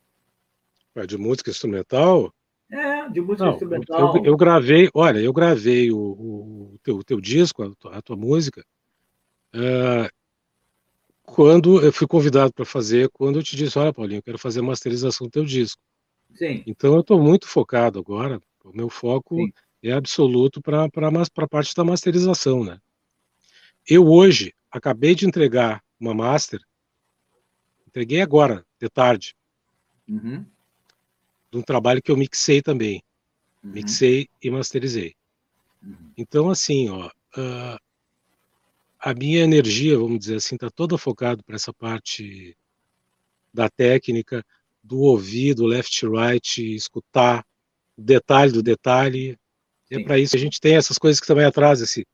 De 1.06 1.16
música 1.16 1.50
instrumental? 1.50 2.32
É, 2.70 3.08
de 3.08 3.20
música 3.20 3.44
Não, 3.44 3.52
instrumental. 3.52 4.16
Eu, 4.16 4.24
eu, 4.24 4.36
gravei, 4.36 4.90
olha, 4.92 5.18
eu 5.18 5.32
gravei 5.32 5.90
o, 5.90 5.98
o, 5.98 6.78
teu, 6.82 6.96
o 6.96 7.04
teu 7.04 7.20
disco, 7.20 7.62
a 7.62 7.74
tua, 7.76 7.96
a 7.96 8.02
tua 8.02 8.16
música, 8.16 8.64
uh, 9.54 10.08
quando 11.22 11.80
eu 11.82 11.92
fui 11.92 12.06
convidado 12.06 12.52
para 12.52 12.64
fazer, 12.64 13.08
quando 13.10 13.38
eu 13.38 13.42
te 13.42 13.56
disse, 13.56 13.78
olha, 13.78 13.92
Paulinho, 13.92 14.18
eu 14.18 14.22
quero 14.22 14.38
fazer 14.38 14.60
a 14.60 14.64
masterização 14.64 15.26
do 15.26 15.30
teu 15.30 15.44
disco. 15.44 15.80
Sim. 16.34 16.62
Então 16.66 16.94
eu 16.94 17.00
estou 17.00 17.22
muito 17.22 17.46
focado 17.46 17.98
agora, 17.98 18.40
o 18.64 18.76
meu 18.76 18.90
foco 18.90 19.36
Sim. 19.36 19.52
é 19.82 19.92
absoluto 19.92 20.60
para 20.60 20.84
a 20.84 21.48
parte 21.48 21.74
da 21.74 21.84
masterização, 21.84 22.64
né? 22.64 22.78
Eu 23.88 24.06
hoje 24.06 24.54
acabei 24.70 25.14
de 25.14 25.26
entregar 25.26 25.82
uma 25.98 26.12
master, 26.12 26.60
entreguei 27.86 28.20
agora, 28.20 28.66
de 28.78 28.86
tarde, 28.90 29.34
uhum. 30.06 30.44
de 31.50 31.58
um 31.58 31.62
trabalho 31.62 32.02
que 32.02 32.10
eu 32.10 32.16
mixei 32.16 32.60
também. 32.60 33.02
Uhum. 33.64 33.72
Mixei 33.72 34.28
e 34.42 34.50
masterizei. 34.50 35.16
Uhum. 35.82 36.12
Então, 36.18 36.50
assim, 36.50 36.90
ó, 36.90 37.06
uh, 37.06 37.78
a 38.98 39.14
minha 39.14 39.40
energia, 39.40 39.98
vamos 39.98 40.18
dizer 40.18 40.36
assim, 40.36 40.56
está 40.56 40.68
toda 40.68 40.98
focada 40.98 41.42
para 41.42 41.56
essa 41.56 41.72
parte 41.72 42.54
da 43.54 43.70
técnica, 43.70 44.44
do 44.82 44.98
ouvido, 44.98 45.64
left 45.64 46.06
right, 46.06 46.74
escutar 46.74 47.42
o 47.96 48.02
detalhe 48.02 48.52
do 48.52 48.62
detalhe. 48.62 49.38
É 49.90 49.98
para 50.02 50.18
isso 50.18 50.32
que 50.32 50.36
a 50.36 50.40
gente 50.40 50.60
tem 50.60 50.76
essas 50.76 50.98
coisas 50.98 51.18
que 51.18 51.26
também 51.26 51.46
atrás 51.46 51.80
esse 51.80 52.06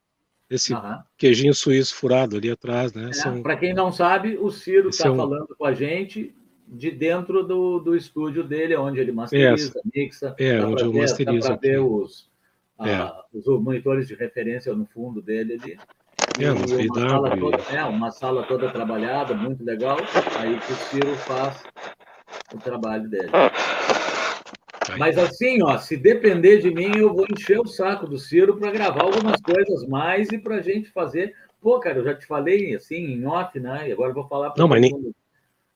esse 0.54 0.72
uhum. 0.72 0.98
queijinho 1.16 1.54
suíço 1.54 1.94
furado 1.94 2.36
ali 2.36 2.50
atrás, 2.50 2.92
né? 2.92 3.10
É, 3.12 3.40
Para 3.40 3.56
quem 3.56 3.74
não 3.74 3.90
sabe, 3.92 4.36
o 4.36 4.50
Ciro 4.50 4.88
está 4.88 5.08
é 5.08 5.10
um... 5.10 5.16
falando 5.16 5.54
com 5.56 5.64
a 5.64 5.72
gente 5.72 6.34
de 6.66 6.90
dentro 6.90 7.42
do, 7.42 7.78
do 7.78 7.96
estúdio 7.96 8.42
dele, 8.42 8.76
onde 8.76 8.98
ele 8.98 9.12
masteriza, 9.12 9.78
é, 9.78 9.98
mixa. 9.98 10.34
É, 10.38 10.64
onde 10.64 10.82
eu 10.82 10.92
masterizo. 10.92 11.48
Dá 11.48 11.56
para 11.56 11.70
ver 11.70 11.80
os, 11.80 12.28
é. 12.80 12.94
ah, 12.94 13.14
os 13.32 13.46
monitores 13.46 14.08
de 14.08 14.14
referência 14.14 14.74
no 14.74 14.86
fundo 14.86 15.20
dele 15.20 15.54
ali. 15.62 15.78
É, 16.40 16.50
uma, 16.50 17.08
sala 17.08 17.36
toda, 17.36 17.56
é, 17.70 17.84
uma 17.84 18.10
sala 18.10 18.42
toda 18.44 18.70
trabalhada, 18.70 19.34
muito 19.34 19.64
legal. 19.64 19.98
Aí 20.38 20.58
que 20.58 20.72
o 20.72 20.76
Ciro 20.76 21.14
faz 21.16 21.62
o 22.52 22.58
trabalho 22.58 23.08
dele. 23.08 23.30
Mas 24.98 25.18
assim, 25.18 25.62
ó, 25.62 25.78
se 25.78 25.96
depender 25.96 26.58
de 26.58 26.72
mim, 26.72 26.96
eu 26.96 27.14
vou 27.14 27.26
encher 27.30 27.60
o 27.60 27.66
saco 27.66 28.06
do 28.06 28.18
Ciro 28.18 28.56
para 28.56 28.70
gravar 28.70 29.02
algumas 29.02 29.40
coisas 29.40 29.86
mais 29.86 30.30
e 30.30 30.38
para 30.38 30.56
a 30.56 30.62
gente 30.62 30.90
fazer. 30.90 31.34
Pô, 31.60 31.78
cara, 31.80 31.98
eu 31.98 32.04
já 32.04 32.14
te 32.14 32.26
falei 32.26 32.74
assim 32.74 32.96
em 32.96 33.26
off, 33.26 33.58
né? 33.58 33.88
E 33.88 33.92
agora 33.92 34.10
eu 34.10 34.14
vou 34.14 34.28
falar 34.28 34.50
para 34.50 34.62
todo 34.62 34.80
mundo. 34.80 35.14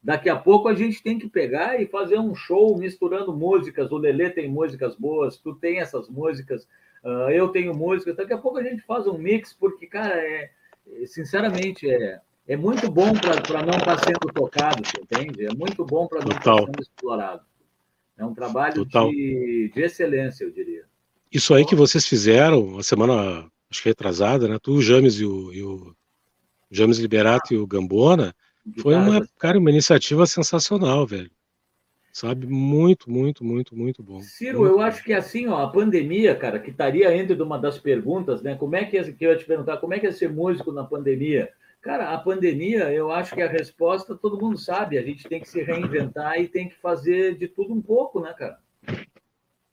Daqui 0.03 0.29
a 0.29 0.37
pouco 0.37 0.69
a 0.69 0.75
gente 0.75 1.03
tem 1.03 1.19
que 1.19 1.29
pegar 1.29 1.81
e 1.81 1.87
fazer 1.87 2.19
um 2.19 2.35
show 2.35 2.77
misturando 2.79 3.37
músicas. 3.37 3.91
O 3.91 3.99
Lelê 3.99 4.31
tem 4.31 4.49
músicas 4.49 4.97
boas, 4.97 5.39
tu 5.39 5.55
tem 5.55 5.81
essas 5.81 6.09
músicas, 6.09 6.69
uh, 7.05 7.31
eu 7.31 7.49
tenho 7.49 7.75
músicas. 7.75 8.17
Daqui 8.17 8.33
a 8.33 8.39
pouco 8.39 8.59
a 8.59 8.63
gente 8.63 8.83
faz 8.83 9.07
um 9.07 9.19
mix, 9.19 9.53
porque, 9.53 9.87
cara, 9.87 10.15
é, 10.15 10.51
sinceramente, 11.07 11.91
é, 11.91 12.21
é 12.47 12.57
muito 12.57 12.91
bom 12.91 13.13
para 13.13 13.63
não 13.63 13.77
estar 13.77 13.97
tá 13.97 13.99
sendo 13.99 14.33
tocado, 14.33 14.83
entende? 15.01 15.47
É 15.47 15.55
muito 15.55 15.85
bom 15.85 16.07
para 16.07 16.21
não 16.21 16.37
estar 16.37 16.55
tá 16.55 16.59
sendo 16.59 16.81
explorado. 16.81 17.43
É 18.19 18.25
um 18.25 18.35
trabalho 18.35 18.85
de, 18.85 19.71
de, 19.73 19.81
excelência, 19.81 20.45
eu 20.45 20.51
diria. 20.51 20.85
Isso 21.31 21.55
aí 21.55 21.65
que 21.65 21.77
vocês 21.77 22.07
fizeram, 22.07 22.77
a 22.79 22.83
semana, 22.83 23.49
acho 23.71 23.83
que 23.83 23.89
retrasada, 23.89 24.49
né? 24.49 24.59
Tu, 24.61 24.73
o 24.73 24.83
James 24.83 25.21
e 25.21 25.25
o, 25.25 25.53
e 25.53 25.63
o 25.63 25.95
James 26.71 26.99
Liberato 26.99 27.53
ah, 27.53 27.55
e 27.55 27.59
o 27.59 27.67
Gambona, 27.67 28.35
foi 28.81 28.95
uma, 28.95 29.27
cara, 29.39 29.59
uma 29.59 29.71
iniciativa 29.71 30.27
sensacional, 30.27 31.07
velho. 31.07 31.31
Sabe? 32.13 32.47
Muito, 32.49 33.09
muito, 33.09 33.45
muito, 33.45 33.77
muito 33.77 34.03
bom. 34.03 34.21
Ciro, 34.21 34.61
muito 34.61 34.73
eu 34.73 34.77
bom. 34.79 34.83
acho 34.83 35.05
que 35.05 35.13
assim, 35.13 35.47
ó, 35.47 35.63
a 35.63 35.71
pandemia, 35.71 36.35
cara, 36.35 36.59
que 36.59 36.71
estaria 36.71 37.17
entre 37.17 37.37
de 37.37 37.43
uma 37.43 37.59
das 37.59 37.79
perguntas, 37.79 38.43
né? 38.43 38.57
Como 38.57 38.75
é 38.75 38.85
que, 38.85 39.01
que 39.13 39.25
eu 39.25 39.31
ia 39.31 39.39
te 39.39 39.45
perguntar, 39.45 39.77
como 39.77 39.95
é 39.95 40.01
que 40.01 40.09
é 40.09 40.13
ser 40.13 40.29
músico 40.29 40.73
na 40.73 40.83
pandemia? 40.83 41.51
Cara, 41.81 42.13
a 42.13 42.19
pandemia, 42.19 42.93
eu 42.93 43.11
acho 43.11 43.35
que 43.35 43.43
a 43.43 43.49
resposta 43.49 44.17
todo 44.17 44.41
mundo 44.41 44.59
sabe. 44.59 44.99
A 44.99 45.03
gente 45.03 45.29
tem 45.29 45.41
que 45.41 45.49
se 45.49 45.63
reinventar 45.63 46.41
e 46.41 46.49
tem 46.49 46.69
que 46.69 46.77
fazer 46.77 47.37
de 47.37 47.47
tudo 47.47 47.73
um 47.73 47.81
pouco, 47.81 48.21
né, 48.21 48.35
cara? 48.35 48.59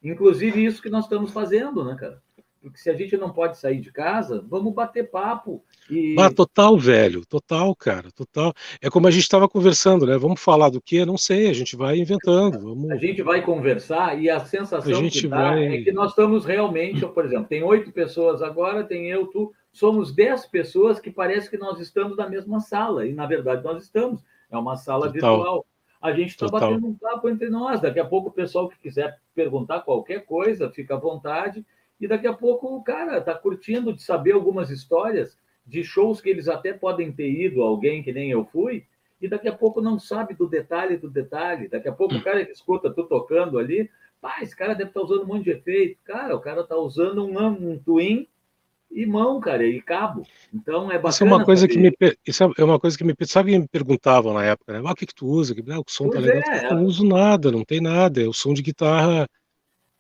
Inclusive 0.04 0.64
isso 0.64 0.82
que 0.82 0.90
nós 0.90 1.06
estamos 1.06 1.32
fazendo, 1.32 1.84
né, 1.84 1.96
cara? 2.00 2.22
Porque 2.66 2.80
se 2.80 2.90
a 2.90 2.96
gente 2.96 3.16
não 3.16 3.30
pode 3.30 3.60
sair 3.60 3.80
de 3.80 3.92
casa, 3.92 4.44
vamos 4.50 4.74
bater 4.74 5.08
papo. 5.12 5.64
E... 5.88 6.16
Ah, 6.18 6.34
total, 6.34 6.76
velho, 6.76 7.24
total, 7.24 7.76
cara, 7.76 8.12
total. 8.12 8.52
É 8.82 8.90
como 8.90 9.06
a 9.06 9.12
gente 9.12 9.22
estava 9.22 9.48
conversando, 9.48 10.04
né? 10.04 10.18
Vamos 10.18 10.42
falar 10.42 10.70
do 10.70 10.82
que? 10.82 11.06
Não 11.06 11.16
sei, 11.16 11.48
a 11.48 11.54
gente 11.54 11.76
vai 11.76 12.00
inventando. 12.00 12.60
Vamos... 12.60 12.90
A 12.90 12.96
gente 12.96 13.22
vai 13.22 13.44
conversar 13.44 14.20
e 14.20 14.32
a 14.32 14.40
sensação 14.40 15.06
a 15.06 15.10
que 15.12 15.28
dá 15.28 15.52
vai... 15.52 15.76
é 15.76 15.82
que 15.84 15.92
nós 15.92 16.10
estamos 16.10 16.44
realmente, 16.44 17.06
por 17.14 17.24
exemplo, 17.24 17.46
tem 17.46 17.62
oito 17.62 17.92
pessoas 17.92 18.42
agora, 18.42 18.84
tem 18.84 19.12
eu, 19.12 19.28
tu, 19.28 19.54
somos 19.72 20.12
dez 20.12 20.48
pessoas 20.48 21.00
que 21.00 21.12
parece 21.12 21.48
que 21.48 21.60
nós 21.60 21.80
estamos 21.80 22.18
na 22.18 22.28
mesma 22.28 22.60
sala, 22.60 23.06
e 23.06 23.14
na 23.14 23.28
verdade 23.28 23.64
nós 23.64 23.84
estamos. 23.84 24.24
É 24.50 24.58
uma 24.58 24.76
sala 24.76 25.14
total. 25.14 25.38
virtual. 25.38 25.66
A 26.02 26.12
gente 26.14 26.30
está 26.30 26.48
batendo 26.48 26.88
um 26.88 26.96
papo 26.96 27.30
entre 27.30 27.48
nós. 27.48 27.80
Daqui 27.80 28.00
a 28.00 28.06
pouco 28.06 28.30
o 28.30 28.34
pessoal 28.34 28.68
que 28.68 28.80
quiser 28.80 29.20
perguntar 29.36 29.82
qualquer 29.82 30.26
coisa, 30.26 30.72
fica 30.72 30.96
à 30.96 31.00
vontade. 31.00 31.64
E 32.00 32.08
daqui 32.08 32.28
a 32.28 32.34
pouco 32.34 32.76
o 32.76 32.84
cara 32.84 33.18
está 33.18 33.34
curtindo 33.34 33.94
de 33.94 34.02
saber 34.02 34.34
algumas 34.34 34.70
histórias 34.70 35.38
de 35.66 35.84
shows 35.84 36.22
que 36.22 36.30
eles 36.30 36.48
até 36.48 36.74
podem 36.74 37.12
ter 37.12 37.30
ido, 37.30 37.62
alguém 37.62 38.04
que 38.04 38.14
nem 38.14 38.30
eu 38.30 38.46
fui, 38.46 38.86
e 39.22 39.28
daqui 39.28 39.48
a 39.48 39.54
pouco 39.54 39.82
não 39.82 39.98
sabe 39.98 40.34
do 40.34 40.48
detalhe 40.48 40.98
do 40.98 41.10
detalhe. 41.10 41.68
Daqui 41.68 41.88
a 41.88 41.92
pouco 41.92 42.16
o 42.16 42.24
cara 42.24 42.46
que 42.46 42.52
escuta 42.52 42.92
tu 42.92 43.06
tocando 43.06 43.58
ali, 43.58 43.90
pá, 44.22 44.38
esse 44.42 44.56
cara 44.56 44.74
deve 44.74 44.90
estar 44.90 45.00
tá 45.00 45.06
usando 45.06 45.24
um 45.24 45.28
monte 45.28 45.46
de 45.46 45.52
efeito. 45.52 45.98
Cara, 46.04 46.36
o 46.36 46.40
cara 46.40 46.62
está 46.62 46.76
usando 46.76 47.26
um, 47.26 47.48
um 47.48 47.80
twin 47.80 48.28
e 48.92 49.06
mão, 49.06 49.40
cara, 49.40 49.66
e 49.66 49.82
cabo. 49.82 50.24
Então 50.54 50.92
é 50.92 50.96
bacana. 50.96 51.10
Isso 51.10 51.24
é 51.24 51.28
uma 51.28 51.46
coisa 51.46 51.68
que 51.68 51.78
me 51.78 51.92
isso 52.26 52.44
é 52.44 52.64
uma 52.64 52.80
coisa 52.80 52.98
que 52.98 53.04
me 53.04 53.16
sabe 53.22 53.52
que 53.52 53.60
me 53.60 53.68
perguntavam 53.68 54.34
na 54.34 54.44
época, 54.44 54.74
né? 54.74 54.82
Ah, 54.86 54.92
o 54.92 54.96
que 54.96 55.06
que 55.06 55.16
tu 55.16 55.28
usa? 55.28 55.56
Ah, 55.70 55.80
o 55.80 55.84
som 55.88 56.10
tá 56.10 56.20
pois 56.20 56.26
tá 56.26 56.34
legal. 56.34 56.54
É, 56.54 56.66
eu 56.68 56.76
não 56.76 56.86
uso 56.86 57.06
nada, 57.06 57.52
não 57.52 57.64
tem 57.64 57.82
nada. 57.82 58.22
É 58.22 58.28
o 58.28 58.34
som 58.34 58.54
de 58.54 58.62
guitarra 58.62 59.28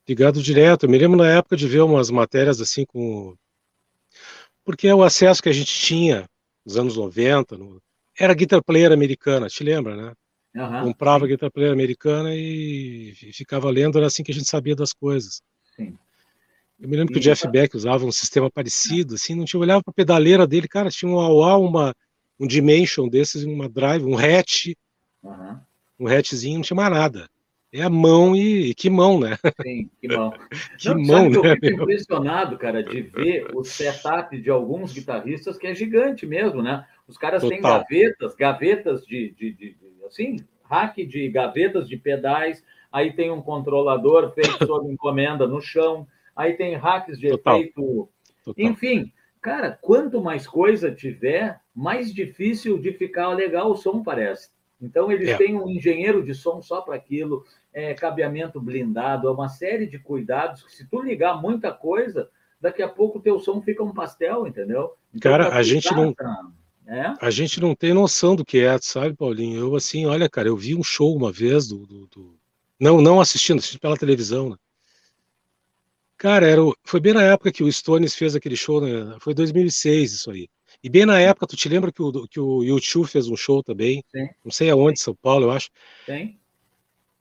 ligado 0.07 0.41
direto. 0.41 0.85
Eu 0.85 0.89
me 0.89 0.97
lembro 0.97 1.17
na 1.17 1.29
época 1.29 1.55
de 1.57 1.67
ver 1.67 1.81
umas 1.81 2.09
matérias 2.09 2.61
assim 2.61 2.85
com. 2.85 3.35
Porque 4.63 4.91
o 4.91 5.03
acesso 5.03 5.41
que 5.41 5.49
a 5.49 5.53
gente 5.53 5.73
tinha 5.73 6.27
nos 6.65 6.77
anos 6.77 6.97
90, 6.97 7.57
no... 7.57 7.81
era 8.19 8.33
guitar 8.33 8.63
player 8.63 8.91
americana, 8.91 9.47
te 9.47 9.63
lembra, 9.63 9.95
né? 9.95 10.13
Uhum, 10.55 10.85
Comprava 10.85 11.27
guitar 11.27 11.51
player 11.51 11.71
americana 11.71 12.33
e 12.33 13.13
ficava 13.33 13.69
lendo, 13.69 13.97
era 13.97 14.07
assim 14.07 14.23
que 14.23 14.31
a 14.31 14.33
gente 14.33 14.49
sabia 14.49 14.75
das 14.75 14.93
coisas. 14.93 15.41
Sim. 15.75 15.97
Eu 16.79 16.89
me 16.89 16.97
lembro 16.97 17.13
que 17.13 17.19
o 17.19 17.21
Jeff 17.21 17.47
Beck 17.47 17.75
usava 17.75 18.05
um 18.05 18.11
sistema 18.11 18.49
parecido, 18.49 19.15
assim, 19.15 19.35
não 19.35 19.45
tinha 19.45 19.59
olhava 19.59 19.83
para 19.83 19.91
a 19.91 19.93
pedaleira 19.93 20.47
dele, 20.47 20.67
cara, 20.67 20.89
tinha 20.89 21.09
um 21.09 21.19
AUA, 21.19 21.57
uma, 21.57 21.95
um 22.39 22.47
Dimension 22.47 23.07
desses, 23.07 23.43
uma 23.43 23.69
Drive, 23.69 24.03
um 24.03 24.17
hatch, 24.17 24.73
uhum. 25.21 25.59
um 25.99 26.07
hatchzinho, 26.07 26.55
não 26.55 26.61
tinha 26.63 26.75
mais 26.75 26.91
nada. 26.91 27.29
É 27.75 27.81
a 27.81 27.89
mão 27.89 28.33
e, 28.33 28.73
que 28.73 28.89
mão, 28.89 29.19
né? 29.19 29.37
Sim, 29.61 29.89
que 29.99 30.07
mão. 30.07 30.31
que 30.79 30.87
não, 30.87 31.03
mão, 31.03 31.29
né? 31.29 31.37
Eu 31.37 31.57
fico 31.59 31.83
impressionado, 31.83 32.57
cara, 32.57 32.81
de 32.81 33.01
ver 33.01 33.47
o 33.53 33.65
setup 33.65 34.39
de 34.39 34.49
alguns 34.49 34.93
guitarristas 34.93 35.57
que 35.57 35.67
é 35.67 35.75
gigante 35.75 36.25
mesmo, 36.25 36.63
né? 36.63 36.85
Os 37.05 37.17
caras 37.17 37.41
Total. 37.41 37.57
têm 37.57 37.61
gavetas, 37.61 38.33
gavetas 38.33 39.05
de, 39.05 39.31
de, 39.31 39.51
de, 39.51 39.73
de, 39.73 40.05
assim, 40.07 40.37
rack 40.63 41.05
de 41.05 41.27
gavetas 41.27 41.89
de 41.89 41.97
pedais, 41.97 42.63
aí 42.89 43.11
tem 43.11 43.29
um 43.29 43.41
controlador 43.41 44.31
feito 44.33 44.55
sob 44.65 44.89
encomenda 44.89 45.45
no 45.45 45.59
chão, 45.59 46.07
aí 46.33 46.53
tem 46.53 46.75
hacks 46.75 47.19
de 47.19 47.27
Total. 47.27 47.59
efeito. 47.59 48.09
Total. 48.45 48.65
Enfim, 48.65 49.11
cara, 49.41 49.77
quanto 49.81 50.21
mais 50.21 50.47
coisa 50.47 50.95
tiver, 50.95 51.59
mais 51.75 52.13
difícil 52.13 52.77
de 52.77 52.93
ficar 52.93 53.33
legal 53.33 53.69
o 53.69 53.75
som 53.75 54.01
parece. 54.01 54.55
Então, 54.81 55.11
eles 55.11 55.29
é. 55.29 55.37
têm 55.37 55.57
um 55.57 55.69
engenheiro 55.69 56.23
de 56.23 56.33
som 56.33 56.61
só 56.61 56.81
para 56.81 56.95
aquilo, 56.95 57.43
é, 57.75 57.93
cabeamento 57.93 58.61
blindado, 58.61 59.27
é 59.27 59.31
uma 59.31 59.49
série 59.49 59.85
de 59.85 59.99
cuidados 59.99 60.63
que, 60.63 60.71
se 60.71 60.87
tu 60.87 61.01
ligar 61.01 61.41
muita 61.41 61.73
coisa, 61.73 62.29
daqui 62.59 62.81
a 62.81 62.87
pouco 62.87 63.19
o 63.19 63.21
teu 63.21 63.37
som 63.37 63.61
fica 63.61 63.83
um 63.83 63.93
pastel, 63.93 64.47
entendeu? 64.47 64.93
Então, 65.13 65.29
cara, 65.29 65.53
a 65.53 65.61
gente 65.61 65.93
não. 65.93 66.15
É? 66.87 67.13
A 67.19 67.29
gente 67.29 67.59
não 67.59 67.75
tem 67.75 67.93
noção 67.93 68.35
do 68.35 68.45
que 68.45 68.59
é, 68.59 68.77
sabe, 68.79 69.15
Paulinho? 69.15 69.59
Eu, 69.59 69.75
assim, 69.75 70.05
olha, 70.05 70.29
cara, 70.29 70.47
eu 70.47 70.55
vi 70.55 70.73
um 70.73 70.83
show 70.83 71.13
uma 71.13 71.31
vez 71.31 71.67
do. 71.67 71.85
do, 71.85 72.07
do... 72.07 72.39
Não, 72.79 73.01
não 73.01 73.19
assistindo, 73.19 73.57
assistindo 73.57 73.81
pela 73.81 73.97
televisão, 73.97 74.51
né? 74.51 74.55
Cara, 76.17 76.47
era 76.47 76.61
foi 76.83 77.01
bem 77.01 77.13
na 77.13 77.23
época 77.23 77.51
que 77.51 77.63
o 77.63 77.71
Stones 77.71 78.15
fez 78.15 78.35
aquele 78.35 78.55
show, 78.55 78.79
né? 78.79 79.17
foi 79.19 79.33
2006 79.33 80.13
isso 80.13 80.31
aí. 80.31 80.47
E 80.81 80.89
bem 80.89 81.05
na 81.05 81.19
época, 81.19 81.47
tu 81.47 81.57
te 81.57 81.67
lembra 81.67 81.91
que 81.91 82.01
o, 82.01 82.27
que 82.27 82.39
o 82.39 82.63
YouTube 82.63 83.07
fez 83.07 83.27
um 83.27 83.35
show 83.35 83.61
também? 83.61 84.01
Sim. 84.15 84.29
Não 84.43 84.51
sei 84.51 84.69
aonde, 84.69 84.99
São 84.99 85.13
Paulo, 85.15 85.47
eu 85.47 85.51
acho. 85.51 85.69
Sim. 86.05 86.37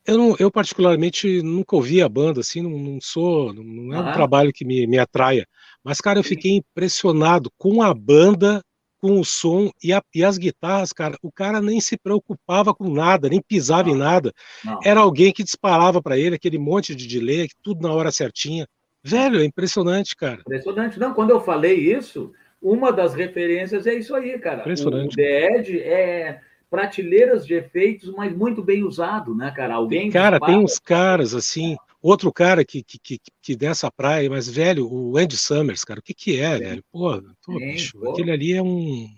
Eu, 0.06 0.18
não, 0.18 0.36
eu 0.38 0.50
particularmente 0.50 1.42
nunca 1.42 1.76
ouvi 1.76 2.02
a 2.02 2.08
banda, 2.08 2.40
assim, 2.40 2.60
não, 2.60 2.70
não 2.70 2.98
sou, 3.00 3.54
não 3.54 3.94
é 3.94 3.98
um 3.98 4.12
trabalho 4.12 4.52
que 4.52 4.64
me, 4.64 4.86
me 4.86 4.98
atraia. 4.98 5.46
Mas, 5.82 6.00
cara, 6.00 6.18
eu 6.18 6.24
fiquei 6.24 6.52
impressionado 6.52 7.50
com 7.56 7.80
a 7.80 7.92
banda, 7.94 8.62
com 9.04 9.20
o 9.20 9.24
som 9.24 9.70
e, 9.82 9.92
a, 9.92 10.02
e, 10.14 10.24
as 10.24 10.38
guitarras, 10.38 10.92
cara. 10.92 11.16
O 11.22 11.30
cara 11.30 11.60
nem 11.60 11.80
se 11.80 11.96
preocupava 11.96 12.74
com 12.74 12.88
nada, 12.88 13.28
nem 13.28 13.40
pisava 13.40 13.88
não. 13.88 13.94
em 13.94 13.98
nada. 13.98 14.32
Não. 14.64 14.80
Era 14.82 15.00
alguém 15.00 15.32
que 15.32 15.44
disparava 15.44 16.02
para 16.02 16.18
ele 16.18 16.36
aquele 16.36 16.58
monte 16.58 16.94
de 16.94 17.06
delay, 17.06 17.48
tudo 17.62 17.82
na 17.82 17.92
hora 17.92 18.10
certinha. 18.10 18.66
Velho, 19.02 19.40
é 19.40 19.44
impressionante, 19.44 20.16
cara. 20.16 20.40
Impressionante. 20.40 20.98
Não, 20.98 21.12
quando 21.12 21.30
eu 21.30 21.40
falei 21.40 21.74
isso, 21.74 22.32
uma 22.62 22.90
das 22.90 23.14
referências 23.14 23.86
é 23.86 23.92
isso 23.92 24.14
aí, 24.14 24.38
cara. 24.38 24.64
O 24.66 25.08
The 25.08 25.58
Edge 25.58 25.80
é 25.80 26.40
prateleiras 26.74 27.46
de 27.46 27.54
efeitos, 27.54 28.12
mas 28.12 28.36
muito 28.36 28.60
bem 28.60 28.82
usado, 28.82 29.32
né, 29.32 29.52
cara? 29.52 29.76
Alguém. 29.76 30.10
Cara, 30.10 30.40
tem 30.40 30.56
uns 30.56 30.76
caras 30.76 31.32
assim. 31.32 31.76
Outro 32.02 32.32
cara 32.32 32.64
que, 32.64 32.82
que, 32.82 32.98
que, 32.98 33.18
que 33.40 33.54
dessa 33.54 33.88
praia, 33.92 34.28
mas, 34.28 34.50
velho, 34.50 34.92
o 34.92 35.16
Andy 35.16 35.36
Summers, 35.36 35.84
cara, 35.84 36.00
o 36.00 36.02
que 36.02 36.12
que 36.12 36.40
é, 36.40 36.58
velho? 36.58 36.84
Pô 36.90 37.14
Sim, 37.14 37.58
bicho, 37.58 37.96
pô. 37.96 38.10
aquele 38.10 38.32
ali 38.32 38.52
é 38.54 38.60
um. 38.60 39.08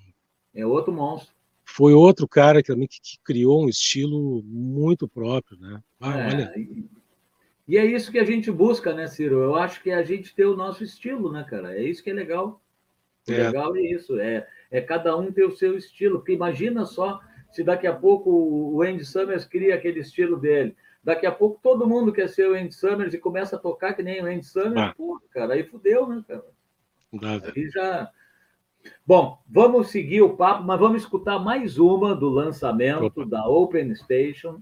É 0.55 0.67
outro 0.67 0.93
monstro. 0.93 1.35
Foi 1.65 1.95
outro 1.95 2.29
cara 2.29 2.63
que 2.63 2.69
também 2.69 2.87
que, 2.87 3.01
que 3.01 3.19
criou 3.25 3.65
um 3.65 3.71
estilo 3.71 4.43
muito 4.45 5.09
próprio, 5.09 5.59
né? 5.59 5.81
Ah, 5.99 6.19
é, 6.19 6.27
olha. 6.27 6.55
E 7.67 7.79
é 7.79 7.87
isso 7.87 8.13
que 8.13 8.19
a 8.19 8.25
gente 8.25 8.51
busca, 8.51 8.93
né, 8.93 9.07
Ciro? 9.07 9.41
Eu 9.41 9.57
acho 9.57 9.83
que 9.83 9.91
é 9.91 9.95
a 9.95 10.05
gente 10.05 10.35
ter 10.35 10.45
o 10.45 10.57
nosso 10.57 10.85
estilo, 10.85 11.33
né, 11.33 11.45
cara? 11.49 11.75
É 11.75 11.83
isso 11.83 12.05
que 12.05 12.11
é 12.11 12.15
legal. 12.15 12.61
O 13.27 13.33
é. 13.33 13.47
legal 13.47 13.75
é 13.75 13.81
isso, 13.81 14.21
é, 14.21 14.47
é 14.71 14.81
cada 14.83 15.17
um 15.17 15.33
ter 15.33 15.47
o 15.47 15.57
seu 15.57 15.77
estilo. 15.77 16.19
Porque 16.19 16.35
imagina 16.35 16.85
só 16.85 17.19
se 17.57 17.65
daqui 17.65 17.87
a 17.87 17.95
pouco 17.95 18.31
o 18.31 18.83
Andy 18.83 19.05
Summers 19.05 19.47
cria 19.47 19.75
aquele 19.75 20.01
estilo 20.01 20.37
dele. 20.39 20.77
Daqui 21.03 21.25
a 21.25 21.33
pouco 21.33 21.59
todo 21.63 21.87
mundo 21.87 22.13
quer 22.13 22.29
ser 22.29 22.51
o 22.51 22.55
Andy 22.55 22.75
Summers 22.75 23.15
e 23.15 23.19
começa 23.19 23.57
a 23.57 23.59
tocar 23.59 23.95
que 23.95 24.03
nem 24.03 24.23
o 24.23 24.27
Andy 24.27 24.45
Summers. 24.45 24.91
Ah. 24.91 24.95
Pô, 24.95 25.19
cara, 25.31 25.55
aí 25.55 25.65
fudeu, 25.65 26.07
né, 26.07 26.23
cara? 26.29 26.45
Nada. 27.11 27.53
Aí 27.57 27.71
já. 27.71 28.11
Bom, 29.07 29.39
vamos 29.49 29.89
seguir 29.89 30.21
o 30.21 30.37
papo, 30.37 30.63
mas 30.65 30.79
vamos 30.79 31.03
escutar 31.03 31.39
mais 31.39 31.79
uma 31.79 32.15
do 32.15 32.29
lançamento 32.29 33.07
Opa. 33.07 33.25
da 33.25 33.49
Open 33.49 33.95
Station, 33.95 34.61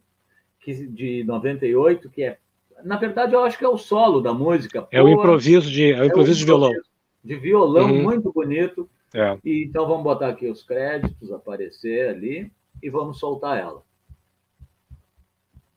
que, 0.61 0.87
de 0.87 1.25
98, 1.25 2.09
que 2.09 2.23
é. 2.23 2.39
Na 2.85 2.97
verdade, 2.97 3.35
eu 3.35 3.43
acho 3.43 3.59
que 3.59 3.65
é 3.65 3.69
o 3.69 3.77
solo 3.77 4.21
da 4.21 4.33
música. 4.33 4.87
É 4.93 5.03
o 5.03 5.09
improviso 5.09 5.71
de, 5.71 5.93
é 5.93 6.01
o 6.01 6.07
improviso 6.07 6.39
é 6.39 6.41
de 6.41 6.45
violão 6.45 6.73
de 7.25 7.37
violão 7.37 7.91
uhum. 7.91 8.03
muito 8.03 8.31
bonito. 8.31 8.89
É. 9.15 9.39
E, 9.45 9.65
então 9.65 9.87
vamos 9.89 10.05
botar 10.05 10.29
aqui 10.29 10.47
os 10.47 10.63
créditos 10.63 11.33
aparecer 11.33 12.11
ali 12.11 12.53
e 12.83 12.91
vamos 12.91 13.19
soltar 13.19 13.59
ela. 13.59 13.83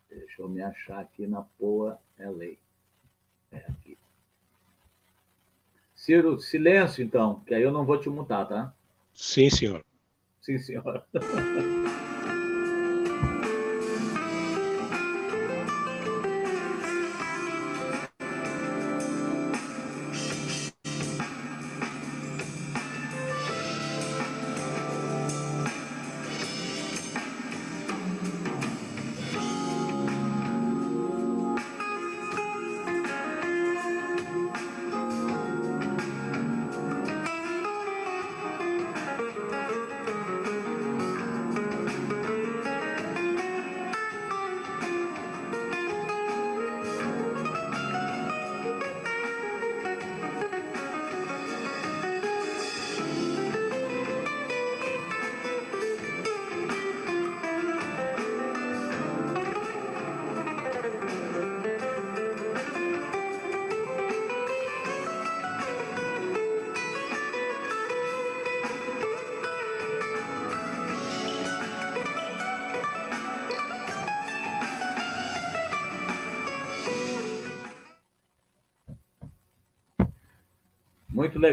Deixa 0.10 0.42
eu 0.42 0.50
me 0.50 0.62
achar 0.62 1.00
aqui 1.00 1.26
na 1.26 1.42
Poa 1.42 2.00
LA. 2.20 2.56
É 3.52 3.66
aqui. 3.70 3.98
Ciro, 5.96 6.40
silêncio 6.40 7.04
então, 7.04 7.42
que 7.42 7.54
aí 7.54 7.64
eu 7.64 7.72
não 7.72 7.86
vou 7.86 8.00
te 8.00 8.10
mutar, 8.10 8.48
tá? 8.48 8.74
Sim, 9.14 9.50
senhor. 9.50 9.84
Sim, 10.42 10.58
senhor. 10.60 11.06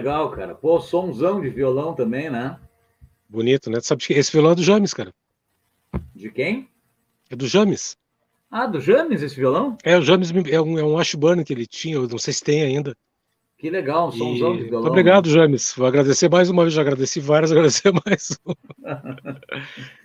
legal, 0.05 0.31
cara. 0.31 0.55
Pô, 0.55 0.81
somzão 0.81 1.41
de 1.41 1.49
violão 1.49 1.95
também, 1.95 2.29
né? 2.29 2.59
Bonito, 3.27 3.71
né? 3.71 3.81
Sabe 3.81 4.05
que 4.05 4.13
esse 4.13 4.31
violão 4.31 4.53
é 4.53 4.55
do 4.55 4.63
James, 4.63 4.93
cara. 4.93 5.15
De 6.15 6.31
quem? 6.31 6.69
É 7.31 7.37
do 7.37 7.47
James. 7.47 7.97
Ah, 8.51 8.67
do 8.67 8.81
James 8.81 9.23
esse 9.23 9.35
violão? 9.35 9.79
É, 9.83 9.97
o 9.97 10.03
James 10.03 10.31
é 10.31 10.61
um, 10.61 10.79
é 10.79 10.85
um 10.85 10.93
Washburn 10.93 11.43
que 11.43 11.55
ele 11.55 11.67
tinha, 11.67 11.97
eu 11.97 12.07
não 12.07 12.19
sei 12.19 12.35
se 12.35 12.45
tem 12.45 12.63
ainda. 12.63 12.95
Que 13.57 13.71
legal, 13.71 14.09
um 14.09 14.13
somzão 14.13 14.55
de 14.55 14.65
violão. 14.65 14.83
Muito 14.83 14.91
obrigado, 14.91 15.31
James. 15.31 15.73
Vou 15.75 15.87
agradecer 15.87 16.29
mais 16.29 16.51
uma 16.51 16.63
vez, 16.63 16.75
já 16.75 16.83
agradeci 16.83 17.19
várias, 17.19 17.51
agradecer 17.51 17.93
mais 18.05 18.39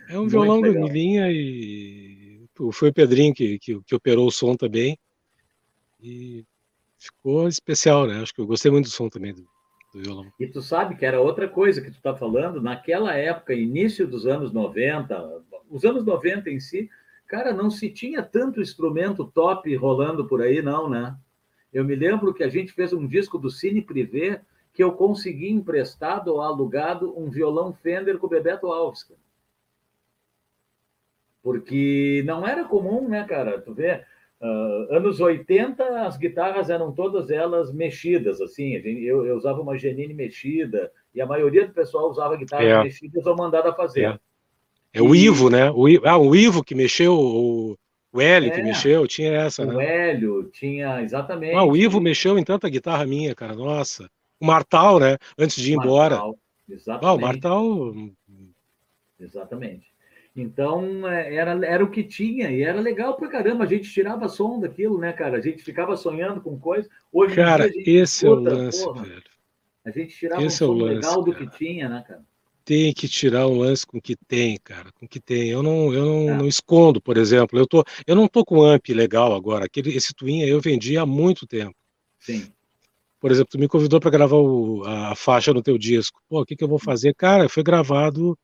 é 0.10 0.18
um 0.18 0.28
violão 0.28 0.62
de 0.62 0.72
linha 0.72 1.30
e 1.30 2.46
foi 2.72 2.90
o 2.90 2.94
Pedrinho 2.94 3.34
que, 3.34 3.60
que, 3.60 3.80
que 3.82 3.96
operou 3.96 4.28
o 4.28 4.32
som 4.32 4.56
também. 4.56 4.98
E 6.02 6.46
ficou 6.98 7.48
especial, 7.50 8.08
né? 8.08 8.22
Acho 8.22 8.34
que 8.34 8.40
eu 8.40 8.48
gostei 8.48 8.72
muito 8.72 8.86
do 8.86 8.92
som 8.92 9.10
também 9.10 9.34
do, 9.34 9.46
do 9.94 10.02
violão. 10.02 10.32
E 10.40 10.48
tu 10.48 10.62
sabe 10.62 10.96
que 10.96 11.06
era 11.06 11.22
outra 11.22 11.48
coisa 11.48 11.82
que 11.82 11.92
tu 11.92 11.98
está 11.98 12.16
falando, 12.16 12.62
naquela 12.62 13.16
época, 13.16 13.54
início 13.54 14.08
dos 14.08 14.26
anos 14.26 14.52
90, 14.52 15.44
os 15.70 15.84
anos 15.86 16.06
90 16.06 16.50
em 16.50 16.60
si, 16.60 16.90
cara, 17.28 17.54
não 17.54 17.70
se 17.70 17.90
tinha 17.90 18.22
tanto 18.22 18.62
instrumento 18.62 19.26
top 19.26 19.74
rolando 19.76 20.28
por 20.28 20.42
aí, 20.42 20.62
não, 20.62 20.90
né? 20.90 21.16
Eu 21.72 21.86
me 21.86 21.96
lembro 21.96 22.34
que 22.34 22.44
a 22.44 22.50
gente 22.50 22.74
fez 22.74 22.94
um 22.94 23.06
disco 23.08 23.38
do 23.38 23.50
Cine 23.50 23.82
Privé 23.82 24.42
que 24.74 24.84
eu 24.84 24.94
consegui 24.94 25.50
emprestado 25.52 26.30
ou 26.30 26.42
alugado 26.42 27.18
um 27.20 27.30
violão 27.30 27.74
Fender 27.74 28.18
com 28.18 28.28
o 28.28 28.30
Bebeto 28.30 28.68
Alves. 28.68 29.04
Cara. 29.04 29.20
Porque 31.42 32.24
não 32.26 32.48
era 32.48 32.66
comum, 32.66 33.08
né, 33.08 33.24
cara? 33.26 33.62
Tu 33.62 33.74
vê, 33.74 34.06
uh, 34.42 34.96
anos 34.96 35.20
80, 35.20 35.84
as 36.06 36.18
guitarras 36.18 36.70
eram 36.70 36.92
todas 36.92 37.30
elas 37.30 37.74
mexidas, 37.74 38.42
assim. 38.42 38.74
Eu, 38.76 39.26
eu 39.26 39.36
usava 39.36 39.62
uma 39.62 39.78
Genine 39.78 40.14
mexida, 40.14 40.92
e 41.14 41.22
a 41.22 41.26
maioria 41.26 41.68
do 41.68 41.74
pessoal 41.74 42.10
usava 42.10 42.36
guitarras 42.36 42.68
é. 42.68 42.84
mexidas 42.84 43.26
ou 43.26 43.36
mandada 43.36 43.70
a 43.70 43.74
fazer. 43.74 44.06
É, 44.06 45.00
é 45.00 45.02
o 45.02 45.16
Ivo, 45.16 45.50
né? 45.50 45.72
O, 45.72 45.86
ah, 46.06 46.18
o 46.18 46.36
Ivo 46.36 46.64
que 46.64 46.76
mexeu, 46.76 47.14
o, 47.14 47.78
o 48.12 48.22
Hélio 48.22 48.52
é, 48.52 48.56
que 48.56 48.62
mexeu, 48.62 49.08
tinha 49.08 49.34
essa, 49.34 49.66
né? 49.66 49.76
O 49.76 49.80
Hélio, 49.80 50.44
tinha, 50.52 51.02
exatamente. 51.02 51.56
Ah, 51.56 51.64
o 51.64 51.76
Ivo 51.76 52.00
mexeu 52.00 52.38
em 52.38 52.44
tanta 52.44 52.70
guitarra 52.70 53.06
minha, 53.06 53.36
cara, 53.36 53.56
nossa. 53.56 54.10
O 54.40 54.46
Martal, 54.46 55.00
né? 55.00 55.18
Antes 55.38 55.62
de 55.62 55.74
ir 55.74 55.76
embora. 55.76 56.20
exatamente. 56.68 57.06
Ah, 57.06 57.14
o 57.14 57.20
Martal... 57.20 57.94
Exatamente. 59.20 59.90
Então, 60.36 61.08
é, 61.08 61.36
era, 61.36 61.66
era 61.66 61.84
o 61.84 61.90
que 61.90 62.04
tinha, 62.04 62.52
e 62.52 62.62
era 62.62 62.80
legal 62.80 63.16
pra 63.16 63.28
caramba. 63.28 63.64
A 63.64 63.68
gente 63.68 63.92
tirava 63.92 64.30
som 64.30 64.60
daquilo, 64.60 64.98
né, 64.98 65.12
cara? 65.12 65.38
A 65.38 65.42
gente 65.42 65.64
ficava 65.64 65.98
sonhando 65.98 66.42
com 66.42 66.58
coisas. 66.58 66.90
Hoje 67.12 67.36
cara, 67.36 67.70
dia, 67.70 68.04
esse 68.04 68.26
é 68.26 68.30
o 68.30 68.36
lance, 68.36 68.84
porra, 68.84 69.04
velho. 69.04 69.24
A 69.86 69.92
gente 69.92 70.16
tirava 70.16 70.44
esse 70.44 70.64
um 70.64 70.66
é 70.66 70.68
som 70.68 70.74
lance, 70.74 70.96
legal 70.96 71.24
do 71.24 71.36
que 71.36 71.48
tinha, 71.48 71.90
né, 71.90 72.04
cara? 72.08 72.24
Tem 72.64 72.94
que 72.94 73.08
tirar 73.08 73.48
um 73.48 73.58
lance 73.58 73.86
com 73.86 73.98
o 73.98 74.02
que 74.02 74.16
tem, 74.16 74.58
cara, 74.64 74.92
com 74.92 75.06
o 75.06 75.10
que 75.10 75.20
tem. 75.20 75.50
Eu 75.50 75.64
não, 75.64 75.92
eu 75.92 76.06
não, 76.06 76.30
é. 76.30 76.38
não 76.38 76.48
escondo, 76.48 77.02
por 77.02 77.18
exemplo. 77.18 77.58
Eu, 77.58 77.66
tô, 77.66 77.84
eu 78.06 78.16
não 78.16 78.28
tô 78.28 78.46
com 78.46 78.62
amp 78.62 78.90
legal 78.90 79.34
agora. 79.34 79.66
Aquele, 79.66 79.96
esse 79.96 80.14
Twin 80.14 80.42
eu 80.42 80.62
vendi 80.62 80.96
há 80.96 81.06
muito 81.06 81.48
tempo. 81.48 81.76
Sim. 82.20 82.52
Por 83.20 83.32
exemplo, 83.32 83.50
tu 83.52 83.60
me 83.60 83.68
convidou 83.68 84.00
para 84.00 84.12
gravar 84.12 84.38
o, 84.38 84.84
a 84.86 85.16
faixa 85.16 85.52
no 85.52 85.64
teu 85.64 85.78
disco. 85.78 86.22
Pô, 86.30 86.42
o 86.42 86.46
que, 86.46 86.56
que 86.56 86.64
eu 86.64 86.68
vou 86.68 86.80
fazer? 86.80 87.16
Cara, 87.16 87.50
foi 87.50 87.64
gravado 87.64 88.38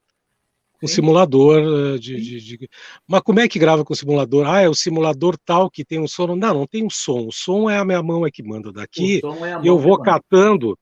com 0.80 0.88
simulador 0.88 1.60
eh, 1.60 1.98
de, 1.98 2.16
de, 2.22 2.58
de, 2.58 2.70
Mas 3.08 3.22
como 3.22 3.40
é 3.40 3.48
que 3.48 3.60
grava 3.60 3.84
com 3.84 3.96
simulador? 3.96 4.48
Ah, 4.48 4.62
é 4.62 4.70
o 4.70 4.76
simulador 4.76 5.38
tal 5.44 5.70
que 5.70 5.86
tem 5.86 6.00
um 6.00 6.08
som. 6.08 6.36
Não, 6.36 6.54
não 6.54 6.68
tem 6.68 6.84
um 6.84 6.90
som. 6.90 7.28
O 7.28 7.32
som 7.32 7.70
é 7.70 7.78
a 7.78 7.86
minha 7.86 8.04
mão 8.04 8.26
é 8.26 8.32
que 8.32 8.44
manda 8.44 8.72
daqui. 8.72 9.22
É 9.24 9.68
eu 9.68 9.80
vou 9.80 10.02
catando 10.02 10.78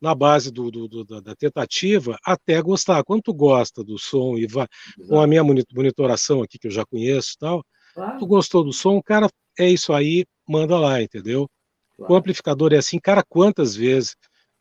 na 0.00 0.14
base 0.14 0.50
do, 0.50 0.70
do, 0.70 0.88
do, 0.88 1.04
da 1.04 1.34
tentativa 1.34 2.16
até 2.24 2.60
gostar. 2.62 3.02
Quando 3.04 3.22
tu 3.22 3.34
gosta 3.34 3.82
do 3.82 3.98
som 3.98 4.36
e 4.36 4.46
vai 4.46 4.66
Exato. 4.96 5.08
com 5.08 5.20
a 5.20 5.26
minha 5.26 5.42
monitoração 5.42 6.42
aqui 6.42 6.58
que 6.58 6.68
eu 6.68 6.72
já 6.72 6.84
conheço 6.86 7.34
tal, 7.38 7.64
claro. 7.94 8.18
tu 8.18 8.26
gostou 8.26 8.64
do 8.64 8.72
som, 8.72 9.00
cara, 9.02 9.28
é 9.58 9.68
isso 9.68 9.92
aí, 9.92 10.24
manda 10.48 10.78
lá, 10.78 11.02
entendeu? 11.02 11.48
Claro. 11.96 12.12
O 12.12 12.16
amplificador 12.16 12.72
é 12.72 12.76
assim, 12.76 12.98
cara, 12.98 13.24
quantas 13.28 13.74
vezes? 13.74 14.14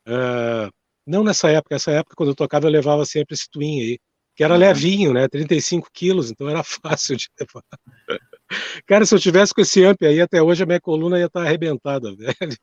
Uh, 0.07 0.71
não 1.05 1.23
nessa 1.23 1.49
época, 1.49 1.75
essa 1.75 1.91
época 1.91 2.15
quando 2.15 2.29
eu 2.29 2.35
tocava 2.35 2.65
eu 2.65 2.71
levava 2.71 3.05
sempre 3.05 3.35
esse 3.35 3.47
twin 3.49 3.81
aí 3.81 3.99
que 4.37 4.43
era 4.43 4.55
levinho, 4.55 5.13
né? 5.13 5.27
35 5.27 5.89
quilos, 5.91 6.29
então 6.29 6.47
era 6.47 6.61
fácil 6.63 7.17
de 7.17 7.27
levar. 7.39 7.63
Cara, 8.85 9.03
se 9.03 9.15
eu 9.15 9.19
tivesse 9.19 9.51
com 9.51 9.61
esse 9.61 9.83
amp 9.83 10.03
aí, 10.03 10.21
até 10.21 10.41
hoje 10.41 10.61
a 10.61 10.65
minha 10.65 10.79
coluna 10.79 11.17
ia 11.17 11.25
estar 11.25 11.41
tá 11.41 11.45
arrebentada, 11.47 12.13
velho. 12.15 12.55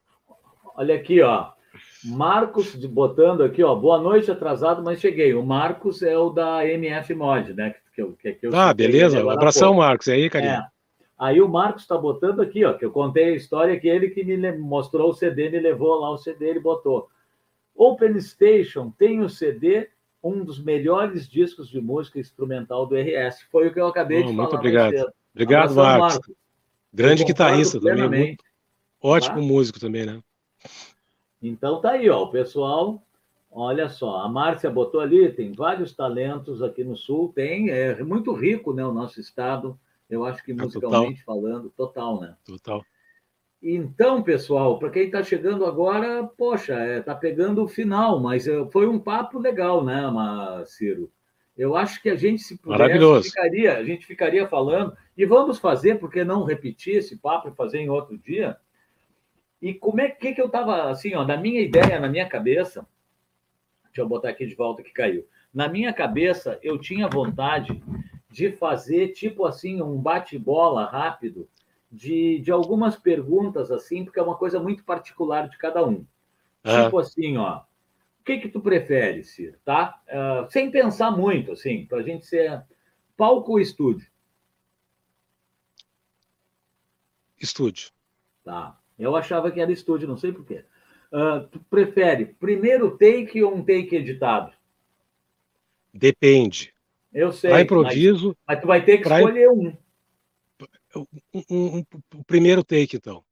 Olha 0.76 0.94
aqui, 0.94 1.20
ó. 1.20 1.50
Marcos 2.04 2.76
botando 2.86 3.42
aqui, 3.42 3.64
ó. 3.64 3.74
Boa 3.74 4.00
noite, 4.00 4.30
atrasado, 4.30 4.84
mas 4.84 5.00
cheguei. 5.00 5.34
O 5.34 5.44
Marcos 5.44 6.00
é 6.00 6.16
o 6.16 6.30
da 6.30 6.64
MF 6.64 7.12
Mod, 7.12 7.52
né? 7.54 7.74
Que 7.92 8.02
eu, 8.02 8.12
que 8.12 8.38
eu 8.40 8.54
ah, 8.54 8.72
beleza. 8.72 9.24
Um 9.24 9.30
abração, 9.30 9.74
Marcos. 9.74 10.06
Aí, 10.08 10.30
carinho? 10.30 10.52
É. 10.52 10.66
Aí 11.18 11.40
o 11.40 11.48
Marcos 11.48 11.82
está 11.82 11.98
botando 11.98 12.40
aqui, 12.40 12.64
ó, 12.64 12.74
que 12.74 12.84
eu 12.84 12.90
contei 12.90 13.24
a 13.24 13.36
história 13.36 13.78
que 13.78 13.88
ele 13.88 14.10
que 14.10 14.22
me 14.22 14.36
mostrou 14.58 15.10
o 15.10 15.14
CD, 15.14 15.48
me 15.48 15.58
levou 15.58 15.98
lá 15.98 16.10
o 16.10 16.18
CD, 16.18 16.50
ele 16.50 16.60
botou. 16.60 17.08
Open 17.74 18.20
Station 18.20 18.92
tem 18.96 19.20
o 19.20 19.28
CD 19.28 19.88
um 20.24 20.42
dos 20.42 20.58
melhores 20.58 21.28
discos 21.28 21.68
de 21.68 21.80
música 21.80 22.18
instrumental 22.18 22.86
do 22.86 22.96
RS. 22.96 23.42
Foi 23.52 23.68
o 23.68 23.72
que 23.72 23.78
eu 23.78 23.86
acabei 23.86 24.20
oh, 24.22 24.26
de 24.26 24.32
muito 24.32 24.36
falar. 24.36 24.62
Muito 24.62 24.88
obrigado. 24.88 25.12
Obrigado, 25.34 25.74
Marcos. 25.74 26.14
Marcos. 26.14 26.34
Grande 26.92 27.24
guitarrista 27.24 27.78
também. 27.78 28.28
Muito... 28.28 28.44
Ótimo 29.02 29.36
tá? 29.36 29.42
músico 29.42 29.78
também, 29.78 30.06
né? 30.06 30.22
Então 31.42 31.80
tá 31.80 31.90
aí, 31.90 32.08
ó, 32.08 32.22
o 32.22 32.30
pessoal. 32.30 33.02
Olha 33.56 33.88
só, 33.88 34.16
a 34.16 34.28
Márcia 34.28 34.68
botou 34.68 35.00
ali, 35.00 35.30
tem 35.30 35.52
vários 35.52 35.94
talentos 35.94 36.60
aqui 36.60 36.82
no 36.82 36.96
Sul, 36.96 37.32
tem, 37.32 37.70
é 37.70 38.02
muito 38.02 38.32
rico, 38.32 38.72
né, 38.72 38.84
o 38.84 38.92
nosso 38.92 39.20
estado, 39.20 39.78
eu 40.10 40.24
acho 40.24 40.42
que 40.42 40.52
musicalmente 40.52 41.22
falando, 41.22 41.70
total, 41.70 42.20
né? 42.20 42.34
Total. 42.44 42.84
Então, 43.66 44.22
pessoal, 44.22 44.78
para 44.78 44.90
quem 44.90 45.04
está 45.04 45.22
chegando 45.22 45.64
agora, 45.64 46.22
poxa, 46.36 46.74
está 46.74 46.84
é, 46.84 47.00
tá 47.00 47.14
pegando 47.14 47.64
o 47.64 47.68
final, 47.68 48.20
mas 48.20 48.46
é, 48.46 48.62
foi 48.66 48.86
um 48.86 48.98
papo 48.98 49.38
legal, 49.38 49.82
né, 49.82 50.02
Ciro? 50.66 51.10
Eu 51.56 51.74
acho 51.74 52.02
que 52.02 52.10
a 52.10 52.14
gente, 52.14 52.42
se 52.42 52.58
pudesse, 52.58 53.30
ficaria, 53.30 53.78
a 53.78 53.82
gente 53.82 54.04
ficaria 54.04 54.46
falando, 54.46 54.94
e 55.16 55.24
vamos 55.24 55.58
fazer, 55.58 55.98
porque 55.98 56.22
não 56.22 56.44
repetir 56.44 56.96
esse 56.96 57.16
papo 57.16 57.48
e 57.48 57.54
fazer 57.54 57.78
em 57.78 57.88
outro 57.88 58.18
dia? 58.18 58.58
E 59.62 59.72
como 59.72 59.98
é 59.98 60.10
que, 60.10 60.34
que 60.34 60.42
eu 60.42 60.46
estava, 60.46 60.90
assim, 60.90 61.14
ó, 61.14 61.24
na 61.24 61.38
minha 61.38 61.62
ideia, 61.62 61.98
na 61.98 62.08
minha 62.08 62.28
cabeça, 62.28 62.86
deixa 63.84 64.02
eu 64.02 64.08
botar 64.08 64.28
aqui 64.28 64.44
de 64.44 64.54
volta 64.54 64.82
que 64.82 64.92
caiu. 64.92 65.26
Na 65.54 65.70
minha 65.70 65.90
cabeça, 65.90 66.58
eu 66.62 66.76
tinha 66.76 67.08
vontade 67.08 67.82
de 68.30 68.52
fazer, 68.52 69.12
tipo 69.12 69.46
assim, 69.46 69.80
um 69.80 69.96
bate-bola 69.96 70.84
rápido 70.84 71.48
de, 71.94 72.40
de 72.40 72.50
algumas 72.50 72.96
perguntas, 72.96 73.70
assim, 73.70 74.04
porque 74.04 74.18
é 74.18 74.22
uma 74.22 74.36
coisa 74.36 74.58
muito 74.58 74.82
particular 74.82 75.48
de 75.48 75.56
cada 75.56 75.86
um. 75.86 76.04
É. 76.64 76.84
Tipo 76.84 76.98
assim, 76.98 77.36
ó, 77.36 77.58
o 77.58 78.24
que 78.24 78.38
que 78.38 78.48
tu 78.48 78.60
prefere, 78.60 79.22
Ciro, 79.22 79.56
tá? 79.64 80.00
Uh, 80.08 80.50
sem 80.50 80.70
pensar 80.72 81.12
muito, 81.12 81.52
assim, 81.52 81.86
para 81.86 81.98
a 81.98 82.02
gente 82.02 82.26
ser 82.26 82.64
palco 83.16 83.52
ou 83.52 83.60
estúdio? 83.60 84.08
Estúdio. 87.40 87.90
Tá. 88.42 88.76
Eu 88.98 89.14
achava 89.14 89.50
que 89.52 89.60
era 89.60 89.70
estúdio, 89.70 90.08
não 90.08 90.16
sei 90.16 90.32
porquê. 90.32 90.64
Uh, 91.12 91.46
tu 91.46 91.60
prefere 91.70 92.26
primeiro 92.26 92.98
take 92.98 93.40
ou 93.42 93.54
um 93.54 93.64
take 93.64 93.94
editado? 93.94 94.52
Depende. 95.92 96.74
Eu 97.12 97.30
sei. 97.30 97.50
Para 97.50 97.60
improviso. 97.60 98.28
Mas, 98.28 98.56
mas, 98.56 98.60
tu 98.60 98.66
vai 98.66 98.84
ter 98.84 98.98
que 98.98 99.04
pra... 99.04 99.18
escolher 99.20 99.48
um 99.48 99.76
um, 100.96 101.06
um, 101.34 101.78
um, 101.78 101.84
o 102.14 102.24
primeiro 102.24 102.62
take, 102.62 102.96
então. 102.96 103.24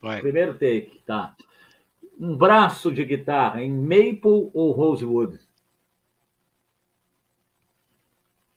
Vai. 0.00 0.20
Primeiro 0.20 0.54
take, 0.54 1.02
tá. 1.06 1.34
Um 2.18 2.36
braço 2.36 2.92
de 2.92 3.04
guitarra 3.04 3.62
em 3.62 3.72
maple 3.72 4.50
ou 4.52 4.72
rosewood? 4.72 5.38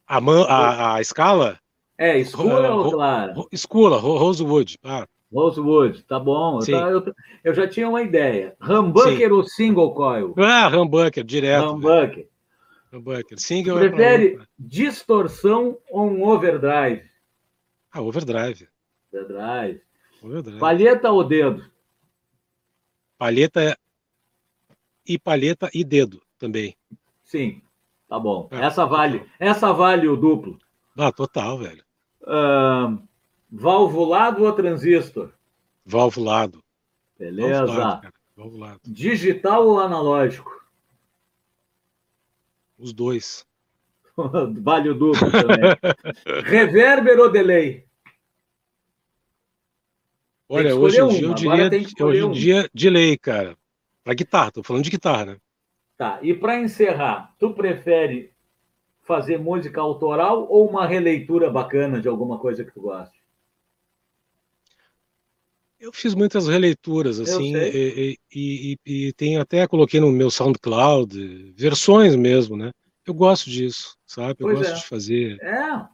A, 0.06 0.22
man, 0.22 0.46
a, 0.46 0.96
a 0.96 1.02
escala? 1.02 1.60
É, 1.98 2.18
escura 2.18 2.74
uh, 2.74 2.78
ou 2.78 2.92
clara? 2.92 3.34
Escura, 3.52 3.96
rosewood. 3.98 4.78
Ah. 4.84 5.08
Rosewood, 5.34 6.04
tá 6.04 6.20
bom. 6.20 6.60
Eu, 6.66 6.78
eu, 6.78 7.16
eu, 7.44 7.54
já 7.54 7.68
tinha 7.68 7.90
uma 7.90 8.02
ideia. 8.02 8.56
Humbucker 8.62 9.28
Sim. 9.28 9.32
ou 9.32 9.44
single 9.44 9.94
coil? 9.94 10.34
Ah, 10.38 10.70
humbucker, 10.70 11.24
direto. 11.24 11.72
Humbucker. 11.72 12.30
Humbucker. 12.92 13.40
Single 13.40 13.78
Prefere 13.78 14.38
é 14.42 14.46
distorção 14.58 15.78
ou 15.90 16.10
um 16.10 16.24
overdrive? 16.24 17.04
Ah, 17.92 18.02
overdrive. 18.02 18.68
Overdrive. 19.12 19.82
overdrive. 20.22 20.60
Palheta 20.60 21.12
ou 21.12 21.24
dedo? 21.24 21.70
Palheta 23.18 23.78
e 25.06 25.18
palheta 25.18 25.70
e 25.74 25.84
dedo 25.84 26.22
também. 26.38 26.76
Sim, 27.24 27.62
tá 28.08 28.20
bom. 28.20 28.48
É, 28.52 28.66
essa 28.66 28.86
vale, 28.86 29.26
essa 29.40 29.74
vale 29.74 30.08
o 30.08 30.16
duplo. 30.16 30.60
Ah, 30.98 31.12
total, 31.12 31.58
velho. 31.58 31.84
Uh, 32.22 33.02
valvulado 33.50 34.44
ou 34.44 34.54
transistor? 34.54 35.32
Valvulado. 35.86 36.64
Beleza. 37.18 37.66
Valvulado, 37.66 38.14
Valvulado. 38.36 38.80
Digital 38.86 39.68
ou 39.68 39.80
analógico? 39.80 40.57
Os 42.78 42.94
dois. 42.94 43.46
vale 44.62 44.90
o 44.90 44.94
duplo 44.94 45.32
também. 45.32 45.76
Reverber 46.46 47.20
ou 47.20 47.32
delay? 47.32 47.86
Olha, 50.50 50.76
hoje 50.76 51.02
em 51.02 51.08
dia 51.08 51.28
eu 51.28 51.34
diria, 51.34 51.70
hoje 52.06 52.26
em 52.26 52.32
dia, 52.32 52.70
delay, 52.74 53.18
cara. 53.18 53.58
Para 54.04 54.14
guitarra, 54.14 54.52
tô 54.52 54.64
falando 54.64 54.84
de 54.84 54.90
guitarra, 54.90 55.26
né? 55.26 55.38
Tá, 55.98 56.20
e 56.22 56.34
para 56.34 56.60
encerrar, 56.60 57.34
tu 57.38 57.54
prefere 57.54 58.32
fazer 59.02 59.38
música 59.38 59.82
autoral 59.82 60.48
ou 60.50 60.70
uma 60.70 60.86
releitura 60.86 61.50
bacana 61.50 62.00
de 62.00 62.08
alguma 62.08 62.38
coisa 62.38 62.64
que 62.64 62.72
tu 62.72 62.82
goste? 62.82 63.17
Eu 65.80 65.94
fiz 65.94 66.16
muitas 66.16 66.48
releituras, 66.48 67.20
assim, 67.20 67.56
e, 67.56 68.18
e, 68.34 68.78
e, 68.86 69.08
e 69.08 69.14
tem 69.14 69.38
até 69.38 69.68
coloquei 69.68 70.00
no 70.00 70.12
meu 70.12 70.32
SoundCloud 70.32 71.54
versões 71.56 72.16
mesmo, 72.16 72.58
né? 72.58 72.72
Eu 73.06 73.14
gosto 73.14 73.50
disso, 73.50 73.96
sabe? 74.06 74.32
Eu 74.40 74.48
pois 74.48 74.58
gosto 74.58 74.72
é. 74.72 74.76
de 74.76 74.86
fazer. 74.86 75.38
É. 75.40 75.86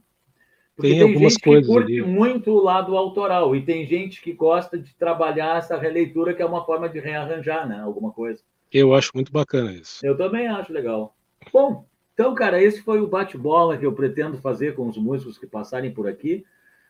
tem, 0.81 0.91
tem 0.91 1.01
algumas 1.01 1.38
coisas 1.38 1.67
que 1.67 1.73
curte 1.73 1.99
ali. 1.99 2.01
muito 2.01 2.51
o 2.51 2.63
lado 2.63 2.95
autoral 2.95 3.55
e 3.55 3.61
tem 3.61 3.86
gente 3.86 4.21
que 4.21 4.31
gosta 4.31 4.79
de 4.79 4.95
trabalhar 4.95 5.57
essa 5.57 5.77
releitura 5.77 6.34
que 6.34 6.41
é 6.41 6.45
uma 6.45 6.65
forma 6.65 6.88
de 6.88 6.99
rearranjar, 6.99 7.67
né? 7.67 7.81
Alguma 7.81 8.11
coisa. 8.11 8.41
Eu 8.71 8.95
acho 8.95 9.11
muito 9.13 9.31
bacana 9.31 9.73
isso. 9.73 10.03
Eu 10.03 10.17
também 10.17 10.47
acho 10.47 10.71
legal. 10.73 11.15
Bom, 11.51 11.86
então, 12.13 12.34
cara, 12.34 12.61
esse 12.61 12.81
foi 12.81 13.01
o 13.01 13.07
bate-bola 13.07 13.77
que 13.77 13.86
eu 13.86 13.93
pretendo 13.93 14.38
fazer 14.38 14.75
com 14.75 14.88
os 14.88 14.97
músicos 14.97 15.38
que 15.38 15.45
passarem 15.45 15.91
por 15.91 16.07
aqui. 16.07 16.43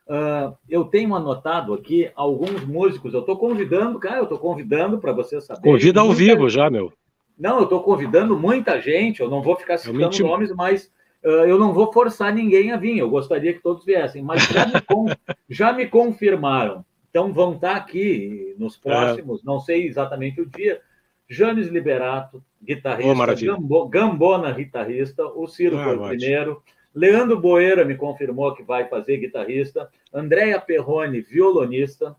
Uh, 0.07 0.55
eu 0.69 0.83
tenho 0.85 1.15
anotado 1.15 1.73
aqui 1.73 2.11
alguns 2.15 2.65
músicos. 2.65 3.13
Eu 3.13 3.21
estou 3.21 3.37
convidando, 3.37 3.99
cara, 3.99 4.17
eu 4.17 4.23
estou 4.23 4.37
convidando 4.37 4.97
para 4.97 5.13
você 5.13 5.39
saber. 5.39 5.61
Convida 5.61 6.01
ao 6.01 6.11
vivo 6.11 6.49
já, 6.49 6.69
meu. 6.69 6.91
Não, 7.37 7.57
eu 7.57 7.63
estou 7.63 7.81
convidando 7.81 8.37
muita 8.37 8.81
gente. 8.81 9.21
Eu 9.21 9.29
não 9.29 9.41
vou 9.41 9.55
ficar 9.55 9.77
citando 9.77 10.19
nomes, 10.19 10.51
mas 10.53 10.91
uh, 11.23 11.45
eu 11.45 11.57
não 11.57 11.73
vou 11.73 11.91
forçar 11.91 12.33
ninguém 12.33 12.71
a 12.71 12.77
vir. 12.77 12.97
Eu 12.97 13.09
gostaria 13.09 13.53
que 13.53 13.61
todos 13.61 13.85
viessem, 13.85 14.21
mas 14.21 14.43
já 14.43 14.65
me, 14.65 14.81
con... 14.85 15.05
já 15.49 15.73
me 15.73 15.87
confirmaram. 15.87 16.85
Então 17.09 17.31
vão 17.31 17.53
estar 17.53 17.73
tá 17.73 17.75
aqui 17.77 18.55
nos 18.57 18.75
é. 18.77 18.79
próximos, 18.81 19.39
é. 19.39 19.43
não 19.45 19.59
sei 19.59 19.87
exatamente 19.87 20.41
o 20.41 20.45
dia. 20.45 20.81
James 21.29 21.67
Liberato, 21.67 22.43
guitarrista, 22.61 23.11
oh, 23.11 23.55
Gambo, 23.55 23.87
Gambona, 23.87 24.51
guitarrista, 24.51 25.25
o 25.25 25.47
Ciro 25.47 25.77
ah, 25.79 25.83
foi 25.83 25.95
o 25.95 26.07
primeiro. 26.07 26.63
Leandro 26.93 27.39
Boeira 27.39 27.83
me 27.83 27.95
confirmou 27.95 28.53
que 28.53 28.63
vai 28.63 28.87
fazer 28.87 29.17
guitarrista. 29.17 29.89
Andréia 30.13 30.59
Perrone, 30.59 31.21
violonista. 31.21 32.15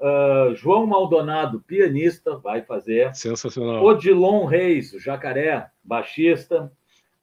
Uh, 0.00 0.54
João 0.54 0.86
Maldonado, 0.86 1.60
pianista, 1.60 2.36
vai 2.36 2.62
fazer. 2.62 3.14
Sensacional. 3.14 3.82
Odilon 3.84 4.44
Reis, 4.44 4.92
jacaré, 4.98 5.66
baixista. 5.82 6.72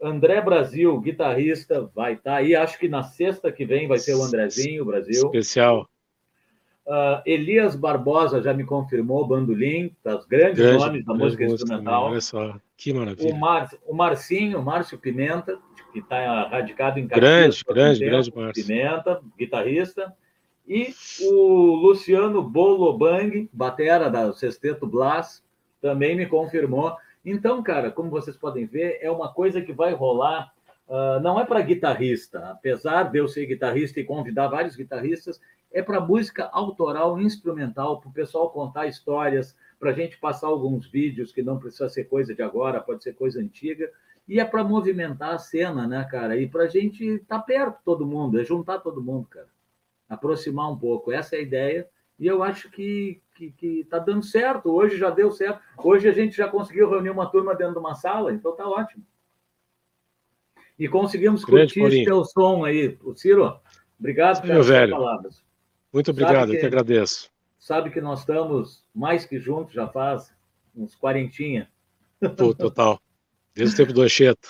André 0.01 0.41
Brasil, 0.41 0.99
guitarrista, 0.99 1.89
vai 1.95 2.13
estar 2.13 2.31
tá 2.31 2.37
aí. 2.37 2.53
Acho 2.53 2.77
que 2.77 2.87
na 2.87 3.03
sexta 3.03 3.51
que 3.51 3.65
vem 3.65 3.87
vai 3.87 3.97
ser 3.97 4.13
o 4.13 4.23
Andrezinho, 4.23 4.85
Brasil. 4.85 5.25
Especial. 5.25 5.89
Uh, 6.85 7.19
Elias 7.25 7.75
Barbosa 7.75 8.43
já 8.43 8.53
me 8.53 8.63
confirmou, 8.63 9.25
bandolim, 9.25 9.95
das 10.03 10.23
grandes 10.25 10.59
grande, 10.59 10.77
nomes 10.77 11.05
da 11.05 11.13
música 11.15 11.43
instrumental. 11.43 12.11
Olha 12.11 12.21
só, 12.21 12.59
que 12.77 12.93
maravilha. 12.93 13.33
O, 13.33 13.37
Mar, 13.37 13.69
o 13.87 13.95
Marcinho, 13.95 14.61
Márcio 14.61 14.99
Pimenta, 14.99 15.57
que 15.91 15.99
está 15.99 16.47
radicado 16.47 16.99
em 16.99 17.07
Caxias. 17.07 17.63
Grande, 17.63 17.99
grande, 17.99 18.29
tempo, 18.29 18.39
grande 18.39 18.61
Pimenta, 18.61 19.21
guitarrista. 19.37 20.13
E 20.67 20.93
o 21.21 21.75
Luciano 21.75 22.43
Bolobang, 22.43 23.49
batera 23.51 24.09
da 24.09 24.31
Sexteto 24.33 24.85
Blas, 24.85 25.43
também 25.81 26.15
me 26.15 26.27
confirmou. 26.27 26.95
Então, 27.23 27.63
cara, 27.63 27.89
como 27.89 28.11
vocês 28.11 28.37
podem 28.37 28.65
ver, 28.67 28.99
é 29.01 29.09
uma 29.09 29.33
coisa 29.33 29.61
que 29.61 29.73
vai 29.73 29.93
rolar. 29.93 30.51
Uh, 30.87 31.19
não 31.19 31.39
é 31.39 31.45
para 31.45 31.61
guitarrista, 31.61 32.51
apesar 32.51 33.03
de 33.05 33.17
eu 33.17 33.27
ser 33.27 33.47
guitarrista 33.47 33.99
e 33.99 34.03
convidar 34.03 34.49
vários 34.49 34.75
guitarristas, 34.75 35.41
é 35.75 35.83
para 35.83 35.99
música 35.99 36.45
autoral, 36.53 37.19
instrumental, 37.19 37.99
para 37.99 38.09
o 38.09 38.13
pessoal 38.13 38.49
contar 38.49 38.87
histórias, 38.87 39.53
para 39.77 39.91
a 39.91 39.93
gente 39.93 40.17
passar 40.17 40.47
alguns 40.47 40.89
vídeos 40.89 41.33
que 41.33 41.43
não 41.43 41.59
precisa 41.59 41.89
ser 41.89 42.05
coisa 42.05 42.33
de 42.33 42.41
agora, 42.41 42.79
pode 42.79 43.03
ser 43.03 43.13
coisa 43.13 43.41
antiga, 43.41 43.91
e 44.25 44.39
é 44.39 44.45
para 44.45 44.63
movimentar 44.63 45.33
a 45.33 45.37
cena, 45.37 45.85
né, 45.85 46.07
cara? 46.09 46.37
E 46.37 46.47
para 46.47 46.63
a 46.63 46.67
gente 46.67 47.03
estar 47.03 47.39
tá 47.39 47.43
perto 47.43 47.79
todo 47.83 48.05
mundo, 48.05 48.39
é 48.39 48.45
juntar 48.45 48.79
todo 48.79 49.03
mundo, 49.03 49.27
cara. 49.27 49.49
Aproximar 50.07 50.71
um 50.71 50.77
pouco. 50.77 51.11
Essa 51.11 51.35
é 51.35 51.39
a 51.39 51.41
ideia. 51.41 51.89
E 52.17 52.25
eu 52.25 52.41
acho 52.41 52.71
que 52.71 53.21
está 53.33 53.35
que, 53.35 53.51
que 53.51 53.83
tá 53.83 53.99
dando 53.99 54.23
certo. 54.23 54.71
Hoje 54.71 54.97
já 54.97 55.09
deu 55.09 55.29
certo. 55.29 55.59
Hoje 55.77 56.07
a 56.07 56.13
gente 56.13 56.37
já 56.37 56.47
conseguiu 56.47 56.89
reunir 56.89 57.09
uma 57.09 57.29
turma 57.29 57.53
dentro 57.53 57.73
de 57.73 57.79
uma 57.79 57.95
sala, 57.95 58.31
então 58.31 58.51
está 58.51 58.65
ótimo. 58.65 59.03
E 60.79 60.87
conseguimos 60.87 61.43
Grande 61.43 61.77
curtir 61.77 62.05
teu 62.05 62.23
som 62.23 62.63
aí. 62.63 62.97
O 63.03 63.13
Ciro, 63.13 63.59
obrigado 63.99 64.41
pelas 64.41 64.89
palavras. 64.89 65.44
Muito 65.95 66.11
obrigado, 66.11 66.49
que, 66.49 66.57
eu 66.57 66.59
que 66.59 66.65
agradeço. 66.65 67.31
Sabe 67.57 67.89
que 67.89 68.01
nós 68.01 68.19
estamos 68.19 68.83
mais 68.93 69.25
que 69.25 69.39
juntos 69.39 69.73
já 69.73 69.87
faz 69.87 70.29
uns 70.75 70.93
quarentinha. 70.93 71.69
Pô, 72.35 72.53
total. 72.53 72.99
Desde 73.53 73.75
o 73.75 73.77
tempo 73.77 73.93
do 73.93 74.01
Anchieta. 74.01 74.49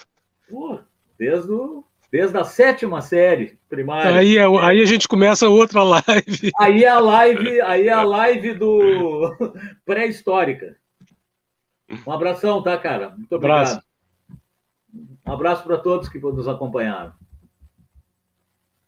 Desde, 1.19 1.51
o, 1.51 1.85
desde 2.11 2.35
a 2.35 2.43
sétima 2.43 2.99
série 2.99 3.59
primária. 3.69 4.15
Aí, 4.17 4.39
é, 4.39 4.43
aí 4.43 4.81
a 4.81 4.85
gente 4.85 5.07
começa 5.07 5.47
outra 5.47 5.83
live. 5.83 6.51
Aí 6.59 6.83
é 6.83 6.89
a 6.89 6.99
live, 6.99 7.61
aí 7.61 7.87
é 7.89 7.93
a 7.93 8.01
live 8.01 8.55
do 8.55 9.31
pré-histórica. 9.85 10.75
Um 12.07 12.11
abração, 12.11 12.63
tá, 12.63 12.75
cara? 12.75 13.11
Muito 13.11 13.35
obrigado. 13.35 13.67
Abraço. 13.67 13.85
Um 15.27 15.31
abraço 15.31 15.63
para 15.63 15.77
todos 15.77 16.09
que 16.09 16.17
nos 16.17 16.47
acompanharam. 16.47 17.13